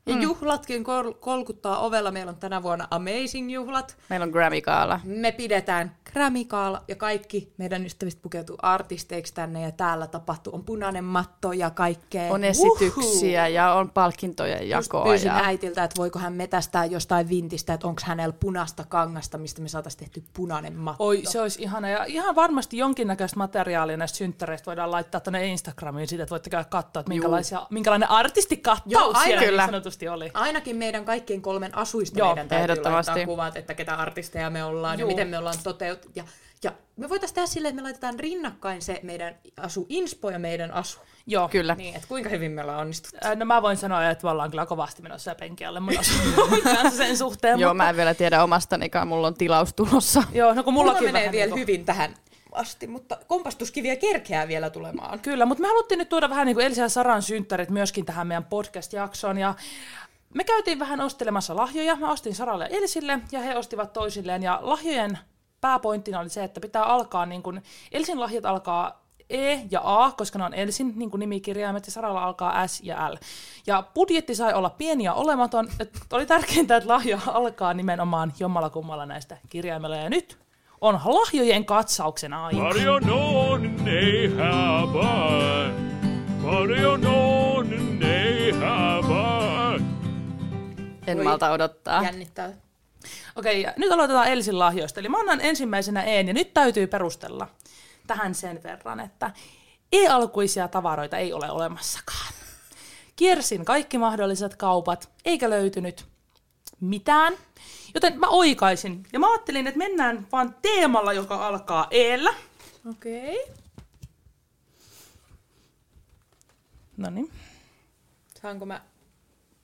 Ja 0.08 0.22
juhlatkin 0.22 0.84
kol- 0.84 1.12
kolkuttaa 1.20 1.80
ovella. 1.80 2.12
Meillä 2.12 2.30
on 2.30 2.36
tänä 2.36 2.64
vuonna 2.64 2.88
Amazing-juhlat. 2.92 3.98
Meillä 4.10 4.24
on 4.24 4.30
Grammy-kaala. 4.30 5.00
Me 5.04 5.32
pidetään 5.32 5.96
Grammy-kaala 6.14 6.84
ja 6.88 6.96
kaikki 6.96 7.54
meidän 7.58 7.86
ystävistä 7.86 8.22
pukeutuu 8.22 8.56
artisteiksi 8.62 9.34
tänne 9.34 9.62
ja 9.62 9.72
täällä 9.72 10.08
tapahtuu. 10.08 10.56
On 10.56 10.64
punainen 10.64 11.04
matto 11.04 11.54
ja 11.54 11.70
kaikkea. 11.70 12.34
On 12.34 12.44
esityksiä 12.44 13.48
ja 13.48 13.74
on 13.74 13.90
palkintojen 13.90 14.70
Just 14.70 14.88
jakoa. 14.88 15.04
pyysin 15.04 15.28
Ja... 15.28 15.36
äitiltä, 15.44 15.84
että 15.84 15.98
voiko 15.98 16.20
hän 16.20 16.34
metästää 16.34 16.86
jostain 16.86 17.30
vintistä, 17.30 17.74
että 17.74 17.88
onko 17.88 18.02
hänellä 18.06 18.36
punaista 18.40 18.84
kangasta, 18.90 19.38
mistä 19.38 19.62
me 19.62 19.68
saataisiin 19.68 20.00
tehty 20.00 20.24
punainen 20.34 20.76
matto. 20.76 21.04
Oi, 21.04 21.22
se 21.24 21.42
olisi 21.42 21.62
ihana. 21.62 21.90
Ja 21.90 22.04
ihan 22.04 22.36
varmasti 22.36 22.78
jonkinnäköistä 22.78 23.38
materiaalia 23.38 23.98
näistä 23.98 24.18
synttäreistä 24.18 24.66
voidaan 24.66 24.92
laittaa 24.92 25.22
tuonne 25.22 25.48
Instagramiin, 25.48 26.08
siitä 26.08 26.24
että 26.24 26.32
voitte 26.32 26.50
käydä 26.50 26.66
katsoa, 26.70 27.00
että 27.00 27.10
minkälaisia, 27.10 27.68
minkälainen 27.70 28.10
artistikattaus 28.10 28.92
Joo, 28.94 29.12
ai 29.14 29.26
siellä 29.26 29.46
kyllä. 29.46 29.68
niin 29.68 29.95
sanotusti 29.96 30.08
oli. 30.08 30.32
Ainakin 30.34 30.76
meidän 30.76 31.06
kaikkien 31.06 31.42
kolmen 31.42 31.78
asuista 31.78 32.20
Joo, 32.20 32.28
meidän 32.36 32.48
täytyy 32.48 32.84
laittaa 32.84 33.26
kuvat, 33.26 33.58
että 33.58 33.74
ketä 33.74 33.96
artisteja 33.96 34.50
me 34.50 34.64
ollaan 34.64 35.00
Juu. 35.00 35.10
ja 35.10 35.16
miten 35.16 35.28
me 35.28 35.38
ollaan 35.38 35.56
toteutettu. 35.64 36.12
Ja, 36.16 36.24
ja 36.64 36.72
me 36.96 37.10
voitaisiin 37.10 37.36
tehdä 37.36 37.48
silleen, 37.48 37.70
että 37.70 37.82
me 37.82 37.86
laitetaan 37.86 38.20
rinnakkain 38.20 38.82
se 38.82 39.00
meidän 39.04 39.36
asu 39.58 39.86
Inspo 39.90 40.30
ja 40.30 40.40
meidän 40.40 40.72
asu. 40.72 41.00
Joo. 41.28 41.50
Kyllä. 41.50 41.76
Niin, 41.76 41.96
että 41.96 42.08
kuinka 42.08 42.30
hyvin 42.30 42.52
me 42.52 42.62
ollaan 42.62 42.80
onnistuttu. 42.80 43.18
Ää, 43.24 43.36
No 43.36 43.46
mä 43.46 43.62
voin 43.62 43.78
sanoa, 43.78 44.10
että 44.10 44.28
me 44.28 44.32
ollaan 44.32 44.50
kyllä 44.52 44.66
kovasti 44.66 45.02
menossa 45.02 45.36
penkialle 45.36 45.80
mun 45.80 46.00
asunnon 46.00 46.62
kanssa 46.64 46.98
sen 46.98 47.18
suhteen. 47.18 47.60
Joo, 47.60 47.74
mutta, 47.74 47.84
mä 47.84 47.90
en 47.90 47.96
vielä 47.98 48.14
tiedä 48.14 48.44
omastanikaan, 48.44 49.08
mulla 49.08 49.28
on 49.28 49.34
tilaus 49.34 49.74
tulossa. 49.74 50.24
Joo, 50.34 50.54
no 50.54 50.64
kun 50.64 50.74
Mulla 50.74 50.86
mullakin 50.86 51.08
menee 51.08 51.22
vähän 51.22 51.32
vielä 51.32 51.46
niinku- 51.46 51.60
hyvin 51.60 51.86
tähän 51.86 52.16
asti, 52.56 52.88
mutta 52.88 53.18
kompastuskiviä 53.28 53.96
kerkeää 53.96 54.48
vielä 54.48 54.70
tulemaan. 54.70 55.20
Kyllä, 55.20 55.46
mutta 55.46 55.62
me 55.62 55.68
haluttiin 55.68 55.98
nyt 55.98 56.10
tuoda 56.10 56.30
vähän 56.30 56.46
niin 56.46 56.56
kuin 56.56 56.66
Elisa 56.66 56.90
Saran 56.90 57.22
synttärit 57.22 57.70
myöskin 57.70 58.06
tähän 58.06 58.28
meidän 58.28 58.46
podcast-jaksoon. 58.46 59.38
Ja 59.38 59.54
me 60.34 60.44
käytiin 60.44 60.80
vähän 60.80 61.02
ostelemassa 61.02 61.56
lahjoja. 61.56 61.96
Mä 61.96 62.12
ostin 62.12 62.36
Saralle 62.36 62.68
ja 62.72 62.78
Elsille 62.78 63.20
ja 63.32 63.40
he 63.40 63.58
ostivat 63.58 63.94
toisilleen. 63.94 64.44
Ja 64.44 64.60
lahjojen 64.62 65.20
pääpointtina 65.62 66.20
oli 66.20 66.30
se, 66.30 66.44
että 66.44 66.60
pitää 66.60 66.84
alkaa 66.84 67.26
niin 67.26 67.44
kuin, 67.44 67.64
Elsin 67.92 68.20
lahjat 68.20 68.46
alkaa 68.46 69.06
E 69.30 69.60
ja 69.72 69.82
A, 69.84 70.12
koska 70.12 70.40
ne 70.40 70.46
on 70.46 70.54
Elsin 70.54 70.94
niin 70.96 71.12
kuin 71.12 71.20
nimikirjaimet, 71.20 71.86
ja 71.86 71.92
Saralla 71.92 72.24
alkaa 72.24 72.68
S 72.68 72.82
ja 72.84 73.12
L. 73.14 73.16
Ja 73.68 73.84
budjetti 73.96 74.36
sai 74.36 74.54
olla 74.54 74.70
pieni 74.70 75.04
ja 75.04 75.14
olematon. 75.14 75.68
Et 75.80 76.00
oli 76.12 76.26
tärkeintä, 76.26 76.76
että 76.76 76.90
lahja 76.90 77.20
alkaa 77.28 77.74
nimenomaan 77.74 78.34
jommalla 78.40 78.70
kummalla 78.70 79.06
näistä 79.06 79.38
kirjaimella. 79.50 79.96
Ja 79.96 80.10
nyt 80.10 80.38
on 80.86 81.00
lahjojen 81.06 81.66
katsauksen 81.66 82.34
aika. 82.34 82.62
Paljon 82.62 83.10
onnea 83.10 84.94
vaan, 84.94 85.74
paljon 86.44 87.06
onnea 87.06 89.02
vaan. 89.10 89.86
En 91.08 91.24
malta 91.24 91.52
odottaa. 91.52 92.04
Jännittää. 92.04 92.54
Okei, 93.36 93.62
ja 93.62 93.74
nyt 93.78 93.92
aloitetaan 93.92 94.28
Elsin 94.28 94.60
lahjoista. 94.60 95.00
Eli 95.00 95.10
mä 95.10 95.20
annan 95.20 95.42
ensimmäisenä 95.42 96.04
Een, 96.04 96.28
ja 96.28 96.34
nyt 96.34 96.54
täytyy 96.54 96.88
perustella 96.88 97.48
tähän 98.08 98.36
sen 98.36 98.64
verran, 98.64 99.00
että 99.00 99.32
E-alkuisia 99.92 100.68
tavaroita 100.68 101.18
ei 101.18 101.34
ole 101.34 101.52
olemassakaan. 101.52 102.34
Kiersin 103.16 103.66
kaikki 103.66 103.98
mahdolliset 103.98 104.56
kaupat, 104.56 105.10
eikä 105.26 105.50
löytynyt 105.50 106.06
mitään. 106.80 107.34
Joten 107.96 108.20
mä 108.20 108.28
oikaisin. 108.28 109.04
Ja 109.14 109.20
mä 109.20 109.32
ajattelin, 109.32 109.68
että 109.68 109.78
mennään 109.78 110.28
vaan 110.32 110.56
teemalla, 110.62 111.14
joka 111.14 111.48
alkaa 111.48 111.88
Eellä. 111.92 112.34
Okei. 112.90 113.44
Okay. 113.44 113.56
No 116.98 117.10
niin. 117.10 117.32
Saanko 118.42 118.66
mä, 118.66 118.82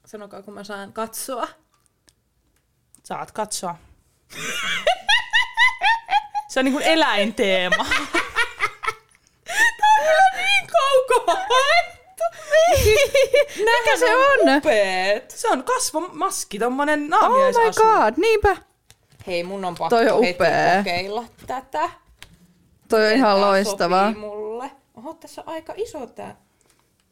sanokaa 0.06 0.42
kun 0.42 0.54
mä 0.54 0.64
saan 0.64 0.94
katsoa. 0.94 1.48
Saat 3.04 3.32
katsoa. 3.32 3.76
Se 6.48 6.60
on 6.60 6.66
niin 6.66 6.74
kuin 6.74 6.86
eläinteema. 6.86 7.86
Niin 10.36 10.68
kaukaa 10.68 11.46
haettu! 12.34 12.90
Mikä 13.58 13.98
se 14.00 14.16
on? 14.16 14.58
Upeet! 14.58 15.32
Se 15.32 15.48
on 15.48 15.64
kasvomaski, 15.64 16.60
tommonen 16.60 17.00
Oh 17.00 17.06
my 17.06 17.10
naamiaisasu. 17.10 17.82
god, 17.82 18.14
niinpä. 18.18 18.58
Hei, 19.28 19.44
mun 19.44 19.66
on 19.66 19.76
pakko 19.76 19.90
Toi 19.90 20.10
on 20.10 20.24
heti 20.24 20.36
upea. 20.36 20.78
kokeilla 20.78 21.24
tätä. 21.48 21.90
Toi 22.90 23.06
on 23.06 23.12
ihan 23.12 23.42
loistavaa. 23.42 24.12
mulle. 24.12 24.72
Oho, 24.98 25.14
tässä 25.14 25.42
on 25.48 25.54
aika 25.54 25.74
iso 25.78 26.08
tää. 26.08 26.36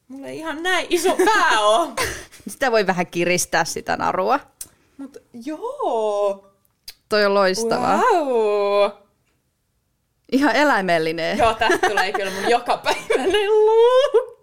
Mulla 0.07 0.27
ei 0.27 0.37
ihan 0.37 0.63
näin 0.63 0.87
iso 0.89 1.15
pää 1.25 1.59
oo. 1.59 1.87
Sitä 2.47 2.71
voi 2.71 2.87
vähän 2.87 3.07
kiristää 3.07 3.65
sitä 3.65 3.95
narua. 3.97 4.39
Mut 4.97 5.17
joo. 5.45 6.45
Toi 7.09 7.25
on 7.25 7.33
loistavaa. 7.33 7.97
Wow. 7.97 8.91
Ihan 10.31 10.55
eläimellinen. 10.55 11.37
Joo, 11.37 11.53
tästä 11.53 11.89
tulee 11.89 12.11
kyllä 12.11 12.31
mun 12.31 12.49
jokapäiväinen 12.49 13.49
luukki. 13.49 14.38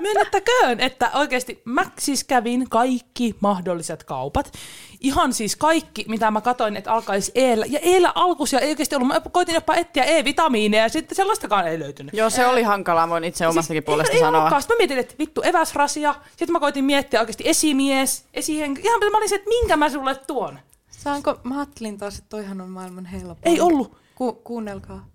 Myönnettäköön, 0.00 0.80
että 0.80 1.10
oikeasti 1.14 1.62
mä 1.64 1.84
siis 1.98 2.24
kävin 2.24 2.70
kaikki 2.70 3.34
mahdolliset 3.40 4.04
kaupat. 4.04 4.52
Ihan 5.00 5.32
siis 5.32 5.56
kaikki, 5.56 6.04
mitä 6.08 6.30
mä 6.30 6.40
katoin, 6.40 6.76
että 6.76 6.92
alkaisi 6.92 7.32
Eellä. 7.34 7.66
Ja 7.66 7.78
Eellä 7.82 8.12
alkuisia 8.14 8.60
ei 8.60 8.70
oikeasti 8.70 8.96
ollut. 8.96 9.08
Mä 9.08 9.20
koitin 9.32 9.54
jopa 9.54 9.74
etsiä 9.74 10.04
E-vitamiineja 10.04 10.82
ja 10.82 10.88
sitten 10.88 11.16
sellaistakaan 11.16 11.68
ei 11.68 11.78
löytynyt. 11.78 12.14
Joo, 12.14 12.30
se 12.30 12.46
oli 12.46 12.62
hankalaa, 12.62 13.08
voin 13.08 13.24
itse 13.24 13.46
omastakin 13.46 13.84
puolesta 13.84 14.12
ei, 14.12 14.16
ei 14.16 14.20
sanoa. 14.20 14.60
Sitten 14.60 14.76
mä 14.76 14.78
mietin, 14.78 14.98
että 14.98 15.14
vittu 15.18 15.42
eväsrasia. 15.44 16.14
Sitten 16.30 16.52
mä 16.52 16.60
koitin 16.60 16.84
miettiä 16.84 17.20
oikeasti 17.20 17.44
esimies, 17.46 18.24
esihen... 18.34 18.76
Ihan 18.82 19.00
mä 19.10 19.18
olin 19.18 19.28
se, 19.28 19.34
että 19.34 19.48
minkä 19.48 19.76
mä 19.76 19.90
sulle 19.90 20.14
tuon. 20.14 20.58
Saanko, 20.90 21.40
mä 21.42 21.56
ajattelin 21.56 21.98
taas, 21.98 22.18
että 22.18 22.28
toihan 22.28 22.60
on 22.60 22.70
maailman 22.70 23.04
helpoin. 23.04 23.38
Ei 23.42 23.60
ollut. 23.60 23.96
Ku, 24.14 24.32
kuunnelkaa. 24.32 25.06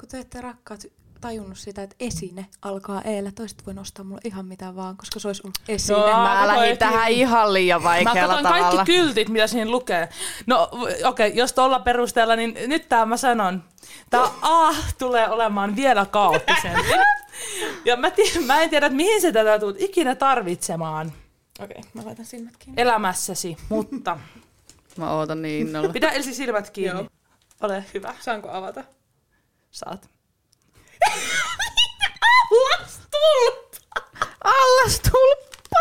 Kun 0.00 0.08
te 0.08 0.18
ette 0.18 0.40
rakkaat 0.40 0.80
tajunnut 1.20 1.58
sitä, 1.58 1.82
että 1.82 1.96
esine 2.00 2.46
alkaa 2.62 3.02
eellä, 3.02 3.32
toiset 3.32 3.66
voi 3.66 3.74
nostaa 3.74 4.04
mulle 4.04 4.20
ihan 4.24 4.46
mitä 4.46 4.76
vaan, 4.76 4.96
koska 4.96 5.20
se 5.20 5.28
olisi 5.28 5.42
ollut 5.44 5.58
esine. 5.68 5.98
No, 5.98 6.06
Mä 6.06 6.12
Mä 6.12 6.46
lähdin 6.46 6.78
tähän 6.78 7.10
ihan 7.12 7.52
liian 7.52 7.82
Mä 7.82 7.88
vaikealla 7.88 8.34
katson 8.34 8.42
tavalla. 8.52 8.68
kaikki 8.74 8.92
kyltit, 8.92 9.28
mitä 9.28 9.46
siinä 9.46 9.70
lukee. 9.70 10.08
No 10.46 10.68
okei, 10.72 11.04
okay, 11.04 11.28
jos 11.28 11.52
tuolla 11.52 11.78
perusteella, 11.80 12.36
niin 12.36 12.58
nyt 12.66 12.88
tää 12.88 13.06
mä 13.06 13.16
sanon. 13.16 13.62
Tää 14.10 14.22
A 14.42 14.74
tulee 14.98 15.28
olemaan 15.28 15.76
vielä 15.76 16.06
kaoottisempi. 16.06 16.90
Ja 17.84 17.96
mä, 17.96 18.08
tii- 18.08 18.40
mä 18.46 18.60
en 18.62 18.70
tiedä, 18.70 18.86
että 18.86 18.96
mihin 18.96 19.20
sä 19.22 19.32
tätä 19.32 19.58
tulet 19.58 19.76
ikinä 19.82 20.14
tarvitsemaan 20.14 21.12
Okei, 21.60 21.76
okay, 21.80 21.90
mä 21.94 22.04
laitan 22.04 22.24
silmät 22.24 22.56
kiinni. 22.58 22.82
elämässäsi, 22.82 23.56
mutta 23.68 24.18
Mä 24.96 25.10
ootan 25.12 25.42
niin 25.42 25.66
innolla. 25.66 25.88
pidä 25.92 26.08
Elsi 26.10 26.34
silmät 26.34 26.70
kiinni. 26.70 27.00
Joo. 27.00 27.08
Ole 27.60 27.84
hyvä. 27.94 28.14
Saanko 28.20 28.50
avata? 28.50 28.84
Saat. 29.70 30.08
Allastulppa! 34.44 35.80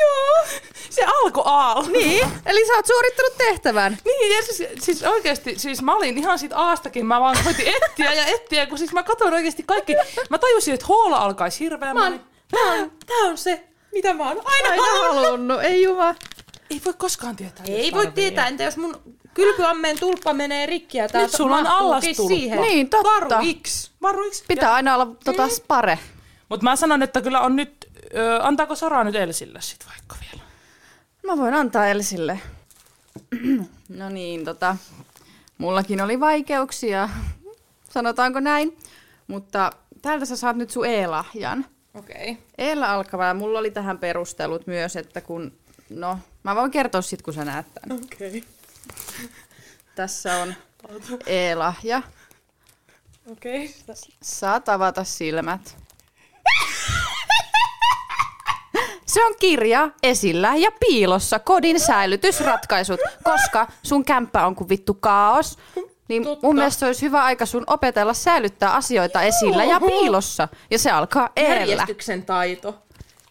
Joo, 0.00 0.44
se 0.90 1.04
alkoi 1.04 1.42
A. 1.46 1.74
Niin, 1.82 2.28
eli 2.46 2.66
sä 2.66 2.72
oot 2.72 2.86
suorittanut 2.86 3.36
tehtävän. 3.38 3.98
Niin, 4.04 4.36
ja 4.36 4.42
siis, 4.42 4.62
siis 4.80 5.02
oikeasti, 5.02 5.58
siis 5.58 5.82
mä 5.82 5.96
olin 5.96 6.18
ihan 6.18 6.38
siitä 6.38 6.56
aastakin, 6.56 7.06
mä 7.06 7.20
vaan 7.20 7.36
koitin 7.44 7.66
etsiä 7.82 8.12
ja 8.14 8.26
etsiä, 8.26 8.66
kun 8.66 8.78
siis 8.78 8.92
mä 8.92 9.02
katsoin 9.02 9.34
oikeasti 9.34 9.62
kaikki. 9.62 9.94
Mä 10.30 10.38
tajusin, 10.38 10.74
että 10.74 10.86
hoola 10.86 11.16
alkaisi 11.16 11.60
hirveän. 11.60 11.96
Mä 11.96 12.10
Mä 12.52 12.72
oon, 12.72 12.92
tää, 13.06 13.16
on, 13.18 13.38
se, 13.38 13.64
mitä 13.92 14.14
mä 14.14 14.28
oon 14.28 14.42
aina, 14.44 14.68
Aina 14.70 14.82
halunnut. 14.82 15.24
halunnut, 15.24 15.62
ei 15.62 15.82
juma. 15.82 16.14
ei 16.70 16.80
voi 16.84 16.94
koskaan 16.98 17.36
tietää. 17.36 17.64
Ei 17.68 17.92
voi 17.92 18.06
tietää, 18.12 18.48
entä 18.48 18.64
jos 18.64 18.76
mun 18.76 19.17
kylpyammeen 19.38 19.98
tulppa 20.00 20.32
menee 20.32 20.66
rikki 20.66 20.98
ja 20.98 21.08
tää 21.08 21.22
Nyt 21.22 21.30
sulla 21.30 21.56
on 21.56 21.66
allastulppa. 21.66 22.34
siihen. 22.34 22.60
Niin, 22.60 22.90
totta. 22.90 23.10
Varu 23.10 23.44
X. 23.62 23.90
Varuiksi. 24.02 24.44
Pitää 24.48 24.74
aina 24.74 24.94
olla 24.94 25.06
tota 25.24 25.48
spare. 25.48 25.98
Mutta 26.48 26.64
mä 26.64 26.76
sanon, 26.76 27.02
että 27.02 27.20
kyllä 27.20 27.40
on 27.40 27.56
nyt 27.56 27.88
Ö, 28.14 28.42
antaako 28.42 28.74
Sara 28.74 29.04
nyt 29.04 29.14
Elsille 29.14 29.60
sit 29.60 29.86
vaikka 29.86 30.16
vielä? 30.20 30.44
Mä 31.26 31.36
voin 31.42 31.54
antaa 31.54 31.86
Elsille. 31.86 32.40
no 33.88 34.08
niin, 34.08 34.44
tota, 34.44 34.76
mullakin 35.58 36.00
oli 36.00 36.20
vaikeuksia, 36.20 37.08
sanotaanko 37.90 38.40
näin. 38.40 38.76
Mutta 39.26 39.72
täältä 40.02 40.24
sä 40.24 40.36
saat 40.36 40.56
nyt 40.56 40.70
sun 40.70 40.86
E-lahjan. 40.86 41.66
Okei. 41.94 42.30
Okay. 42.30 42.44
Eellä 42.58 42.90
alkava, 42.90 43.24
ja 43.24 43.34
mulla 43.34 43.58
oli 43.58 43.70
tähän 43.70 43.98
perustelut 43.98 44.66
myös, 44.66 44.96
että 44.96 45.20
kun, 45.20 45.52
no, 45.90 46.18
mä 46.42 46.56
voin 46.56 46.70
kertoa 46.70 47.02
sit, 47.02 47.22
kun 47.22 47.34
sä 47.34 47.44
näet 47.44 47.66
tän. 47.74 47.98
Okei. 47.98 48.28
Okay. 48.28 48.42
Tässä 49.94 50.36
on 50.36 50.54
E-lahja. 51.26 52.02
Okei. 53.30 53.74
Okay. 53.82 53.96
Saat 54.22 54.68
avata 54.68 55.04
silmät. 55.04 55.76
Se 59.06 59.24
on 59.24 59.34
kirja 59.40 59.90
esillä 60.02 60.56
ja 60.56 60.70
piilossa 60.80 61.38
kodin 61.38 61.80
säilytysratkaisut, 61.80 63.00
koska 63.22 63.66
sun 63.82 64.04
kämppä 64.04 64.46
on 64.46 64.54
kuin 64.54 64.68
vittu 64.68 64.94
kaos. 64.94 65.58
Niin 66.08 66.24
Totta. 66.24 66.46
mun 66.46 66.56
mielestä 66.56 66.86
olisi 66.86 67.02
hyvä 67.02 67.24
aika 67.24 67.46
sun 67.46 67.64
opetella 67.66 68.14
säilyttää 68.14 68.74
asioita 68.74 69.22
esillä 69.22 69.64
ja 69.64 69.80
piilossa. 69.80 70.48
Ja 70.70 70.78
se 70.78 70.90
alkaa 70.90 71.30
eellä. 71.36 71.54
Järjestyksen 71.54 72.22
taito. 72.22 72.82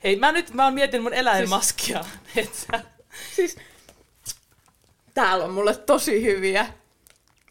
Hei, 0.03 0.15
mä 0.15 0.31
nyt 0.31 0.53
mä 0.53 0.63
oon 0.63 0.73
mietin 0.73 1.03
mun 1.03 1.13
eläinmaskia. 1.13 2.05
Siis... 2.33 2.67
Siis 3.35 3.57
täällä 5.17 5.45
on 5.45 5.53
mulle 5.53 5.75
tosi 5.75 6.23
hyviä 6.23 6.65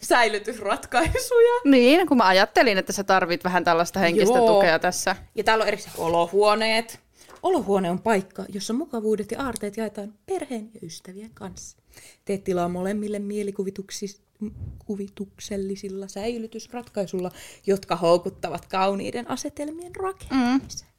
säilytysratkaisuja. 0.03 1.61
Niin, 1.65 2.07
kun 2.07 2.17
mä 2.17 2.27
ajattelin, 2.27 2.79
että 2.79 2.93
sä 2.93 3.05
tarvit 3.05 3.45
vähän 3.45 3.65
tällaista 3.65 4.01
henkistä 4.01 4.39
Joo. 4.39 4.47
tukea 4.47 4.79
tässä. 4.79 5.17
Ja 5.35 5.45
täällä 5.45 5.63
on 5.63 5.69
erikseen 5.69 5.95
olohuoneet. 5.99 7.01
Olohuone 7.43 7.91
on 7.91 7.99
paikka, 7.99 8.45
jossa 8.49 8.73
mukavuudet 8.73 9.33
ja 9.33 9.43
aarteet 9.43 9.77
jaetaan 9.77 10.15
perheen 10.27 10.71
ja 10.75 10.81
ystävien 10.83 11.31
kanssa. 11.35 11.77
Teet 12.25 12.45
tilaa 12.45 12.69
molemmille 12.69 13.19
mielikuvituksis- 13.19 14.21
m- 14.41 14.49
kuvituksellisilla 14.79 16.09
säilytysratkaisulla, 16.09 17.31
jotka 17.67 17.97
houkuttavat 17.97 18.67
kauniiden 18.67 19.31
asetelmien 19.31 19.97
rakentamiseen. 19.97 20.91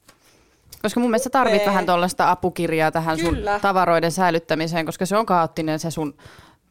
Koska 0.82 1.00
mun 1.00 1.10
mielestä 1.10 1.30
tarvit 1.30 1.66
vähän 1.66 1.86
tuollaista 1.86 2.30
apukirjaa 2.30 2.90
tähän 2.90 3.18
sun 3.18 3.34
Kyllä. 3.34 3.60
tavaroiden 3.60 4.12
säilyttämiseen, 4.12 4.86
koska 4.86 5.06
se 5.06 5.16
on 5.16 5.26
kaoottinen 5.26 5.78
se 5.78 5.90
sun 5.90 6.14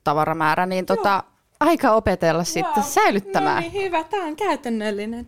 tavaramäärä, 0.08 0.66
niin 0.66 0.86
tota, 0.86 1.24
aika 1.60 1.92
opetella 1.92 2.44
sitten 2.44 2.84
säilyttämään. 2.84 3.64
No 3.64 3.70
niin, 3.70 3.84
hyvä. 3.84 4.04
Tää 4.04 4.24
on 4.24 4.36
käytännöllinen. 4.36 5.28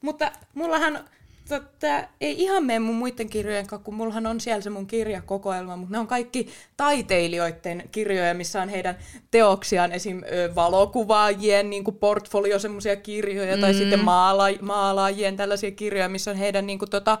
Mutta 0.00 0.32
mullahan 0.54 1.00
tota, 1.48 2.08
ei 2.20 2.42
ihan 2.42 2.64
mene 2.64 2.78
mun 2.78 2.94
muiden 2.94 3.28
kirjojen 3.28 3.66
kanssa, 3.66 3.84
kun 3.84 3.94
mullahan 3.94 4.26
on 4.26 4.40
siellä 4.40 4.60
se 4.60 4.70
mun 4.70 4.86
kirjakokoelma, 4.86 5.76
mutta 5.76 5.92
ne 5.92 5.98
on 5.98 6.06
kaikki 6.06 6.48
taiteilijoiden 6.76 7.88
kirjoja, 7.92 8.34
missä 8.34 8.62
on 8.62 8.68
heidän 8.68 8.98
teoksiaan, 9.30 9.92
esim. 9.92 10.22
valokuvaajien 10.54 11.70
niin 11.70 11.84
kuin 11.84 11.96
portfolio 11.96 12.58
semmoisia 12.58 12.96
kirjoja, 12.96 13.56
mm. 13.56 13.60
tai 13.60 13.74
sitten 13.74 14.00
maala- 14.00 14.62
maalaajien 14.62 15.36
tällaisia 15.36 15.70
kirjoja, 15.70 16.08
missä 16.08 16.30
on 16.30 16.36
heidän 16.36 16.66
niin 16.66 16.78
kuin, 16.78 16.90
tota, 16.90 17.18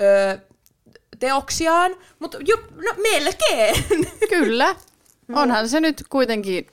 ö, 0.00 0.38
teoksiaan, 1.18 1.96
mutta 2.18 2.38
no 2.74 2.94
melkein. 3.02 3.84
Kyllä. 4.28 4.76
Onhan 5.28 5.68
se 5.68 5.80
nyt 5.80 6.02
kuitenkin 6.08 6.66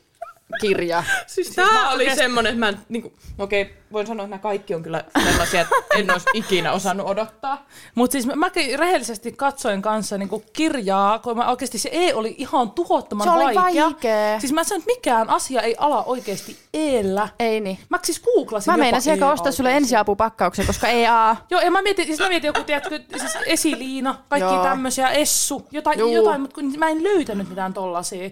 kirja. 0.61 1.03
Siis 1.27 1.49
tää 1.49 1.89
oli 1.89 2.15
semmonen, 2.15 2.49
että 2.49 2.59
mä 2.59 2.69
en, 2.69 2.79
niinku, 2.89 3.13
okei, 3.37 3.61
okay, 3.61 3.73
voin 3.91 4.07
sanoa, 4.07 4.23
että 4.23 4.29
nämä 4.29 4.41
kaikki 4.41 4.75
on 4.75 4.83
kyllä 4.83 5.03
sellaisia, 5.23 5.61
että 5.61 5.75
en 5.95 6.11
olisi 6.11 6.25
ikinä 6.33 6.71
osannut 6.71 7.07
odottaa. 7.07 7.67
Mutta 7.95 8.11
siis 8.11 8.25
mä, 8.25 8.35
mäkin 8.35 8.79
rehellisesti 8.79 9.31
katsoin 9.31 9.81
kanssa 9.81 10.17
niinku 10.17 10.43
kirjaa, 10.53 11.19
kun 11.19 11.37
mä 11.37 11.49
oikeasti 11.49 11.77
se 11.77 11.89
E 11.91 12.13
oli 12.13 12.35
ihan 12.37 12.71
tuhottoman 12.71 13.27
Se 13.27 13.31
oli 13.31 13.55
vaikea. 13.55 13.83
vaikea. 13.83 14.39
Siis 14.39 14.53
mä 14.53 14.63
sanon, 14.63 14.81
että 14.81 14.93
mikään 14.93 15.29
asia 15.29 15.61
ei 15.61 15.75
ala 15.77 16.03
oikeasti 16.03 16.57
eellä. 16.73 17.29
Ei 17.39 17.59
niin. 17.59 17.77
Mä 17.89 17.99
siis 18.03 18.21
googlasin 18.21 18.73
Mä 18.73 18.77
meinasin 18.77 19.11
aika 19.11 19.29
E 19.29 19.33
ostaa 19.33 19.51
sulle 19.51 19.77
ensiapupakkauksen, 19.77 20.65
koska 20.65 20.87
ei 20.87 21.07
A. 21.07 21.35
Joo, 21.49 21.61
ja 21.61 21.71
mä 21.71 21.81
mietin, 21.81 22.05
siis 22.05 22.19
mä 22.19 22.29
mietin 22.29 22.47
joku, 22.47 22.63
tiedätkö, 22.63 22.99
siis 23.17 23.37
esiliina, 23.45 24.15
kaikki 24.29 24.53
Joo. 24.53 24.63
tämmöisiä, 24.63 25.09
essu, 25.09 25.67
jotain, 25.71 25.99
Juu. 25.99 26.15
jotain 26.15 26.41
mutta 26.41 26.55
kun 26.55 26.73
mä 26.77 26.89
en 26.89 27.03
löytänyt 27.03 27.49
mitään 27.49 27.73
tollasia. 27.73 28.29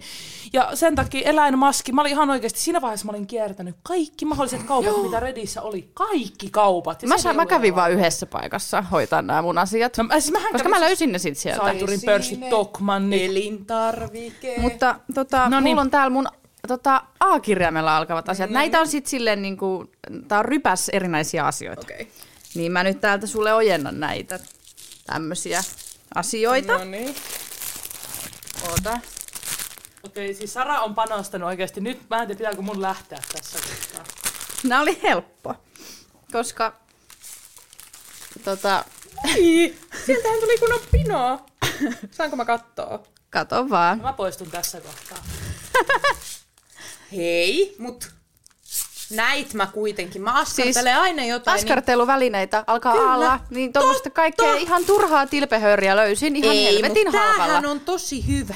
Ja 0.53 0.69
sen 0.73 0.95
takia 0.95 1.29
eläinmaski, 1.29 1.91
mä 1.91 2.03
olin 2.07 2.13
ihan 2.13 2.29
oikeasti, 2.29 2.59
siinä 2.59 2.81
vaiheessa 2.81 3.05
mä 3.05 3.09
olin 3.09 3.27
kiertänyt 3.27 3.75
kaikki 3.83 4.25
mahdolliset 4.25 4.63
kaupat, 4.73 5.03
mitä 5.03 5.19
Redissä 5.19 5.61
oli. 5.61 5.89
Kaikki 5.93 6.49
kaupat. 6.49 7.01
Ja 7.01 7.07
Mä, 7.07 7.15
ei 7.27 7.33
mä 7.33 7.45
kävin 7.45 7.75
vaan 7.75 7.91
yhdessä 7.91 8.25
paikassa 8.25 8.81
hoitaa 8.81 9.21
nämä 9.21 9.41
mun 9.41 9.57
asiat. 9.57 9.97
No, 9.97 10.03
mä- 10.03 10.19
siis 10.19 10.31
mähän 10.31 10.51
koska 10.51 10.57
kävin 10.63 10.69
mä 10.69 10.75
siis 10.77 10.87
löysin 10.89 11.11
ne 11.11 11.19
sit 11.19 11.37
sieltä. 11.37 11.63
Saiturin 11.63 12.01
pörssit, 12.05 12.49
Tokmanni. 12.49 13.25
Elintarvike. 13.25 14.55
Mutta 14.57 14.99
tota, 15.15 15.37
No 15.37 15.49
no 15.49 15.59
niin. 15.59 15.71
mulla 15.71 15.81
on 15.81 15.91
täällä 15.91 16.09
mun 16.09 16.27
tota, 16.67 17.03
A-kirjaimella 17.19 17.97
alkavat 17.97 18.29
asiat. 18.29 18.49
Näitä 18.49 18.79
on 18.79 18.87
sitten 18.87 19.09
silleen 19.09 19.41
niinku, 19.41 19.85
tää 20.27 20.39
on 20.39 20.45
rypäs 20.45 20.89
erinäisiä 20.89 21.45
asioita. 21.45 21.81
Okei. 21.81 22.01
Okay. 22.01 22.13
Niin 22.55 22.71
mä 22.71 22.83
nyt 22.83 23.01
täältä 23.01 23.27
sulle 23.27 23.53
ojennan 23.53 23.99
näitä 23.99 24.39
tämmöisiä 25.05 25.63
asioita. 26.15 26.77
No 26.77 26.83
niin. 26.83 27.15
Oota. 28.69 28.99
Okei, 30.07 30.33
siis 30.33 30.53
Sara 30.53 30.81
on 30.81 30.95
panostanut 30.95 31.47
oikeasti. 31.47 31.81
Nyt 31.81 31.99
mä 32.09 32.21
en 32.21 32.27
tiedä, 32.27 32.37
pitääkö 32.37 32.61
mun 32.61 32.81
lähteä 32.81 33.19
tässä 33.33 33.59
kohtaa. 33.59 34.05
Nää 34.63 34.81
oli 34.81 34.99
helppo. 35.03 35.55
Koska 36.31 36.73
tota, 38.43 38.85
Ei, 39.35 39.79
sieltähän 40.05 40.39
tuli 40.39 40.57
kunnon 40.57 40.79
pinoa. 40.91 41.45
Saanko 42.11 42.35
mä 42.35 42.45
kattoo? 42.45 43.07
kato 43.29 43.69
vaan. 43.69 44.01
Mä 44.01 44.13
poistun 44.13 44.51
tässä 44.51 44.81
kohtaa. 44.81 45.17
Hei, 47.15 47.75
mut 47.79 48.11
näit 49.09 49.53
mä 49.53 49.67
kuitenkin. 49.67 50.21
Mä 50.21 50.33
askartelen 50.33 50.73
siis 50.73 50.97
aina 50.97 51.25
jotain. 51.25 51.55
Askarteluvälineitä 51.55 52.63
alkaa 52.67 52.93
Kyllä. 52.93 53.13
alla, 53.13 53.39
niin 53.49 53.73
tuommoista 53.73 54.09
kaikkea 54.09 54.55
ihan 54.55 54.85
turhaa 54.85 55.27
tilpehööriä 55.27 55.95
löysin 55.95 56.35
ihan 56.35 56.55
Ei, 56.55 56.75
helvetin 56.75 57.07
halvalla. 57.11 57.69
on 57.69 57.79
tosi 57.79 58.27
hyvä. 58.27 58.55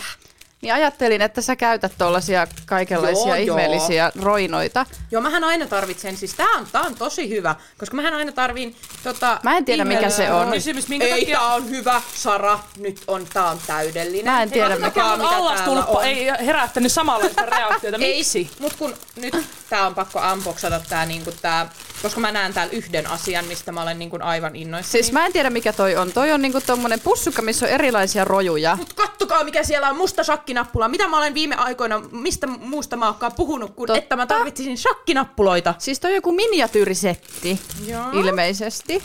Niin 0.61 0.73
ajattelin, 0.73 1.21
että 1.21 1.41
sä 1.41 1.55
käytät 1.55 1.91
tuollaisia 1.97 2.47
kaikenlaisia 2.65 3.25
Joo, 3.27 3.35
joo. 3.35 3.57
ihmeellisiä 3.57 4.11
roinoita. 4.21 4.85
Joo, 5.11 5.21
mähän 5.21 5.43
aina 5.43 5.67
tarvitsen, 5.67 6.17
siis 6.17 6.33
tää 6.33 6.47
on, 6.47 6.67
tää 6.71 6.81
on 6.81 6.95
tosi 6.95 7.29
hyvä, 7.29 7.55
koska 7.77 7.95
mähän 7.95 8.13
aina 8.13 8.31
tarvin 8.31 8.75
tota... 9.03 9.39
Mä 9.43 9.57
en 9.57 9.65
tiedä, 9.65 9.85
mikä 9.85 10.09
se 10.09 10.31
on. 10.31 10.51
Kysymys, 10.51 10.87
minkä 10.87 11.05
Ei, 11.05 11.19
takia... 11.19 11.39
tää 11.39 11.53
on 11.53 11.69
hyvä, 11.69 12.01
Sara, 12.15 12.59
nyt 12.77 13.03
on, 13.07 13.27
tää 13.33 13.49
on 13.49 13.57
täydellinen. 13.67 14.33
Mä 14.33 14.43
en 14.43 14.51
tiedä, 14.51 14.77
Katsokaa, 14.77 15.17
Mikä 15.17 15.29
allastulppa 15.29 15.99
on. 15.99 16.05
ei 16.05 16.27
herättänyt 16.45 16.91
samanlaista 16.91 17.45
reaktiota. 17.45 17.97
Ei, 18.01 18.17
Miksi? 18.17 18.51
mut 18.59 18.73
kun 18.73 18.93
nyt 19.15 19.35
tää 19.71 19.87
on 19.87 19.95
pakko 19.95 20.21
unboxata 20.33 20.81
tää 20.89 21.05
niinku 21.05 21.31
tää, 21.41 21.69
koska 22.01 22.19
mä 22.19 22.31
näen 22.31 22.53
täällä 22.53 22.73
yhden 22.73 23.07
asian, 23.07 23.45
mistä 23.45 23.71
mä 23.71 23.81
olen 23.81 23.99
niinku 23.99 24.17
aivan 24.21 24.55
innoissani. 24.55 24.91
Siis 25.03 25.11
mä 25.11 25.25
en 25.25 25.33
tiedä, 25.33 25.49
mikä 25.49 25.73
toi 25.73 25.95
on. 25.95 26.11
Toi 26.13 26.31
on 26.31 26.41
niinku 26.41 26.61
tommonen 26.61 26.99
pussukka, 26.99 27.41
missä 27.41 27.65
on 27.65 27.71
erilaisia 27.71 28.25
rojuja. 28.25 28.75
Mut 28.75 28.93
kattokaa 28.93 29.43
mikä 29.43 29.63
siellä 29.63 29.89
on 29.89 29.97
musta 29.97 30.23
shakkinappula. 30.23 30.87
Mitä 30.87 31.07
mä 31.07 31.17
olen 31.17 31.33
viime 31.33 31.55
aikoina, 31.55 31.99
mistä 32.11 32.47
muusta 32.47 32.95
mä 32.95 33.05
oonkaan 33.05 33.33
puhunut, 33.33 33.75
kun 33.75 33.87
Totta. 33.87 33.99
että 33.99 34.15
mä 34.15 34.27
tarvitsisin 34.27 34.77
shakkinappuloita. 34.77 35.73
Siis 35.77 35.99
toi 35.99 36.11
on 36.11 36.15
joku 36.15 36.31
miniatyyrisetti 36.31 37.59
Joo. 37.87 38.11
ilmeisesti. 38.13 39.03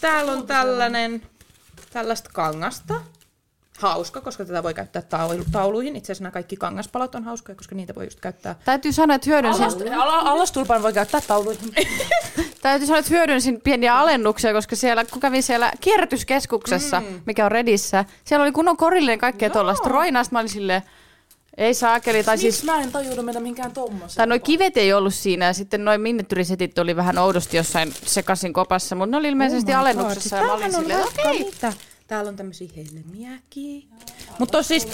Täällä 0.00 0.32
on 0.32 0.46
tällainen, 0.46 1.22
tällaista 1.92 2.30
kangasta. 2.32 2.94
Hauska, 3.78 4.20
koska 4.20 4.44
tätä 4.44 4.62
voi 4.62 4.74
käyttää 4.74 5.02
taulu- 5.02 5.44
tauluihin. 5.52 5.96
Itse 5.96 6.12
asiassa 6.12 6.22
nämä 6.24 6.32
kaikki 6.32 6.56
kangaspalat 6.56 7.14
on 7.14 7.24
hauskoja, 7.24 7.56
koska 7.56 7.74
niitä 7.74 7.94
voi 7.94 8.04
just 8.04 8.20
käyttää. 8.20 8.54
Täytyy 8.64 8.92
sanoa, 8.92 9.14
että 9.14 9.30
hyödynsin, 9.30 9.64
Allast- 9.64 10.28
Allastulpan 10.28 10.82
voi 10.82 10.92
käyttää 10.92 11.20
tauluihin. 11.20 11.74
täytyy 12.62 12.86
sanoa, 12.86 12.98
että 12.98 13.14
hyödynsin 13.14 13.60
pieniä 13.60 13.98
alennuksia, 13.98 14.52
koska 14.52 14.76
siellä, 14.76 15.04
kun 15.04 15.20
kävin 15.20 15.42
siellä 15.42 15.72
kierrätyskeskuksessa, 15.80 17.00
mm. 17.00 17.20
mikä 17.26 17.44
on 17.44 17.52
Redissä, 17.52 18.04
siellä 18.24 18.42
oli 18.42 18.52
kunnon 18.52 18.76
korillinen 18.76 19.18
kaikkea 19.18 19.50
tuollaista 19.50 19.88
roinaa. 19.88 20.24
Sitten 20.24 20.36
mä 20.36 20.40
olin 20.40 20.48
silleen, 20.48 20.82
ei 21.56 21.74
saakeli, 21.74 22.24
tai 22.24 22.38
siis 22.38 22.64
mä 22.64 22.80
en 22.82 22.92
tajunnut 22.92 23.24
mennä 23.24 23.40
minkään 23.40 23.72
tommoseen? 23.72 24.16
Tai 24.16 24.26
noi 24.26 24.40
kivet 24.40 24.76
ei 24.76 24.92
ollut 24.92 25.14
siinä 25.14 25.44
ja 25.44 25.52
sitten 25.52 25.84
noin 25.84 26.00
miniatyrisetit 26.00 26.78
oli 26.78 26.96
vähän 26.96 27.18
oudosti 27.18 27.56
jossain 27.56 27.92
sekasin 28.06 28.52
kopassa, 28.52 28.96
mutta 28.96 29.10
ne 29.10 29.16
oli 29.16 29.28
ilmeisesti 29.28 29.72
oh 29.72 29.78
alennuksessa 29.78 30.36
ja 30.36 30.42
mä 30.42 30.52
olin 30.52 30.72
silleen, 30.72 31.00
okei. 31.04 31.44
Mitä? 31.44 31.72
Täällä 32.06 32.28
on 32.28 32.36
tämmöisiä 32.36 32.68
helmiäkin. 32.76 33.88
Mutta 34.38 34.62
siis 34.62 34.88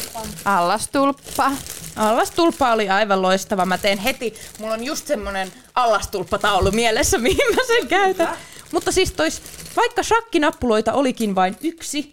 Allastulppa. 0.44 1.52
allastulppa 1.96 2.72
oli 2.72 2.88
aivan 2.88 3.22
loistava. 3.22 3.66
Mä 3.66 3.78
teen 3.78 3.98
heti, 3.98 4.34
mulla 4.58 4.74
on 4.74 4.84
just 4.84 5.06
semmonen 5.06 5.52
allastulppataulu 5.74 6.70
mielessä, 6.70 7.18
mihin 7.28 7.54
mä 7.54 7.62
sen 7.66 7.88
käytän. 7.88 8.36
Mutta 8.72 8.92
siis 8.92 9.12
tois, 9.12 9.42
vaikka 9.76 10.02
shakkinappuloita 10.02 10.92
olikin 10.92 11.34
vain 11.34 11.56
yksi, 11.60 12.12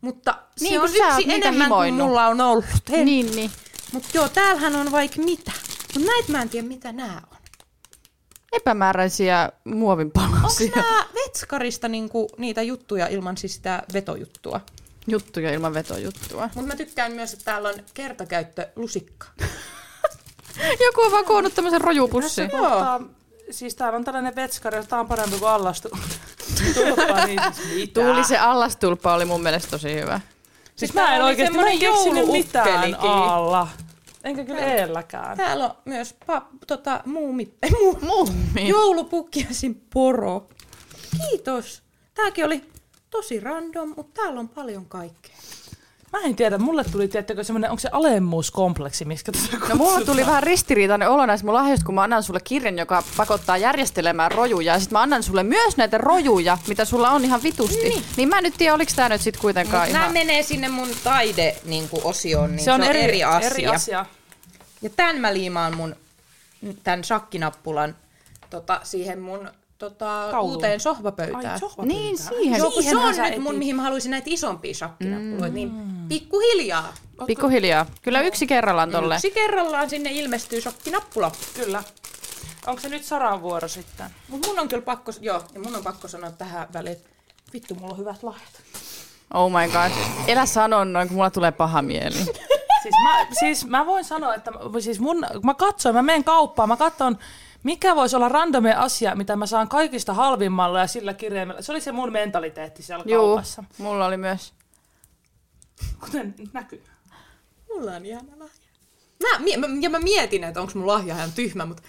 mutta 0.00 0.34
Niin, 0.60 0.72
se 0.72 0.78
on 0.78 0.82
oot 0.82 1.18
yksi 1.18 1.32
enemmän 1.34 1.68
kuin 1.68 1.94
mulla 1.94 2.26
on 2.26 2.40
ollut. 2.40 2.64
En. 2.90 3.04
Niin, 3.04 3.36
niin. 3.36 3.50
Mutta 3.92 4.08
joo, 4.14 4.28
täällähän 4.28 4.76
on 4.76 4.92
vaikka 4.92 5.22
mitä. 5.22 5.52
Mutta 5.94 6.10
näitä 6.10 6.32
mä 6.32 6.42
en 6.42 6.48
tiedä, 6.48 6.68
mitä 6.68 6.92
nämä 6.92 7.22
on. 7.32 7.37
Epämääräisiä 8.52 9.52
muovin 9.64 10.10
Onko 10.16 10.30
palasia. 10.40 10.72
nämä 10.76 11.04
Vetskarista 11.14 11.88
niinku 11.88 12.28
niitä 12.38 12.62
juttuja 12.62 13.06
ilman 13.06 13.36
siis 13.36 13.54
sitä 13.54 13.82
vetojuttua. 13.92 14.60
Juttuja 15.06 15.52
ilman 15.52 15.74
vetojuttua. 15.74 16.50
Mutta 16.54 16.68
mä 16.68 16.76
tykkään 16.76 17.12
myös, 17.12 17.32
että 17.32 17.44
täällä 17.44 17.68
on 17.68 17.74
kertakäyttö 17.94 18.68
lusikka. 18.76 19.26
Joku 20.86 21.00
on 21.00 21.12
vaan 21.12 21.24
koonnut 21.24 21.54
tämmöisen 21.54 21.80
rojupussin. 21.80 22.50
Kohtaa, 22.50 23.00
siis 23.50 23.74
täällä 23.74 23.96
on 23.96 24.04
tällainen 24.04 24.36
vetskari, 24.36 24.86
tää 24.86 25.00
on 25.00 25.08
parempi 25.08 25.38
kuin 25.38 25.50
allastu. 25.50 25.88
Tulppa, 26.74 27.26
niin 27.26 27.40
siis? 27.52 27.90
Tuuli 27.90 28.24
se 28.24 28.38
allastulppa 28.38 29.14
oli 29.14 29.24
mun 29.24 29.42
mielestä 29.42 29.70
tosi 29.70 29.94
hyvä. 29.94 30.20
Siis 30.76 30.90
täällä 30.92 31.10
mä 31.10 31.16
en 31.16 31.22
oikeesti, 31.22 31.56
mä 31.56 31.66
en 31.66 31.78
keksinyt 31.78 32.26
mitään 32.26 32.94
alla. 32.94 33.68
Enkä 34.28 34.44
kyllä 34.44 34.60
eelläkään. 34.60 35.36
Täällä 35.36 35.64
on 35.64 35.74
myös 35.84 36.14
pa, 36.26 36.46
tota, 36.66 37.00
muumi, 37.06 37.54
ei, 37.62 37.70
muu, 37.80 37.98
Mummi. 38.02 38.68
joulupukkiasin 38.68 39.82
poro. 39.94 40.48
Kiitos. 41.30 41.82
Tääkin 42.14 42.44
oli 42.44 42.64
tosi 43.10 43.40
random, 43.40 43.92
mutta 43.96 44.22
täällä 44.22 44.40
on 44.40 44.48
paljon 44.48 44.86
kaikkea. 44.86 45.36
Mä 46.12 46.18
en 46.24 46.36
tiedä, 46.36 46.58
mulle 46.58 46.84
tuli, 46.84 47.08
tiettäkö, 47.08 47.44
semmonen, 47.44 47.70
onko 47.70 47.80
se 47.80 47.88
alemmuuskompleksi, 47.92 49.04
miskä 49.04 49.32
tässä 49.32 49.56
No 49.68 49.74
mulla 49.74 50.00
tuli 50.00 50.26
vähän 50.26 50.42
ristiriitainen 50.42 51.10
olo 51.10 51.26
näistä 51.26 51.44
mun 51.46 51.54
lahjoista, 51.54 51.86
kun 51.86 51.94
mä 51.94 52.02
annan 52.02 52.22
sulle 52.22 52.40
kirjan, 52.44 52.78
joka 52.78 53.02
pakottaa 53.16 53.56
järjestelemään 53.56 54.30
rojuja. 54.32 54.72
Ja 54.72 54.80
sit 54.80 54.90
mä 54.90 55.02
annan 55.02 55.22
sulle 55.22 55.42
myös 55.42 55.76
näitä 55.76 55.98
rojuja, 55.98 56.58
mitä 56.68 56.84
sulla 56.84 57.10
on 57.10 57.24
ihan 57.24 57.42
vitusti. 57.42 57.88
Niin, 57.88 58.02
niin 58.16 58.28
mä 58.28 58.38
en 58.38 58.44
nyt 58.44 58.54
tiedä, 58.58 58.74
oliko 58.74 58.92
tää 58.96 59.08
nyt 59.08 59.20
sit 59.20 59.36
kuitenkaan 59.36 59.92
Nämä 59.92 60.04
ihan... 60.04 60.12
menee 60.12 60.42
sinne 60.42 60.68
mun 60.68 60.88
taide-osioon, 61.04 62.56
niin 62.56 62.64
Se 62.64 62.72
on, 62.72 62.82
eri, 62.82 63.24
asia. 63.24 63.50
eri 63.50 63.66
asia. 63.66 64.06
Ja 64.82 64.90
tän 64.90 65.20
mä 65.20 65.34
liimaan 65.34 65.76
mun, 65.76 65.96
tän 66.84 67.04
shakkinappulan 67.04 67.96
tota, 68.50 68.80
siihen 68.82 69.20
mun 69.20 69.50
tota, 69.78 70.28
Kauluun. 70.30 70.54
uuteen 70.54 70.80
sohvapöytään. 70.80 71.46
Ai, 71.46 71.58
sohvapöytään. 71.58 71.88
Niin, 71.88 72.18
siihen. 72.18 72.58
Joo, 72.58 72.82
se 72.82 72.96
on 72.96 73.30
nyt 73.30 73.42
mun, 73.42 73.54
mihin 73.54 73.76
mä 73.76 73.82
haluaisin 73.82 74.10
näitä 74.10 74.30
isompia 74.30 74.74
shakkinappuloita, 74.74 75.48
mm. 75.48 75.54
niin 75.54 75.72
pikkuhiljaa. 76.08 76.94
Pikkuhiljaa. 77.26 77.86
Kyllä 78.02 78.20
yksi 78.20 78.46
kerrallaan 78.46 78.90
tolle. 78.90 79.14
Yksi 79.14 79.30
kerrallaan 79.30 79.90
sinne 79.90 80.12
ilmestyy 80.12 80.60
shakkinappula. 80.60 81.32
Kyllä. 81.54 81.82
Onko 82.66 82.80
se 82.80 82.88
nyt 82.88 83.04
Saran 83.04 83.42
vuoro 83.42 83.68
sitten? 83.68 84.06
Mut 84.28 84.46
mun 84.46 84.58
on 84.58 84.68
kyllä 84.68 84.82
pakko, 84.82 85.12
joo, 85.20 85.44
ja 85.54 85.60
mun 85.60 85.76
on 85.76 85.82
pakko 85.82 86.08
sanoa 86.08 86.30
tähän 86.30 86.68
väliin, 86.72 86.96
että 86.96 87.10
vittu, 87.52 87.74
mulla 87.74 87.92
on 87.92 87.98
hyvät 87.98 88.22
lahjat. 88.22 88.62
Oh 89.34 89.52
my 89.52 89.68
god. 89.68 89.90
Elä 90.26 90.46
sano 90.46 90.84
noin, 90.84 91.08
kun 91.08 91.16
mulla 91.16 91.30
tulee 91.30 91.52
paha 91.52 91.82
mieli. 91.82 92.16
Siis 92.82 92.94
mä, 93.02 93.26
siis 93.38 93.66
mä 93.66 93.86
voin 93.86 94.04
sanoa, 94.04 94.34
että 94.34 94.50
mä- 94.50 94.58
siis 94.80 95.00
mun, 95.00 95.26
mä 95.42 95.54
katsoin, 95.54 95.94
mä 95.94 96.02
menen 96.02 96.24
kauppaan, 96.24 96.68
mä 96.68 96.76
katson, 96.76 97.18
mikä 97.62 97.96
voisi 97.96 98.16
olla 98.16 98.28
randomi 98.28 98.72
asia, 98.72 99.14
mitä 99.14 99.36
mä 99.36 99.46
saan 99.46 99.68
kaikista 99.68 100.14
halvimmalla 100.14 100.78
ja 100.80 100.86
sillä 100.86 101.14
kirjaimella. 101.14 101.62
Se 101.62 101.72
oli 101.72 101.80
se 101.80 101.92
mun 101.92 102.12
mentaliteetti 102.12 102.82
siellä 102.82 103.04
Juu, 103.08 103.26
kaupassa. 103.26 103.64
mulla 103.78 104.06
oli 104.06 104.16
myös. 104.16 104.52
Kuten 106.00 106.34
näkyy. 106.52 106.84
Mulla 107.68 107.92
on 107.92 108.06
ihana 108.06 108.32
lahja. 108.38 108.68
Mä, 109.22 109.66
ja 109.80 109.90
mä 109.90 109.98
mietin, 109.98 110.44
että 110.44 110.60
onko 110.60 110.72
mun 110.74 110.86
lahja 110.86 111.14
ihan 111.14 111.32
tyhmä, 111.32 111.66
mutta 111.66 111.82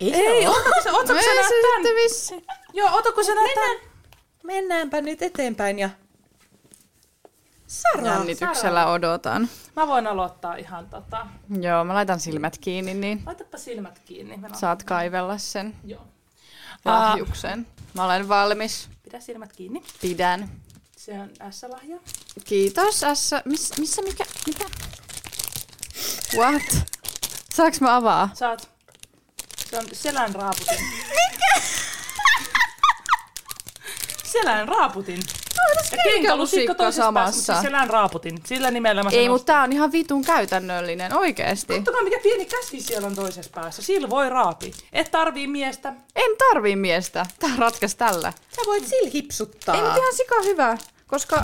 ei, 0.00 0.14
Ei, 0.14 0.42
se 0.42 0.48
ole. 0.48 0.56
otako 0.58 0.82
se, 0.82 0.90
otako 0.92 1.14
näet 1.14 1.94
vissi. 2.04 2.44
Joo, 2.72 2.90
otako 2.96 3.22
se 3.22 3.34
näet 3.34 3.54
tän? 3.54 3.90
Mennäänpä 4.42 5.00
nyt 5.00 5.22
eteenpäin 5.22 5.78
ja... 5.78 5.90
Sara, 7.68 8.06
Jännityksellä 8.06 8.86
odotan. 8.86 9.48
Mä 9.76 9.86
voin 9.86 10.06
aloittaa 10.06 10.54
ihan 10.56 10.86
tota. 10.86 11.26
Joo, 11.60 11.84
mä 11.84 11.94
laitan 11.94 12.20
silmät 12.20 12.58
kiinni, 12.58 12.94
niin 12.94 13.22
Laitapa 13.26 13.58
silmät 13.58 13.98
kiinni. 13.98 14.36
Mä 14.36 14.48
saat 14.52 14.82
kaivella 14.82 15.38
sen 15.38 15.76
Joo. 15.84 16.02
lahjuksen. 16.84 17.66
Mä 17.94 18.04
olen 18.04 18.28
valmis. 18.28 18.88
Pidä 19.02 19.20
silmät 19.20 19.52
kiinni. 19.52 19.82
Pidän. 20.00 20.48
Se 20.96 21.12
on 21.20 21.52
S-lahja. 21.52 21.98
Kiitos, 22.44 23.04
Assa. 23.04 23.42
Miss, 23.44 23.78
missä, 23.78 24.02
mikä, 24.02 24.24
mitä? 24.46 24.64
What? 26.36 26.62
Saaks 27.54 27.80
mä 27.80 27.96
avaa? 27.96 28.30
Saat. 28.34 28.68
Se 29.70 29.78
on 29.78 29.84
selän 29.92 30.34
raaputin. 30.34 30.78
Selän 34.24 34.68
raaputin. 34.68 35.22
Kenkälusikka 36.02 36.74
toisessa 36.74 37.02
samassa. 37.02 37.24
päässä, 37.24 37.52
siis 37.52 37.62
selän 37.62 37.90
raaputin. 37.90 38.38
Sillä 38.46 38.70
nimellä 38.70 39.02
mä 39.02 39.10
Ei, 39.12 39.28
mutta 39.28 39.44
tää 39.52 39.62
on 39.62 39.72
ihan 39.72 39.92
vitun 39.92 40.24
käytännöllinen, 40.24 41.16
oikeesti. 41.16 41.74
Katsokaa 41.74 42.02
mikä 42.02 42.18
pieni 42.22 42.44
käsi 42.44 42.80
siellä 42.80 43.06
on 43.06 43.14
toisessa 43.14 43.50
päässä. 43.54 43.82
Sillä 43.82 44.10
voi 44.10 44.28
raapi. 44.28 44.72
Et 44.92 45.10
tarvii 45.10 45.46
miestä. 45.46 45.94
En 46.16 46.30
tarvii 46.38 46.76
miestä. 46.76 47.26
Tää 47.38 47.50
ratkas 47.58 47.94
tällä. 47.94 48.32
sä 48.56 48.62
voit 48.66 48.86
sillä 48.86 49.10
hipsuttaa. 49.10 49.74
Ei, 49.74 49.82
mutta 49.82 49.98
ihan 49.98 50.14
sika 50.14 50.42
hyvä, 50.44 50.78
koska 51.06 51.42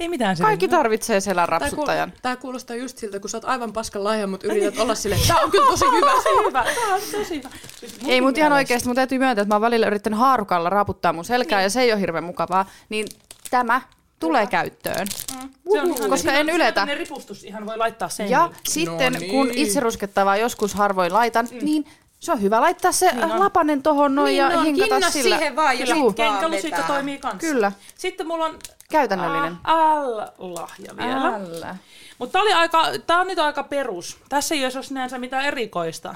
Ei 0.00 0.08
mitään 0.08 0.36
kaikki 0.42 0.68
tarvitsee 0.68 1.20
selän 1.20 1.48
Tää, 1.48 1.58
rapsuttajan. 1.58 2.08
kuul- 2.10 2.20
tää 2.22 2.36
kuulostaa 2.36 2.76
just 2.76 2.98
siltä, 2.98 3.20
kun 3.20 3.30
sä 3.30 3.36
oot 3.36 3.44
aivan 3.44 3.72
paskan 3.72 4.04
lahja, 4.04 4.26
mutta 4.26 4.46
yrität 4.46 4.78
olla 4.78 4.94
silleen, 4.94 5.20
tää 5.28 5.36
on 5.40 5.50
kyllä 5.50 5.66
tosi 5.70 5.84
hyvä. 5.84 6.10
tosi 6.10 6.28
hyvä. 6.46 6.64
Tää 6.84 6.94
on 6.94 7.00
tosi 7.12 7.36
hyvä. 7.36 7.48
Siis 7.80 7.94
Ei, 8.06 8.20
mutta 8.20 8.40
ihan 8.40 8.52
oikeesti 8.52 8.88
mun 8.88 8.96
täytyy 8.96 9.18
myöntää, 9.18 9.42
että 9.42 9.48
mä 9.48 9.54
oon 9.54 9.62
välillä 9.62 9.86
yrittänyt 9.86 10.18
haarukalla 10.18 10.70
raaputtaa 10.70 11.12
mun 11.12 11.24
selkää 11.24 11.62
ja 11.62 11.70
se 11.70 11.80
ei 11.80 11.92
ole 11.92 12.00
hirveän 12.00 12.24
mukavaa. 12.24 12.66
Niin 12.88 13.06
tämä 13.50 13.80
tulee 14.18 14.46
käyttöön. 14.46 15.06
Se 15.72 15.80
on 15.80 15.96
ihan, 15.96 16.10
Koska 16.10 16.32
en 16.32 16.48
yletä. 16.48 16.72
tämmönen 16.72 16.96
ripustus 16.98 17.44
ihan 17.44 17.66
voi 17.66 17.76
laittaa 17.76 18.08
sen. 18.08 18.30
Ja 18.30 18.50
sitten 18.68 19.12
No 19.12 19.18
kun 19.30 19.48
niin. 19.48 19.58
itse 19.58 19.80
ruskettavaa 19.80 20.36
joskus 20.36 20.74
harvoin 20.74 21.12
laitan, 21.12 21.48
niin 21.62 21.86
se 22.20 22.32
on 22.32 22.42
hyvä 22.42 22.60
laittaa 22.60 22.92
se 22.92 23.12
Niin 23.12 23.24
on. 23.24 23.40
lapanen 23.40 23.82
tohon 23.82 24.14
noin 24.14 24.26
Niin 24.26 24.36
ja 24.38 24.46
on, 24.58 24.64
hinkata 24.64 25.10
sillä. 25.10 25.36
siihen 25.36 25.56
vaan 25.56 25.78
ja 25.78 25.86
Kenkälusikka 26.16 26.82
toimii 26.82 27.18
kanssa. 27.18 27.38
Kyllä, 27.38 27.72
Sitten 27.94 28.26
mulla 28.26 28.44
on 28.44 28.58
käytännöllinen. 28.90 29.56
L-lahja 30.38 30.96
vielä. 30.96 31.26
Älä. 31.26 31.76
Mutta 32.18 32.32
tää, 32.32 32.42
oli 32.42 32.52
aika, 32.52 32.84
tää 33.06 33.20
on 33.20 33.26
nyt 33.26 33.38
aika 33.38 33.62
perus. 33.62 34.18
Tässä 34.28 34.54
ei 34.54 34.64
olisi 34.64 34.82
sinänsä 34.82 35.18
mitään 35.18 35.44
erikoista. 35.44 36.14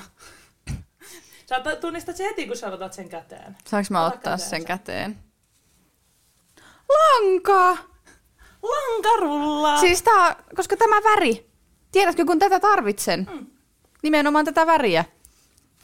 Sä 1.47 1.61
tunnistat 1.81 2.17
sen 2.17 2.27
heti, 2.27 2.47
kun 2.47 2.57
sä 2.57 2.73
otat 2.73 2.93
sen 2.93 3.09
käteen. 3.09 3.57
Saanko 3.67 3.87
mä 3.91 4.07
Ota 4.07 4.15
ottaa 4.15 4.33
käteen 4.33 4.51
sen 4.51 4.65
käteen? 4.65 5.19
Lanka! 6.89 7.79
Lankarulla! 8.63 9.77
Siis 9.77 10.03
tää, 10.03 10.37
koska 10.57 10.77
tämä 10.77 10.97
väri, 10.97 11.51
tiedätkö 11.93 12.25
kun 12.25 12.39
tätä 12.39 12.61
tarvitsen? 12.61 13.27
Mm. 13.33 13.47
Nimenomaan 14.03 14.45
tätä 14.45 14.67
väriä. 14.67 15.05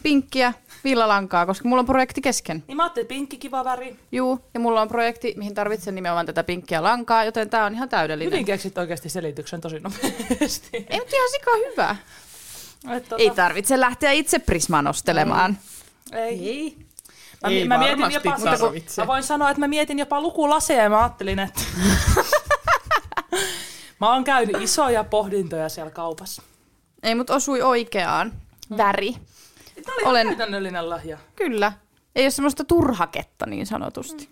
Pinkkiä, 0.02 0.52
villalankaa, 0.86 1.46
koska 1.46 1.68
mulla 1.68 1.80
on 1.80 1.86
projekti 1.86 2.20
kesken. 2.20 2.64
Niin 2.68 2.76
mä 2.76 2.82
ajattelin, 2.82 3.06
pinkki 3.06 3.36
kiva 3.36 3.64
väri. 3.64 3.96
Juu, 4.12 4.40
ja 4.54 4.60
mulla 4.60 4.80
on 4.80 4.88
projekti, 4.88 5.34
mihin 5.36 5.54
tarvitsen 5.54 5.94
nimenomaan 5.94 6.26
tätä 6.26 6.44
pinkkiä 6.44 6.82
lankaa, 6.82 7.24
joten 7.24 7.50
tää 7.50 7.64
on 7.64 7.74
ihan 7.74 7.88
täydellinen. 7.88 8.32
Hyvin 8.32 8.46
keksit 8.46 8.78
oikeasti 8.78 9.08
selityksen 9.08 9.60
tosi 9.60 9.80
nopeasti. 9.80 10.68
Ei, 10.72 10.98
mutta 10.98 11.16
ihan 11.16 11.30
sika 11.30 11.50
hyvä. 11.70 11.96
Et, 12.96 13.02
tota, 13.08 13.22
Ei 13.22 13.30
tarvitse 13.30 13.80
lähteä 13.80 14.12
itse 14.12 14.38
Prismaa 14.38 14.82
nostelemaan. 14.82 15.58
ei. 16.12 16.50
Ei. 16.50 16.76
Mä, 17.42 17.48
Ei 17.48 17.68
mä 17.68 17.78
mietin 17.78 18.10
jopa, 18.12 18.30
mutta 18.38 18.58
kun, 18.58 18.74
mä 18.96 19.06
voin 19.06 19.22
sanoa, 19.22 19.50
että 19.50 19.60
mä 19.60 19.68
mietin 19.68 19.98
jopa 19.98 20.20
lukulaseja 20.20 20.82
ja 20.82 20.90
mä 20.90 20.98
ajattelin, 20.98 21.38
että 21.38 21.60
mä 24.00 24.12
oon 24.12 24.24
käynyt 24.24 24.56
isoja 24.60 25.04
pohdintoja 25.04 25.68
siellä 25.68 25.90
kaupassa. 25.90 26.42
Ei, 27.02 27.14
mutta 27.14 27.34
osui 27.34 27.62
oikeaan. 27.62 28.32
Väri. 28.76 29.14
Tämä 29.84 29.94
oli 29.96 30.04
Olen- 30.04 30.26
käytännöllinen 30.26 30.90
lahja. 30.90 31.18
Kyllä. 31.36 31.72
Ei 32.16 32.24
ole 32.24 32.30
semmoista 32.30 32.64
turhaketta 32.64 33.46
niin 33.46 33.66
sanotusti. 33.66 34.28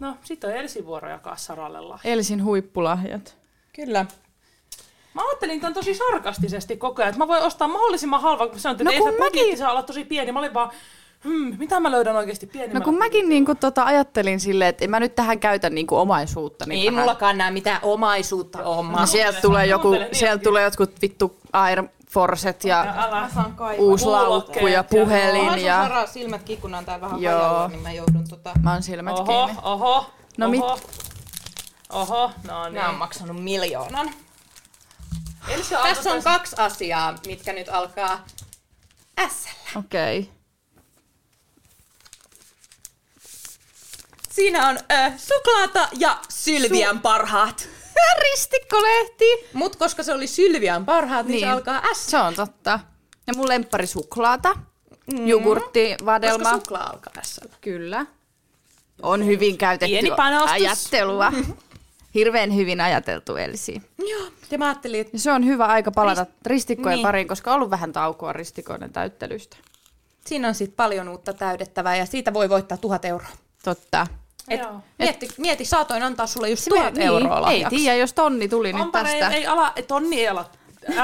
No, 0.00 0.16
sit 0.24 0.44
on 0.44 0.50
Elsin 0.50 0.86
vuoro 0.86 1.08
jakaa 1.10 1.36
Saralle 1.36 1.80
lahja. 1.80 2.10
Elsin 2.12 2.44
huippulahjat. 2.44 3.36
Kyllä. 3.72 4.06
Mä 5.14 5.22
ajattelin 5.28 5.60
tämän 5.60 5.74
tosi 5.74 5.94
sarkastisesti 5.94 6.76
koko 6.76 7.02
ajan, 7.02 7.08
että 7.08 7.18
mä 7.18 7.28
voin 7.28 7.42
ostaa 7.42 7.68
mahdollisimman 7.68 8.20
halvan, 8.20 8.50
kun 8.50 8.58
sanoin, 8.60 8.74
että 8.74 8.84
No 8.84 8.90
ei 8.90 8.98
kun 8.98 9.10
se 9.12 9.16
budjetti 9.16 9.38
mäkin- 9.40 9.58
saa 9.58 9.70
olla 9.70 9.82
tosi 9.82 10.04
pieni. 10.04 10.32
Mä 10.32 10.38
olin 10.38 10.54
vaan, 10.54 10.70
hmm, 11.24 11.56
mitä 11.58 11.80
mä 11.80 11.90
löydän 11.90 12.16
oikeasti 12.16 12.46
No 12.46 12.52
pienemmältä. 12.52 12.84
kun 12.84 12.98
mäkin 12.98 13.28
niinku 13.28 13.54
tota 13.54 13.84
ajattelin 13.84 14.40
silleen, 14.40 14.68
että 14.68 14.84
en 14.84 14.90
mä 14.90 15.00
nyt 15.00 15.14
tähän 15.14 15.40
käytä 15.40 15.70
niinku 15.70 15.96
omaisuutta. 15.96 16.66
Niin 16.66 16.84
Ei 16.84 16.90
mullakaan 16.90 17.38
nää 17.38 17.50
mitään 17.50 17.78
omaisuutta 17.82 18.62
ole. 18.64 19.00
No 19.00 19.06
sieltä 19.06 19.40
tulee, 19.40 19.66
joku, 19.66 19.88
sieltä 20.12 20.42
tulee 20.42 20.64
jotkut 20.64 20.90
vittu 21.02 21.36
Air 21.52 21.82
Forcet 22.14 22.64
ja 22.64 22.86
uusi 23.78 24.06
laukku 24.06 24.66
ja 24.66 24.84
puhelin 24.84 25.64
ja 25.64 25.82
Sara 25.82 26.06
silmät 26.06 26.42
kikkunaan 26.42 26.84
tää 26.84 27.00
vähän 27.00 27.22
Joo. 27.22 27.38
hajalla, 27.38 27.68
niin 27.68 27.82
mä 27.82 27.92
joudun 27.92 28.28
tota... 28.28 28.52
mä 28.62 28.72
oon 28.72 28.82
silmät 28.82 29.18
Oho, 29.18 29.46
kiinni. 29.46 29.62
oho, 29.62 30.10
No 30.38 30.46
oho. 30.46 30.50
mit- 30.50 31.04
Oho, 31.92 32.30
no 32.48 32.64
niin. 32.64 32.74
Nää 32.74 32.88
on 32.88 32.94
maksanut 32.94 33.42
miljoonan. 33.44 34.10
Elsi 35.48 35.74
Tässä 35.74 36.12
on 36.12 36.22
kaksi 36.22 36.56
asiaa, 36.58 37.14
mitkä 37.26 37.52
nyt 37.52 37.68
alkaa 37.68 38.24
S. 39.28 39.46
Okei. 39.76 40.18
Okay. 40.18 40.32
Siinä 44.30 44.68
on 44.68 44.76
ö, 44.76 45.12
suklaata 45.16 45.88
ja 45.98 46.18
Sylvian 46.28 47.00
parhaat. 47.00 47.68
Ristikkolehti! 48.32 49.24
Mut 49.52 49.76
koska 49.76 50.02
se 50.02 50.12
oli 50.12 50.26
Sylvian 50.26 50.84
parhaat, 50.84 51.26
niin, 51.26 51.32
niin. 51.32 51.46
se 51.46 51.50
alkaa 51.50 51.82
S. 51.94 52.06
Se 52.06 52.18
on 52.18 52.34
totta. 52.34 52.80
Ja 53.26 53.32
mun 53.36 53.48
lemppari 53.48 53.86
suklaata. 53.86 54.54
Koska 54.54 55.22
jogurttivadelma. 55.26 56.50
suklaa 56.54 56.90
alkaa 56.90 57.22
S. 57.22 57.40
Kyllä. 57.60 58.06
On 59.02 59.26
hyvin 59.26 59.58
käytetty 59.58 59.92
Pieni 59.92 60.10
panostus. 60.16 60.50
ajattelua. 60.52 61.32
Hirveän 62.14 62.54
hyvin 62.56 62.80
ajateltu 62.80 63.36
Elsi. 63.36 63.82
Joo. 63.98 64.22
Ja 64.50 64.58
mä 64.58 64.66
ajattelin, 64.66 65.00
että 65.00 65.18
se 65.18 65.32
on 65.32 65.44
hyvä 65.46 65.64
aika 65.66 65.90
palata 65.90 66.26
ristikkojen 66.46 66.96
Niin. 66.96 67.02
pariin, 67.06 67.28
koska 67.28 67.50
on 67.50 67.54
ollut 67.56 67.70
vähän 67.70 67.92
taukoa 67.92 68.32
ristikoiden 68.32 68.92
täyttelystä. 68.92 69.56
siinä 70.26 70.48
on 70.48 70.54
sitten 70.54 70.76
paljon 70.76 71.08
uutta 71.08 71.32
täydettävää 71.32 71.96
ja 71.96 72.06
siitä 72.06 72.34
voi 72.34 72.48
voittaa 72.48 72.78
tuhat 72.78 73.04
euroa. 73.04 73.28
Totta. 73.64 74.06
Et 74.48 74.60
Joo. 74.60 74.80
mieti, 74.98 75.28
mieti, 75.38 75.64
saatoin 75.64 76.02
antaa 76.02 76.26
sulle 76.26 76.50
just 76.50 76.68
tuhat 76.68 76.94
me- 76.94 77.04
euroa 77.04 77.20
niin, 77.20 77.34
Ei 77.36 77.40
lahjaksi. 77.62 77.76
tiedä, 77.76 77.96
jos 77.96 78.12
tonni 78.12 78.48
tuli 78.48 78.72
nyt 78.72 78.82
Ampare 78.82 79.10
tästä. 79.10 79.28
ei, 79.28 79.34
ei 79.40 79.46
ala, 79.46 79.72
tonni 79.88 80.20
ei 80.20 80.28
ala 80.28 80.50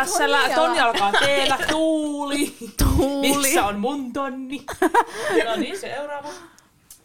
S, 0.05 0.19
tonni 0.55 0.81
alkaa 0.81 1.13
teellä, 1.13 1.59
tuuli. 1.71 2.57
Tuuli. 2.79 3.37
Missä 3.37 3.67
on 3.67 3.79
mun 3.81 4.13
tonni? 4.13 4.67
No 5.45 5.57
niin, 5.57 5.79
seuraava. 5.81 6.29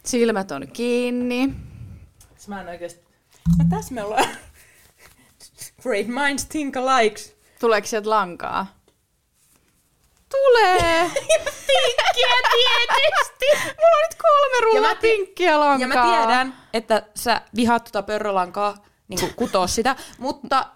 Silmät 0.04 0.50
on 0.50 0.68
kiinni. 0.72 1.54
Mä 2.46 2.60
en 2.60 2.68
oikeesti... 2.68 3.04
No 3.58 3.64
tässä 3.70 3.94
me 3.94 4.04
ollaan. 4.04 4.28
Great 5.82 6.06
minds 6.06 6.44
think 6.44 6.76
alike. 6.76 7.20
Tuleeko 7.60 7.86
sieltä 7.86 8.10
lankaa? 8.10 8.66
Tulee! 10.28 11.10
Pinkkiä 11.66 12.96
tietysti! 12.96 13.46
Mulla 13.78 13.96
on 13.96 14.08
nyt 14.10 14.18
kolme 14.22 14.64
rullaa 14.64 14.82
Ja 14.90 14.94
mä 14.94 15.00
ti- 15.00 15.08
pinkkiä 15.16 15.60
lankaa. 15.60 15.88
Ja 15.88 15.94
mä 15.94 16.26
tiedän, 16.26 16.54
että 16.74 17.02
sä 17.14 17.40
vihaat 17.56 17.84
tota 17.84 18.02
pörrölankaa 18.02 18.74
niin 19.08 19.20
kutoa 19.36 19.66
sitä, 19.76 19.96
mutta 20.18 20.66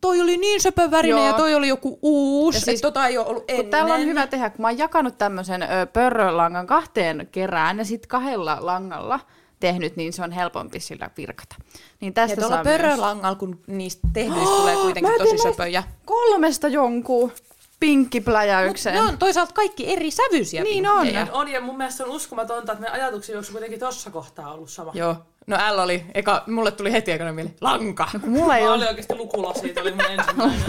toi 0.00 0.20
oli 0.20 0.36
niin 0.36 0.60
söpövärinen 0.60 1.26
ja 1.26 1.32
toi 1.32 1.54
oli 1.54 1.68
joku 1.68 1.98
uusi, 2.02 2.58
Ja 2.58 2.60
siis- 2.64 2.80
tota 2.80 3.06
ei 3.06 3.18
ole 3.18 3.26
ollut 3.26 3.44
ennen. 3.48 3.66
täällä 3.70 3.94
on 3.94 4.00
hyvä 4.06 4.26
tehdä, 4.26 4.50
kun 4.50 4.60
mä 4.62 4.68
oon 4.68 4.78
jakanut 4.78 5.18
tämmöisen 5.18 5.68
pörrölangan 5.92 6.66
kahteen 6.66 7.28
kerään 7.32 7.78
ja 7.78 7.84
sitten 7.84 8.08
kahdella 8.08 8.58
langalla 8.60 9.20
tehnyt, 9.60 9.96
niin 9.96 10.12
se 10.12 10.22
on 10.22 10.32
helpompi 10.32 10.80
sillä 10.80 11.10
virkata. 11.16 11.56
Niin 12.00 12.14
tästä 12.14 12.32
Ja 12.32 12.36
tuolla 12.36 12.54
saa 12.56 12.64
myös 12.64 12.76
pörrölangalla, 12.80 13.36
kun 13.36 13.60
niistä 13.66 14.08
tehdyistä 14.12 14.56
tulee 14.56 14.74
kuitenkin 14.76 15.14
tosi 15.18 15.38
söpöjä. 15.38 15.82
kolmesta 16.04 16.68
jonkun 16.68 17.32
pinkkipläjäyksen. 17.80 18.94
Ne 18.94 19.00
on 19.00 19.18
toisaalta 19.18 19.52
kaikki 19.54 19.92
eri 19.92 20.10
sävyisiä 20.10 20.62
Niin 20.62 20.88
on. 20.88 21.02
pinkkejä. 21.02 21.26
On, 21.32 21.48
ja 21.48 21.60
mun 21.60 21.76
mielestä 21.76 22.04
on 22.04 22.10
uskomatonta, 22.10 22.72
että 22.72 22.82
meidän 22.82 23.00
ajatuksia 23.00 23.38
on 23.38 23.44
kuitenkin 23.52 23.80
tossa 23.80 24.10
kohtaa 24.10 24.52
ollut 24.54 24.70
sama. 24.70 24.90
Joo. 24.94 25.16
No 25.46 25.56
L 25.74 25.78
oli, 25.78 26.04
eka, 26.14 26.42
mulle 26.46 26.70
tuli 26.70 26.92
heti 26.92 27.12
ekana 27.12 27.32
mieleen, 27.32 27.54
lanka. 27.60 28.08
No, 28.12 28.20
kun 28.20 28.28
mulla 28.30 28.56
ei 28.56 28.62
Mä 28.62 28.68
ole... 28.68 28.76
olin 28.76 28.88
oikeesti 28.88 29.14
lukulasi, 29.14 29.74
oli 29.80 29.90
mun 29.92 30.04
ensimmäinen. 30.10 30.60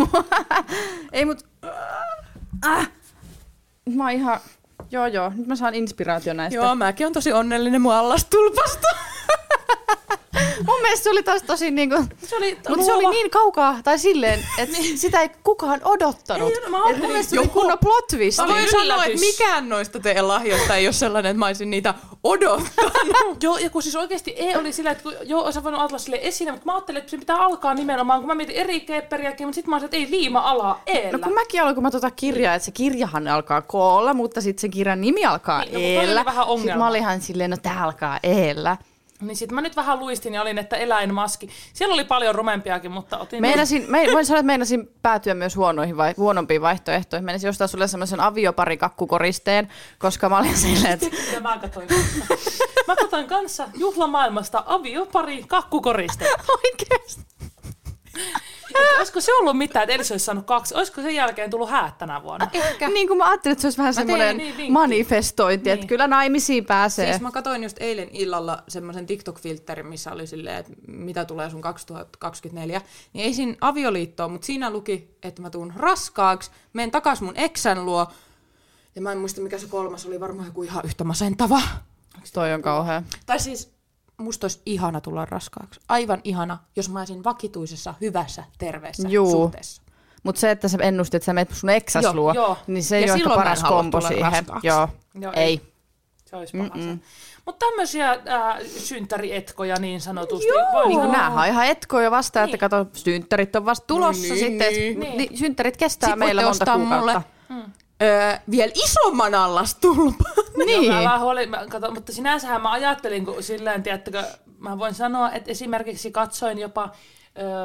Ei 1.14 1.26
mut... 1.26 1.45
Äh. 2.66 2.91
Mä 3.95 4.03
oon 4.03 4.12
ihan... 4.12 4.39
Joo 4.91 5.05
joo, 5.07 5.32
nyt 5.36 5.47
mä 5.47 5.55
saan 5.55 5.76
inspiraatio 5.76 6.34
näistä. 6.34 6.55
Joo, 6.55 6.76
mäkin 6.76 7.07
on 7.07 7.14
tosi 7.14 7.34
onnellinen 7.34 7.82
mun 7.82 7.93
allastulpasta. 7.93 8.88
Mun 10.67 10.81
mielestä 10.81 11.03
se 11.03 11.09
oli 11.09 11.23
taas 11.23 11.43
tosi 11.43 11.71
niinku... 11.71 11.95
Se 12.25 12.35
oli 12.35 12.57
Mutta 12.69 12.85
se 12.85 12.93
oli 12.93 13.07
niin 13.09 13.29
kaukaa, 13.29 13.79
tai 13.83 13.99
silleen, 13.99 14.39
että 14.57 14.77
sitä 14.95 15.21
ei 15.21 15.29
kukaan 15.43 15.81
odottanut. 15.85 16.49
Ei, 16.49 16.61
no 16.63 16.69
mä 16.69 16.77
ajattelin, 16.77 17.01
mun 17.01 17.09
mielestä 17.11 17.29
se 17.29 17.35
joku- 17.35 17.59
oli 17.59 17.61
kunnon 17.61 17.77
plot 17.81 18.07
twist. 18.07 18.37
Mä 18.37 18.47
voin 18.47 18.71
sanoa, 18.71 19.05
että 19.05 19.19
mikään 19.19 19.69
noista 19.69 19.99
teidän 19.99 20.27
lahjoista 20.27 20.75
ei 20.75 20.87
ole 20.87 20.93
sellainen, 20.93 21.29
että 21.29 21.39
mä 21.39 21.45
olisin 21.45 21.69
niitä 21.69 21.93
odottanut. 22.23 23.43
Joo, 23.43 23.57
ja 23.57 23.69
kun 23.69 23.83
siis 23.83 23.95
oikeesti 23.95 24.33
E 24.37 24.57
oli 24.57 24.73
sillä, 24.73 24.91
että 24.91 25.03
kun, 25.03 25.13
joo, 25.23 25.43
olisi 25.43 25.63
voinut 25.63 25.79
ajatella 25.79 25.99
sille 25.99 26.19
esine, 26.21 26.51
mutta 26.51 26.65
mä 26.65 26.73
ajattelin, 26.75 26.99
että 26.99 27.11
se 27.11 27.17
pitää 27.17 27.37
alkaa 27.37 27.73
nimenomaan, 27.73 28.19
kun 28.19 28.27
mä 28.27 28.35
mietin 28.35 28.55
eri 28.55 28.79
kepperiäkin, 28.79 29.47
mutta 29.47 29.55
sitten 29.55 29.69
mä 29.69 29.75
ajattelin, 29.75 30.03
että 30.03 30.13
ei 30.15 30.19
liima 30.19 30.39
alaa 30.39 30.81
eellä. 30.85 31.11
No 31.11 31.19
kun 31.19 31.33
mäkin 31.33 31.61
aloin, 31.61 31.75
kun 31.75 31.83
mä 31.83 31.91
tota 31.91 32.11
kirjaa, 32.11 32.55
että 32.55 32.65
se 32.65 32.71
kirjahan 32.71 33.27
alkaa 33.27 33.61
koolla, 33.61 34.13
mutta 34.13 34.41
sitten 34.41 34.61
se 34.61 34.69
kirjan 34.69 35.01
nimi 35.01 35.25
alkaa 35.25 35.65
Niin, 35.65 36.15
no, 36.15 36.25
vähän 36.25 36.45
ongelma. 36.45 36.61
Sitten 36.61 36.77
mä 36.77 36.87
olin 36.87 37.01
ihan 37.01 37.21
silleen, 37.21 37.49
no 37.51 37.57
tää 37.57 37.83
alkaa 37.83 38.19
eellä. 38.23 38.77
Niin 39.22 39.36
sit 39.36 39.51
mä 39.51 39.61
nyt 39.61 39.76
vähän 39.76 39.99
luistin 39.99 40.34
ja 40.34 40.41
olin, 40.41 40.57
että 40.57 40.76
eläinmaski. 40.76 41.49
Siellä 41.74 41.93
oli 41.93 42.03
paljon 42.03 42.36
rumempiakin, 42.36 42.91
mutta 42.91 43.17
otin... 43.17 43.41
Meinasin, 43.41 43.86
me, 43.88 44.07
voin 44.13 44.26
sanoa, 44.26 44.39
että 44.39 44.45
meinasin 44.45 44.89
päätyä 45.01 45.34
myös 45.34 45.55
huonoihin 45.55 45.97
vai, 45.97 46.13
huonompiin 46.17 46.61
vaihtoehtoihin. 46.61 47.26
Meinasin 47.26 47.49
ostaa 47.49 47.67
sulle 47.67 47.88
semmoisen 47.88 48.19
aviopari 48.19 48.78
kakkukoristeen, 48.78 49.69
koska 49.99 50.30
mä 50.30 50.38
olin 50.38 50.57
silleen, 50.57 50.93
että 50.93 51.07
Ja 51.34 51.39
mä 51.39 51.57
katsoin 51.57 51.88
kanssa. 51.88 52.26
Mä 52.88 52.95
katsoin 52.95 53.28
kanssa 53.28 53.67
juhlamaailmasta 53.78 54.63
aviopari 54.65 55.43
kakkukoriste. 55.47 56.26
oikeesti. 56.63 57.22
Että 58.70 58.97
olisiko 58.97 59.22
se 59.22 59.34
ollut 59.34 59.57
mitään, 59.57 59.84
että 59.84 59.93
Elisa 59.95 60.14
olisi 60.14 60.26
saanut 60.26 60.45
kaksi? 60.45 60.76
Olisiko 60.76 61.01
sen 61.01 61.16
jälkeen 61.16 61.49
tullut 61.49 61.70
häät 61.70 61.97
tänä 61.97 62.24
vuonna? 62.24 62.47
Ehkä. 62.53 62.89
Niin 62.89 63.07
kuin 63.07 63.18
mä 63.18 63.30
ajattelin, 63.30 63.51
että 63.51 63.62
se 63.62 63.68
olisi 63.68 63.78
vähän 63.78 63.93
semmoinen 63.93 64.38
niin 64.38 64.74
manifestointi, 64.74 65.70
että 65.70 65.82
Niin. 65.82 65.88
kyllä 65.88 66.07
naimisiin 66.07 66.66
pääsee. 66.66 67.09
Siis 67.09 67.22
mä 67.22 67.32
katsoin 67.32 67.64
just 67.64 67.78
eilen 67.80 68.09
illalla 68.12 68.64
semmoisen 68.68 69.05
TikTok-filterin, 69.05 69.86
missä 69.86 70.12
oli 70.12 70.28
silleen, 70.28 70.55
että 70.57 70.72
mitä 70.88 71.26
tulee 71.26 71.49
sun 71.49 71.62
2024. 71.62 72.82
Niin 73.14 73.26
ei 73.26 73.34
siinä 73.34 73.55
avioliittoa, 73.62 74.28
mutta 74.28 74.45
siinä 74.45 74.70
luki, 74.72 75.16
että 75.24 75.41
mä 75.41 75.49
tuun 75.49 75.74
raskaaksi, 75.76 76.51
menen 76.74 76.91
takas 76.91 77.22
mun 77.22 77.34
eksän 77.38 77.86
luo. 77.86 78.07
Ja 78.95 79.01
mä 79.01 79.12
en 79.12 79.18
muista, 79.18 79.41
mikä 79.41 79.57
se 79.57 79.68
kolmas 79.68 80.05
oli, 80.05 80.20
varmaan 80.20 80.47
joku 80.47 80.64
ihan 80.64 80.86
yhtä 80.86 81.03
masentava. 81.03 81.62
Toi 82.34 82.53
on 82.53 82.62
kauhea. 82.62 83.03
Tai 83.26 83.39
siis 83.39 83.72
musta 84.22 84.45
olisi 84.45 84.61
ihana 84.65 85.01
tulla 85.01 85.26
raskaaksi. 85.26 85.80
Aivan 85.89 86.22
ihana, 86.24 86.57
jos 86.76 86.89
mä 86.89 86.99
olisin 86.99 87.24
vakituisessa, 87.24 87.93
hyvässä, 88.01 88.43
terveessä 88.57 89.07
Juu. 89.09 89.32
suhteessa. 89.32 89.82
Mutta 90.24 90.41
se, 90.41 90.51
että 90.51 90.67
sä 90.67 90.78
ennustit, 90.82 91.13
että 91.15 91.26
sä 91.26 91.34
menet 91.34 91.53
sun 91.53 91.69
eksäs 91.69 92.03
Joo, 92.03 92.13
luo, 92.13 92.34
joo. 92.34 92.57
niin 92.67 92.84
se 92.84 92.99
Ja 92.99 93.05
ei 93.05 93.11
ole 93.11 93.17
ehkä 93.17 93.30
paras 93.36 93.63
tulla 93.91 94.07
siihen. 94.07 94.45
Joo, 94.63 94.89
Joo, 95.22 95.32
ei. 95.36 95.61
Se 96.26 96.36
olisi 96.36 96.57
paha. 96.57 96.69
Mutta 97.45 97.65
tämmöisiä 97.65 98.11
äh, 98.11 98.59
synttärietkoja 98.78 99.76
niin 99.80 100.01
sanotusti. 100.01 100.47
Joo. 100.47 100.72
Voi 100.74 100.88
Niin 100.88 100.99
kuin 100.99 101.11
näähän 101.11 101.39
on 101.39 101.47
ihan 101.47 101.65
etkoja 101.65 102.11
vasta, 102.11 102.39
niin. 102.39 102.45
että 102.45 102.57
kato, 102.57 102.86
synttärit 102.93 103.55
on 103.55 103.65
vasta 103.65 103.88
tulossa 103.88 104.22
Niin, 104.34 104.38
sitten. 104.38 104.74
niin. 104.74 104.99
Niin. 104.99 105.38
Synttärit 105.38 105.78
kestää 105.78 106.09
Sit 106.09 106.19
meillä 106.19 106.41
monta 106.43 106.65
kuukautta. 106.65 106.97
mulle 106.99 107.22
öö, 108.02 108.38
vielä 108.52 108.72
isomman 108.76 109.36
allastulpan. 109.36 110.32
Niin. 110.58 110.84
Joo, 110.84 110.95
mä 110.95 111.04
vaan 111.10 111.22
huolin, 111.22 111.49
mä, 111.49 111.66
kato, 111.70 111.91
mutta 111.91 112.12
sinänsähän 112.12 112.62
mä 112.62 112.72
ajattelin, 112.72 113.26
kun 113.26 113.43
silleen, 113.43 113.84
tiedättekö, 113.84 114.24
mä 114.60 114.80
voin 114.80 114.93
sanoa, 114.93 115.32
että 115.32 115.52
esimerkiksi 115.52 116.12
katsoin 116.12 116.58
jopa 116.58 116.89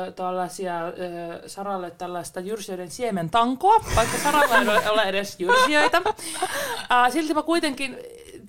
ö, 0.07 0.13
tällaisia 0.13 0.87
ö, 0.87 0.93
Saralle 1.49 1.91
tällaista 1.91 2.41
jyrsijöiden 2.41 2.91
siementankoa, 2.91 3.77
vaikka 3.97 4.19
Saralla 4.19 4.59
ei 4.83 4.89
ole- 4.89 5.03
edes 5.03 5.37
jyrsijöitä. 5.39 6.03
Ää, 6.91 7.11
silti 7.11 7.35
mä 7.35 7.43
kuitenkin 7.43 7.97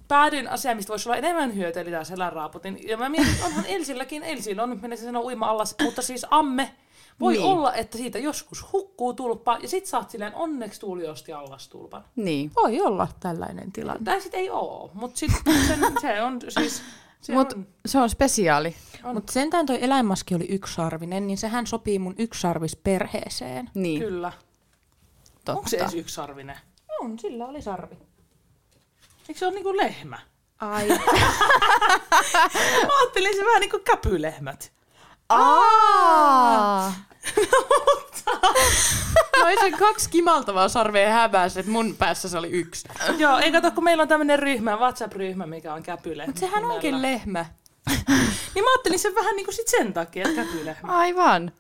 päädyin 0.08 0.50
asiaan, 0.50 0.78
mistä 0.78 0.90
voisi 0.90 1.10
olla 1.10 1.18
enemmän 1.18 1.56
hyötyä, 1.56 1.82
eli 1.82 1.92
tämä 1.92 2.04
selänraaputin. 2.04 2.80
Ja 2.88 2.98
mä 2.98 3.10
mietin, 3.10 3.32
että 3.32 3.46
onhan 3.46 3.66
Elsilläkin, 3.68 4.24
Elsil 4.24 4.60
on, 4.60 4.80
menisin 4.82 5.06
sanoa 5.06 5.22
uima-allas, 5.24 5.76
mutta 5.82 6.02
siis 6.02 6.26
amme, 6.30 6.72
voi 7.20 7.34
Niin. 7.34 7.46
olla, 7.46 7.74
että 7.74 7.98
siitä 7.98 8.20
joskus 8.20 8.74
hukkuu 8.74 9.14
tulppa, 9.14 9.58
ja 9.62 9.68
sit 9.68 9.86
saat 9.86 10.10
silleen, 10.10 10.36
onneksi 10.36 10.80
tuuli 10.80 11.08
osti 11.08 11.34
allastulpan. 11.34 12.06
Niin. 12.16 12.52
Voi 12.56 12.82
olla 12.82 13.08
tällainen 13.20 13.72
tilanne. 13.72 14.04
Tai 14.04 14.22
sit 14.22 14.34
ei 14.34 14.50
oo, 14.50 14.92
mutta 14.94 15.20
sit 15.20 15.32
sen, 15.68 15.80
se 16.02 16.22
on 16.22 16.40
siis... 16.50 16.82
Se 17.22 17.34
Mut 17.34 17.54
on, 17.54 17.68
se 17.86 17.98
on 18.00 18.10
spesiaali. 18.10 18.76
Mutta 19.14 19.34
sentään 19.34 19.66
toi 19.66 19.84
eläinmaski 19.84 20.36
oli 20.36 20.46
yksarvinen, 20.50 21.28
niin 21.28 21.38
sehän 21.38 21.68
sopii 21.68 22.00
mun 22.00 22.16
yksarvisperheeseen. 22.18 23.70
Niin, 23.74 24.02
kyllä. 24.02 24.32
totta. 25.36 25.54
Onko 25.54 25.70
se 25.70 25.78
edes 25.78 25.94
yksarvinen? 25.94 26.58
On, 27.02 27.20
sillä 27.20 27.46
oli 27.46 27.62
sarvi. 27.62 27.96
Eikö 29.30 29.40
se 29.40 29.46
ole 29.46 29.54
niinku 29.54 29.78
lehmä? 29.78 30.20
Ai. 30.60 30.88
Mä 32.88 33.00
ajattelin 33.02 33.36
se 33.36 33.46
vähän 33.46 33.60
niinku 33.62 33.80
käpylehmät. 33.80 34.72
Aa! 35.30 36.94
no 39.40 39.48
ei 39.48 39.58
se 39.60 39.72
kaksi 39.72 40.10
kimaltavaa 40.10 40.68
sarvea 40.70 41.10
häväs, 41.14 41.58
että 41.58 41.72
mun 41.72 41.96
päässä 41.96 42.30
se 42.30 42.38
oli 42.38 42.50
yksi. 42.50 42.88
Joo, 43.18 43.38
ei 43.38 43.52
kato, 43.52 43.72
kun 43.72 43.84
meillä 43.84 44.02
on 44.02 44.08
tämmönen 44.08 44.40
ryhmä, 44.40 44.76
WhatsApp-ryhmä, 44.78 45.46
mikä 45.46 45.74
on 45.74 45.84
käpylehmä. 45.84 46.32
Mut 46.32 46.38
sehän 46.38 46.66
onkin 46.66 46.96
nimellä. 46.96 47.08
lehmä. 47.12 47.46
Niin 48.56 48.64
mä 48.64 48.72
ajattelin 48.72 49.00
sen 49.00 49.16
vähän 49.16 49.36
niinku 49.36 49.52
sit 49.52 49.68
sen 49.68 49.94
takia, 49.94 50.28
että 50.30 50.44
käpylehmä. 50.44 50.98
Aivan. 50.98 51.52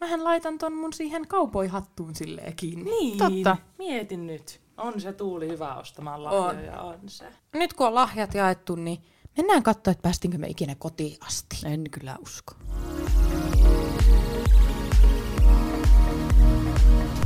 Mähän 0.00 0.24
laitan 0.24 0.58
ton 0.58 0.72
mun 0.72 0.92
siihen 0.92 1.28
kaupoihattuun 1.28 2.14
silleen 2.14 2.56
kiinni. 2.56 2.90
Niin, 2.90 3.18
Totta. 3.18 3.56
mietin 3.78 4.26
nyt. 4.26 4.60
On 4.76 5.00
se 5.00 5.12
Tuuli 5.12 5.48
hyvä 5.48 5.74
ostamaan 5.74 6.20
On. 6.20 6.24
lahjoja, 6.24 6.80
on, 6.80 6.94
on 6.94 7.00
se. 7.08 7.24
Nyt 7.52 7.72
kun 7.72 7.86
on 7.86 7.94
lahjat 7.94 8.34
jaettu, 8.34 8.74
niin 8.74 8.98
mennään 9.36 9.62
katsoa, 9.62 9.90
että 9.92 10.02
päästinkö 10.02 10.38
me 10.38 10.46
ikinä 10.46 10.74
kotiin 10.78 11.16
asti. 11.20 11.56
En 11.64 11.84
kyllä 11.90 12.16
usko. 12.22 12.54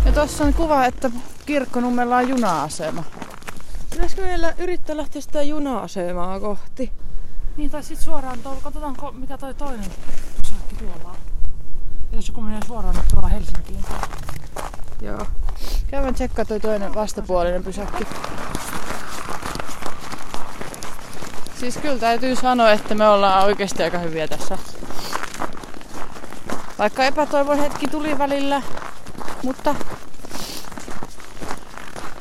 Ja 0.04 0.12
tuossa 0.12 0.44
on 0.44 0.54
kuva, 0.54 0.86
että 0.86 1.10
Kirkkonummella 1.46 2.16
on 2.16 2.28
juna-asema. 2.28 3.04
Pitäisikö 3.90 4.22
meillä 4.22 4.54
yrittää 4.58 4.96
lähteä 4.96 5.22
sitä 5.22 5.42
juna-asemaa 5.42 6.40
kohti? 6.40 6.92
Niin, 7.56 7.70
tai 7.70 7.82
sit 7.82 8.00
suoraan 8.00 8.38
tuolla, 8.38 8.60
katsotaanko 8.60 9.12
mikä 9.12 9.38
toi 9.38 9.54
toinen 9.54 9.90
pysäkki 10.42 10.74
tuolla 10.74 11.10
on. 11.10 11.16
Jos 12.12 12.28
joku 12.28 12.40
menee 12.40 12.60
suoraan 12.66 12.96
nyt 12.96 13.08
tuolla 13.08 13.28
Helsinkiin. 13.28 13.84
Joo. 15.02 15.26
Käydään 15.86 16.14
tsekkaa 16.14 16.44
toi 16.44 16.60
toinen 16.60 16.94
vastapuolinen 16.94 17.64
pysäkki. 17.64 18.04
Siis 21.60 21.76
kyllä 21.76 21.98
täytyy 21.98 22.36
sanoa, 22.36 22.70
että 22.70 22.94
me 22.94 23.08
ollaan 23.08 23.44
oikeasti 23.44 23.82
aika 23.82 23.98
hyviä 23.98 24.28
tässä. 24.28 24.58
Vaikka 26.78 27.04
epätoivon 27.04 27.58
hetki 27.58 27.86
tuli 27.86 28.18
välillä, 28.18 28.62
mutta... 29.42 29.74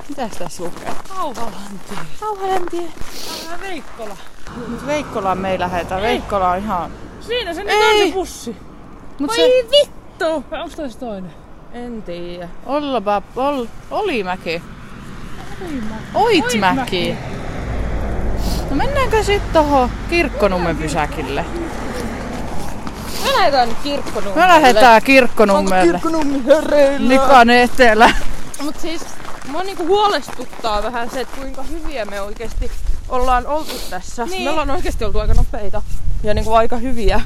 Mitäs 0.10 0.32
tässä 0.32 0.64
lukee? 0.64 0.92
Kauhalantie. 2.20 2.84
Tää 3.48 3.60
Veikkola. 3.62 4.18
Nyt 4.68 4.86
Veikkolaan 4.86 5.38
me 5.38 5.52
ei 5.52 5.60
lähetä. 5.60 6.02
Veikkola 6.02 6.50
on 6.50 6.58
ihan... 6.58 6.92
Siinä 7.22 7.54
se 7.54 7.64
nyt 7.64 7.74
Ei. 7.74 8.02
on 8.02 8.08
se 8.08 8.14
pussi. 8.14 8.58
Mut 9.20 9.28
Vai 9.28 9.38
se... 9.38 9.66
vittu! 9.72 10.44
Vai 10.52 10.62
onks 10.62 10.76
tois 10.76 10.96
toinen? 10.96 11.34
En 11.74 12.04
tiedä. 12.04 12.50
Ollapa... 12.66 13.22
Ol... 13.36 13.66
Olimäki. 13.92 14.62
Oitmäki. 16.14 17.18
No 17.32 17.37
mennäänkö 18.78 19.24
sitten 19.24 19.54
tohon 19.54 19.90
Kirkkonummen 20.10 20.78
pysäkille? 20.78 21.46
Me 23.24 23.34
lähdetään 23.34 23.70
nyt 23.70 23.78
kirkkonummelle. 23.84 24.42
Me 24.42 24.48
lähdetään 24.48 25.02
Kirkkonummelle. 25.02 25.92
Kirkkonummi 25.92 26.46
hereillä. 26.46 27.10
Likan 27.10 27.50
etelä. 27.50 28.10
Mut 28.64 28.80
siis 28.80 29.02
mua 29.48 29.64
niinku 29.64 29.88
huolestuttaa 29.88 30.84
vähän 30.84 31.10
se, 31.10 31.22
että 31.22 31.38
kuinka 31.38 31.64
hyviä 31.64 32.06
me 32.06 32.22
oikeasti 32.22 32.72
ollaan 33.10 33.48
oltu 33.48 33.72
tässä. 33.90 34.26
Niin. 34.26 34.44
Me 34.44 34.50
ollaan 34.50 34.72
oikeasti 34.72 35.06
oltu 35.06 35.20
aika 35.20 35.34
nopeita 35.34 35.82
ja 36.24 36.34
niinku 36.34 36.54
aika 36.54 36.78
hyviä. 36.78 37.22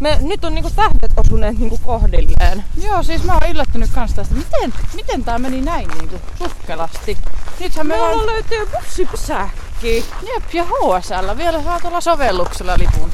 Me, 0.00 0.18
nyt 0.20 0.44
on 0.44 0.54
niinku 0.54 0.70
tähdet 0.76 1.12
osuneet 1.16 1.58
niinku 1.58 1.78
kohdilleen. 1.84 2.64
Joo, 2.84 3.02
siis 3.02 3.24
mä 3.24 3.32
oon 3.32 3.50
yllättynyt 3.50 3.90
kans 3.94 4.14
tästä. 4.14 4.34
Miten, 4.34 4.74
miten 4.94 5.24
tää 5.24 5.38
meni 5.38 5.60
näin 5.60 5.88
niinku 5.88 6.20
sukkelasti? 6.38 7.18
Nythän 7.60 7.86
me, 7.86 7.94
Me 7.94 8.00
vaan... 8.00 8.12
ollaan 8.12 8.26
löytyy 8.26 8.66
bussipysäkki. 8.66 9.67
Jep, 9.82 10.54
ja 10.54 10.64
HSL 10.64 11.36
vielä 11.36 11.62
saa 11.62 11.80
tuolla 11.80 12.00
sovelluksella 12.00 12.78
lipun. 12.78 13.10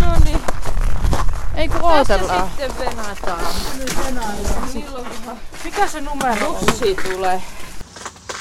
No 0.00 0.06
niin, 0.24 0.40
Ei 1.54 1.68
kun 1.68 1.80
tässä 1.80 2.14
ootellaan. 2.14 2.48
sitten 2.48 2.78
venataan. 2.78 3.54
Mikä 5.64 5.86
se 5.88 6.00
numero 6.00 6.48
on? 6.48 6.56
Bussi 6.66 6.94
tulee. 6.94 7.42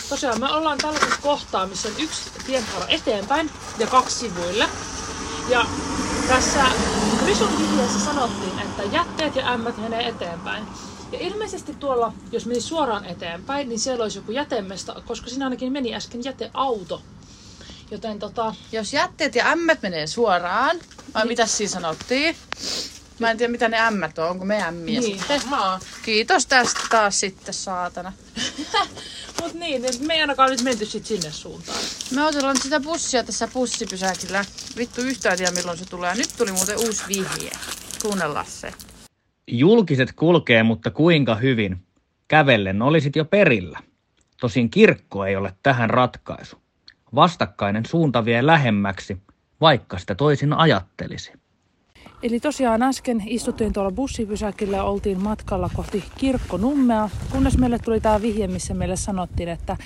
Tosiaan 0.10 0.40
me 0.40 0.52
ollaan 0.52 0.78
tällaisessa 0.78 1.22
kohtaa, 1.22 1.68
missä 1.68 1.88
on 1.90 1.94
yksi 2.00 2.32
tienhaara 2.46 2.86
eteenpäin 2.88 3.52
ja 3.78 3.88
kaksi 3.88 4.16
sivuille. 4.16 4.66
Ja 5.50 5.66
tässä 6.28 6.66
Risun 7.26 7.60
vihjeessä 7.60 8.00
sanottiin, 8.06 8.60
että 8.60 8.84
jätteet 8.84 9.36
ja 9.36 9.48
ämmät 9.52 9.78
menee 9.78 10.08
eteenpäin. 10.08 10.64
Ja 11.12 11.20
ilmeisesti 11.20 11.74
tuolla, 11.74 12.14
jos 12.32 12.46
meni 12.46 12.62
suoraan 12.62 13.06
eteenpäin, 13.06 13.70
niin 13.70 13.80
siellä 13.80 14.04
olisi 14.04 14.18
joku 14.18 14.32
jätemesta, 14.32 14.96
koska 15.06 15.30
siinä 15.30 15.46
ainakin 15.46 15.72
meni 15.72 15.96
äsken 15.96 16.24
jäteauto. 16.24 17.02
Joten 17.92 18.20
tota, 18.20 18.56
Jos 18.72 18.94
jätteet 18.94 19.36
ja 19.36 19.48
ämmät 19.48 19.82
menee 19.82 20.08
suoraan, 20.08 20.78
vai 21.14 21.26
mitä 21.26 21.46
siinä 21.46 21.72
sanottiin? 21.72 22.36
Mä 23.20 23.32
en 23.32 23.38
tiedä 23.38 23.52
mitä 23.52 23.68
ne 23.68 23.80
ämmät 23.80 24.20
on, 24.20 24.30
onko 24.30 24.46
me 24.46 24.64
ämmiä 24.64 25.00
Niin. 25.00 25.20
sitten. 25.20 25.42
Mä 25.50 25.72
oon. 25.72 25.80
Kiitos 26.06 26.46
tästä 26.46 26.80
taas 26.90 27.20
sitten, 27.20 27.54
saatana. 27.54 28.14
mut 29.42 29.54
niin, 29.54 29.82
niin 29.82 30.08
me 30.08 30.14
ei 30.14 30.22
ainakaan 30.22 30.50
nyt 30.50 30.62
menty 30.62 30.86
sit 30.86 31.06
sinne 31.06 31.32
suuntaan. 31.32 31.78
Me 32.12 32.24
odotellaan 32.24 32.58
sitä 32.62 32.80
bussia 32.80 33.24
tässä 33.24 33.48
bussipysäkillä. 33.48 34.46
Vittu 34.78 35.02
yhtään 35.02 35.38
tiedä 35.38 35.52
milloin 35.52 35.78
se 35.78 35.86
tulee. 35.86 36.16
Nyt 36.16 36.30
tuli 36.38 36.52
muuten 36.52 36.78
uusi 36.78 37.04
vihje. 37.08 37.52
Kuunnellaan 38.02 38.46
se. 38.46 38.74
Julkiset 39.48 40.14
kulkee, 40.14 40.64
mutta 40.64 40.92
kuinka 40.92 41.36
hyvin? 41.36 41.78
Kävellen 42.28 42.82
olisit 42.82 43.16
jo 43.16 43.26
perillä. 43.26 43.80
Tosin 44.42 44.70
kirkko 44.70 45.26
ei 45.26 45.36
ole 45.36 45.54
tähän 45.64 45.90
ratkaisu. 45.90 46.61
Vastakkainen 47.16 47.86
suunta 47.86 48.26
vie 48.26 48.46
lähemmäksi, 48.46 49.18
vaikka 49.62 50.00
sitä 50.00 50.16
toisin 50.16 50.54
ajattelisi. 50.54 51.32
Eli 52.24 52.40
tosiaan 52.40 52.84
äsken 52.84 53.24
istuttiin 53.26 53.74
tuolla 53.74 53.92
bussipysäkillä 53.92 54.84
oltiin 54.84 55.24
matkalla 55.24 55.70
kohti 55.76 56.04
Kirkkonummea, 56.18 57.10
kunnes 57.32 57.58
meille 57.58 57.80
tuli 57.80 58.02
tämä 58.02 58.22
vihje, 58.22 58.48
missä 58.48 58.74
meille 58.74 58.96
sanottiin, 58.96 59.50
että 59.50 59.78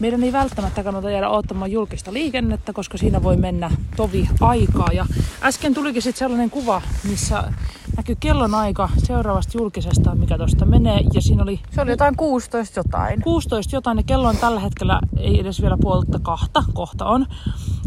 meidän 0.00 0.22
ei 0.22 0.32
välttämättä 0.32 0.82
kannata 0.82 1.10
jäädä 1.10 1.28
odottamaan 1.28 1.72
julkista 1.72 2.12
liikennettä, 2.12 2.72
koska 2.72 2.98
siinä 2.98 3.22
voi 3.22 3.36
mennä 3.36 3.70
tovi 3.96 4.28
aikaa. 4.40 4.88
Ja 4.92 5.06
äsken 5.42 5.74
tulikin 5.74 6.02
sitten 6.02 6.18
sellainen 6.18 6.50
kuva, 6.50 6.82
missä 7.08 7.52
näkyy 7.96 8.16
kellonaika 8.20 8.88
seuraavasta 8.98 9.58
julkisesta, 9.58 10.14
mikä 10.14 10.38
tuosta 10.38 10.66
menee. 10.66 11.00
Ja 11.14 11.20
siinä 11.20 11.42
oli 11.42 11.60
Se 11.70 11.80
oli 11.80 11.90
jotain 11.90 12.16
16 12.16 12.80
jotain. 12.80 13.22
16 13.22 13.76
jotain 13.76 13.96
ja 13.96 14.02
kello 14.02 14.28
on 14.28 14.36
tällä 14.36 14.60
hetkellä 14.60 15.00
ei 15.16 15.40
edes 15.40 15.62
vielä 15.62 15.76
puolta 15.80 16.18
kahta, 16.18 16.64
kohta 16.74 17.06
on. 17.06 17.26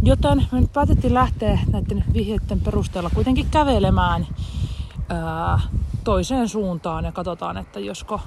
Joten 0.04 0.48
me 0.52 0.60
nyt 0.60 0.74
päätettiin 0.74 1.14
lähteä 1.14 1.60
näiden 1.72 2.04
vihjeiden 2.14 2.62
perusteella 2.62 3.10
kuitenkin 3.14 3.48
kävelemään 3.52 4.28
ää, 5.10 5.60
toiseen 6.04 6.50
suuntaan 6.50 7.06
ja 7.06 7.12
katsotaan, 7.12 7.58
että 7.58 7.80
josko, 7.80 8.22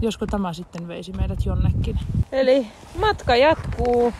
josko 0.00 0.26
tämä 0.26 0.52
sitten 0.52 0.88
veisi 0.88 1.12
meidät 1.12 1.46
jonnekin. 1.46 1.98
Eli 2.32 2.66
matka 3.00 3.36
jatkuu 3.36 4.12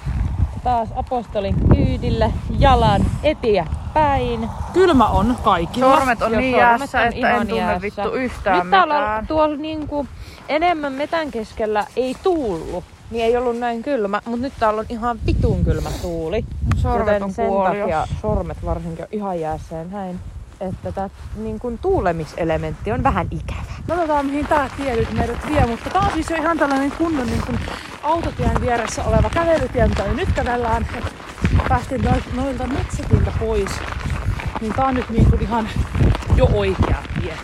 taas 0.65 0.89
apostolin 0.95 1.55
kyydillä 1.75 2.31
jalan 2.59 3.05
eteenpäin. 3.23 4.49
Kylmä 4.73 5.07
on 5.07 5.37
kaikilla. 5.45 5.97
Sormet 5.97 6.23
on 6.23 6.33
niin 6.33 6.53
sormet 6.55 6.61
jäässä, 6.61 7.01
on 7.01 7.07
että 7.07 7.19
ihan 7.29 7.41
en 7.43 7.49
tunne 7.49 7.63
jäässä. 7.65 7.83
vittu 7.83 8.15
yhtään 8.15 8.59
Nyt 8.61 8.71
täällä 8.71 8.95
mitään. 8.95 9.27
tuolla 9.27 9.57
niinku 9.57 10.07
enemmän 10.49 10.93
metän 10.93 11.31
keskellä 11.31 11.85
ei 11.97 12.17
tuullut. 12.23 12.85
Niin 13.11 13.25
ei 13.25 13.37
ollut 13.37 13.59
näin 13.59 13.83
kylmä, 13.83 14.21
mutta 14.25 14.43
nyt 14.43 14.53
täällä 14.61 14.81
on 14.81 14.87
ihan 14.89 15.19
vitun 15.27 15.65
kylmä 15.65 15.91
tuuli. 16.03 16.45
Sormet 16.77 17.07
Joten 17.07 17.23
on 17.23 17.33
sen 17.33 17.49
kuolio. 17.49 17.81
takia 17.81 18.07
sormet 18.23 18.65
varsinkin 18.65 19.05
on 19.05 19.09
ihan 19.13 19.41
jäässä 19.41 19.85
näin. 19.85 20.21
Että 20.61 20.93
tämä 20.93 21.11
niin 21.37 21.59
kuin 21.59 21.79
tuulemiselementti 21.79 22.93
on 22.93 23.03
vähän 23.03 23.27
ikävä. 23.31 23.61
Katsotaan 23.89 24.27
mihin 24.27 24.47
tää 24.47 24.71
tie 24.77 24.97
nyt 24.97 25.13
meidät 25.13 25.47
vie, 25.49 25.67
mutta 25.67 25.91
tää 25.91 26.03
on 26.03 26.11
siis 26.15 26.31
jo 26.31 26.37
ihan 26.37 26.59
tällainen 26.59 26.91
kunnon 26.91 27.27
niin 27.27 27.43
kuin 27.47 27.59
autotien 28.03 28.61
vieressä 28.61 29.05
oleva 29.05 29.31
kävelytie, 29.31 29.89
mitä 29.89 30.05
me 30.05 30.15
nyt 30.15 30.33
kävellään. 30.33 30.87
Päästiin 31.69 32.01
noil- 32.01 32.37
noilta 32.37 32.67
metsätiltä 32.67 33.33
pois. 33.41 33.71
Niin 34.61 34.73
tää 34.73 34.85
on 34.85 34.95
nyt 34.95 35.11
niin 35.11 35.31
kuin 35.31 35.43
ihan 35.43 35.69
jo 36.37 36.49
oikea 36.53 36.99
tie. 37.21 37.35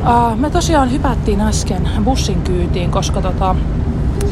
Uh, 0.00 0.36
me 0.36 0.50
tosiaan 0.50 0.92
hypättiin 0.92 1.40
äsken 1.40 1.88
bussin 2.04 2.42
kyytiin, 2.42 2.90
koska 2.90 3.22
tota, 3.22 3.56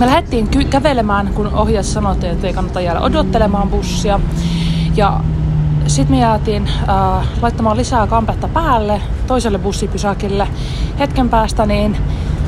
me 0.00 0.06
lähdettiin 0.06 0.48
ky- 0.48 0.64
kävelemään, 0.64 1.26
kun 1.34 1.46
ohjeessa 1.46 1.92
sanottiin, 1.92 2.32
että 2.32 2.46
ei 2.46 2.52
kannata 2.52 2.80
jäädä 2.80 3.00
odottelemaan 3.00 3.68
bussia. 3.68 4.20
Ja 4.96 5.20
sitten 5.86 6.16
me 6.16 6.20
jäätiin 6.20 6.68
äh, 6.88 7.26
laittamaan 7.42 7.76
lisää 7.76 8.06
kampetta 8.06 8.48
päälle 8.48 9.00
toiselle 9.26 9.58
bussipysäkille. 9.58 10.48
Hetken 10.98 11.28
päästä 11.28 11.66
niin 11.66 11.96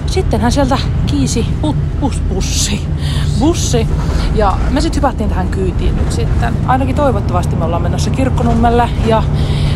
sittenhän 0.07 0.53
sieltä 0.53 0.79
kiisi 1.07 1.47
put, 1.61 1.77
bus, 2.01 2.23
bussi, 2.29 2.89
bussi. 3.39 3.87
Ja 4.35 4.57
me 4.71 4.81
sitten 4.81 5.03
hypättiin 5.03 5.29
tähän 5.29 5.49
kyytiin 5.49 5.97
nyt 5.97 6.13
sitten. 6.13 6.55
Ainakin 6.67 6.97
toivottavasti 6.97 7.57
me 7.57 7.65
ollaan 7.65 7.83
menossa 7.83 8.11
Kirkkonummelle. 8.11 8.89
Ja 9.07 9.23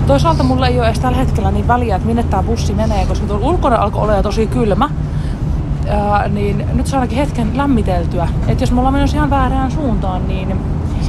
toisaalta 0.07 0.43
mulla 0.43 0.67
ei 0.67 0.79
ole 0.79 0.87
edes 0.87 1.01
tällä 1.01 1.19
hetkellä 1.19 1.51
niin 1.51 1.69
väliä, 1.69 1.97
että 1.97 2.07
minne 2.07 2.23
tämä 2.23 2.43
bussi 2.43 2.73
menee, 2.75 3.07
koska 3.07 3.27
tuolla 3.27 3.47
ulkona 3.47 3.77
alkoi 3.77 4.03
olla 4.03 4.23
tosi 4.23 4.47
kylmä. 4.47 4.91
Ää, 5.89 6.29
niin 6.29 6.67
nyt 6.73 6.87
se 6.87 6.97
ainakin 6.97 7.19
hetken 7.19 7.57
lämmiteltyä. 7.57 8.29
Että 8.49 8.63
jos 8.63 8.73
me 8.73 8.79
ollaan 8.79 8.95
menossa 8.95 9.17
ihan 9.17 9.31
väärään 9.31 9.71
suuntaan, 9.71 10.29
niin, 10.29 10.57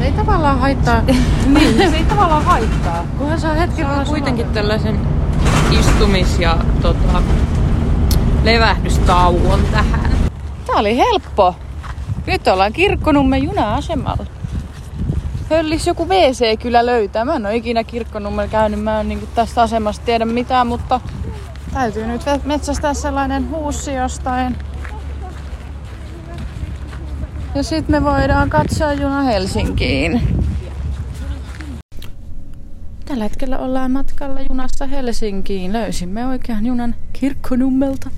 Se 0.02 0.06
ei 0.08 0.12
tavallaan 0.14 0.60
haittaa, 0.60 1.02
niin 1.47 1.78
se 1.91 1.97
ei 1.97 2.04
tavallaan 2.04 2.45
haittaa. 2.45 3.06
kunhan 3.18 3.39
saa 3.39 3.54
hetken 3.54 3.86
Saa 3.86 4.06
kuitenkin 4.06 4.45
sanoa. 4.45 4.54
tällaisen 4.54 4.99
istumis- 5.72 6.39
ja 6.41 6.58
tota, 6.82 7.22
levähdystauon 8.43 9.60
tähän. 9.72 10.12
Tää 10.66 10.76
oli 10.76 10.97
helppo. 10.97 11.56
Nyt 12.28 12.47
ollaan 12.47 12.74
Kirkkonummen 12.74 13.43
juna-asemalla. 13.43 14.26
Höllis 15.49 15.88
joku 15.88 16.08
WC 16.10 16.60
kyllä 16.60 16.86
löytää. 16.86 17.26
Mä 17.26 17.36
en 17.36 17.45
ole 17.45 17.56
ikinä 17.56 17.84
Kirkkonummella 17.84 18.52
käynyt. 18.52 18.84
Mä 18.84 18.99
en 19.02 19.10
niinku 19.10 19.28
tästä 19.36 19.62
asemasta 19.62 20.06
tiedä 20.06 20.26
mitään, 20.26 20.68
mutta 20.68 21.02
täytyy 21.74 22.08
nyt 22.08 22.22
metsästää 22.43 22.93
sellainen 22.93 23.49
huussi 23.49 23.93
jostain. 23.93 24.58
Ja 27.56 27.64
sit 27.64 27.88
me 27.89 28.04
voidaan 28.04 28.49
katsoa 28.49 28.93
juna 28.93 29.22
Helsinkiin. 29.22 30.22
Tällä 33.06 33.24
hetkellä 33.24 33.58
ollaan 33.58 33.91
matkalla 33.91 34.41
junassa 34.49 34.86
Helsinkiin. 34.86 35.74
Löysimme 35.74 36.28
oikean 36.28 36.66
junan 36.66 36.95
Kirkkonummelta. 37.14 38.10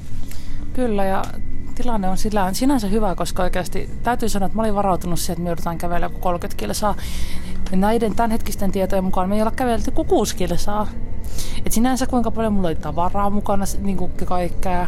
Kyllä, 0.73 1.05
ja 1.05 1.23
tilanne 1.75 2.09
on 2.09 2.17
sillä 2.17 2.43
on 2.43 2.55
sinänsä 2.55 2.87
hyvä, 2.87 3.15
koska 3.15 3.43
oikeasti 3.43 3.89
täytyy 4.03 4.29
sanoa, 4.29 4.45
että 4.45 4.55
mä 4.55 4.61
olin 4.61 4.75
varautunut 4.75 5.19
siihen, 5.19 5.33
että 5.33 5.43
me 5.43 5.49
joudutaan 5.49 5.77
kävellä 5.77 6.05
joku 6.05 6.19
30 6.19 6.59
kilsaa. 6.59 6.95
Ja 7.71 7.77
näiden 7.77 8.15
tämänhetkisten 8.15 8.71
tietojen 8.71 9.03
mukaan 9.03 9.29
me 9.29 9.35
ei 9.35 9.41
olla 9.41 9.51
kävelty 9.51 9.91
kuin 9.91 10.07
6 10.07 10.35
kilsaa. 10.35 10.87
Et 11.65 11.71
sinänsä 11.71 12.05
kuinka 12.05 12.31
paljon 12.31 12.53
mulla 12.53 12.67
oli 12.67 12.75
tavaraa 12.75 13.29
mukana, 13.29 13.65
niin 13.81 13.97
kuin 13.97 14.11
kaikkea. 14.25 14.87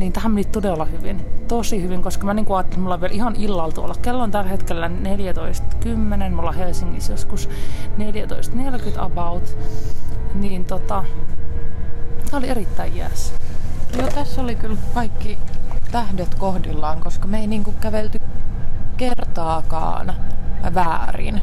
Niin 0.00 0.12
tähän 0.12 0.32
meni 0.32 0.44
todella 0.44 0.84
hyvin. 0.84 1.20
Tosi 1.48 1.82
hyvin, 1.82 2.02
koska 2.02 2.26
mä 2.26 2.34
niin 2.34 2.46
ajattelin, 2.46 2.66
että 2.66 2.78
mulla 2.78 2.94
on 2.94 3.00
vielä 3.00 3.14
ihan 3.14 3.36
illalla 3.36 3.72
tuolla. 3.72 3.94
Kello 4.02 4.22
on 4.22 4.30
tällä 4.30 4.50
hetkellä 4.50 4.88
14.10, 4.88 6.34
mulla 6.34 6.48
on 6.48 6.54
Helsingissä 6.54 7.12
joskus 7.12 7.48
14.40 7.98 9.00
about. 9.02 9.58
Niin 10.34 10.64
tota, 10.64 11.04
tää 12.30 12.38
oli 12.38 12.48
erittäin 12.48 12.96
jääs. 12.96 13.34
Joo, 13.98 14.08
tässä 14.08 14.40
oli 14.40 14.54
kyllä 14.54 14.76
kaikki 14.94 15.38
tähdet 15.92 16.34
kohdillaan, 16.34 17.00
koska 17.00 17.26
me 17.28 17.40
ei 17.40 17.46
niinku 17.46 17.74
kävelty 17.80 18.18
kertaakaan 18.96 20.14
väärin. 20.74 21.40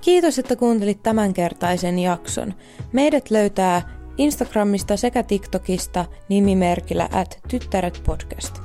Kiitos, 0.00 0.38
että 0.38 0.56
kuuntelit 0.56 1.02
tämänkertaisen 1.02 1.98
jakson. 1.98 2.54
Meidät 2.92 3.30
löytää 3.30 3.82
Instagramista 4.18 4.96
sekä 4.96 5.22
TikTokista 5.22 6.04
nimimerkillä 6.28 7.08
at 7.12 7.38
tyttäret 7.48 8.02
podcast. 8.06 8.58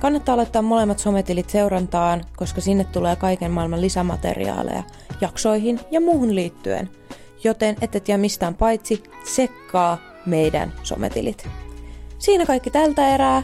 Kannattaa 0.00 0.36
laittaa 0.36 0.62
molemmat 0.62 0.98
sometilit 0.98 1.50
seurantaan, 1.50 2.24
koska 2.36 2.60
sinne 2.60 2.84
tulee 2.84 3.16
kaiken 3.16 3.50
maailman 3.50 3.80
lisämateriaaleja 3.80 4.82
jaksoihin 5.20 5.80
ja 5.90 6.00
muuhun 6.00 6.34
liittyen. 6.34 6.90
Joten 7.44 7.76
et 7.82 8.08
jää 8.08 8.18
mistään 8.18 8.54
paitsi 8.54 9.02
sekkaa 9.24 9.98
meidän 10.26 10.72
sometilit. 10.82 11.48
Siinä 12.18 12.46
kaikki 12.46 12.70
tältä 12.70 13.14
erää. 13.14 13.42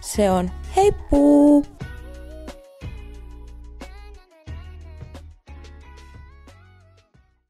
Se 0.00 0.30
on 0.30 0.50
heippuu! 0.76 1.73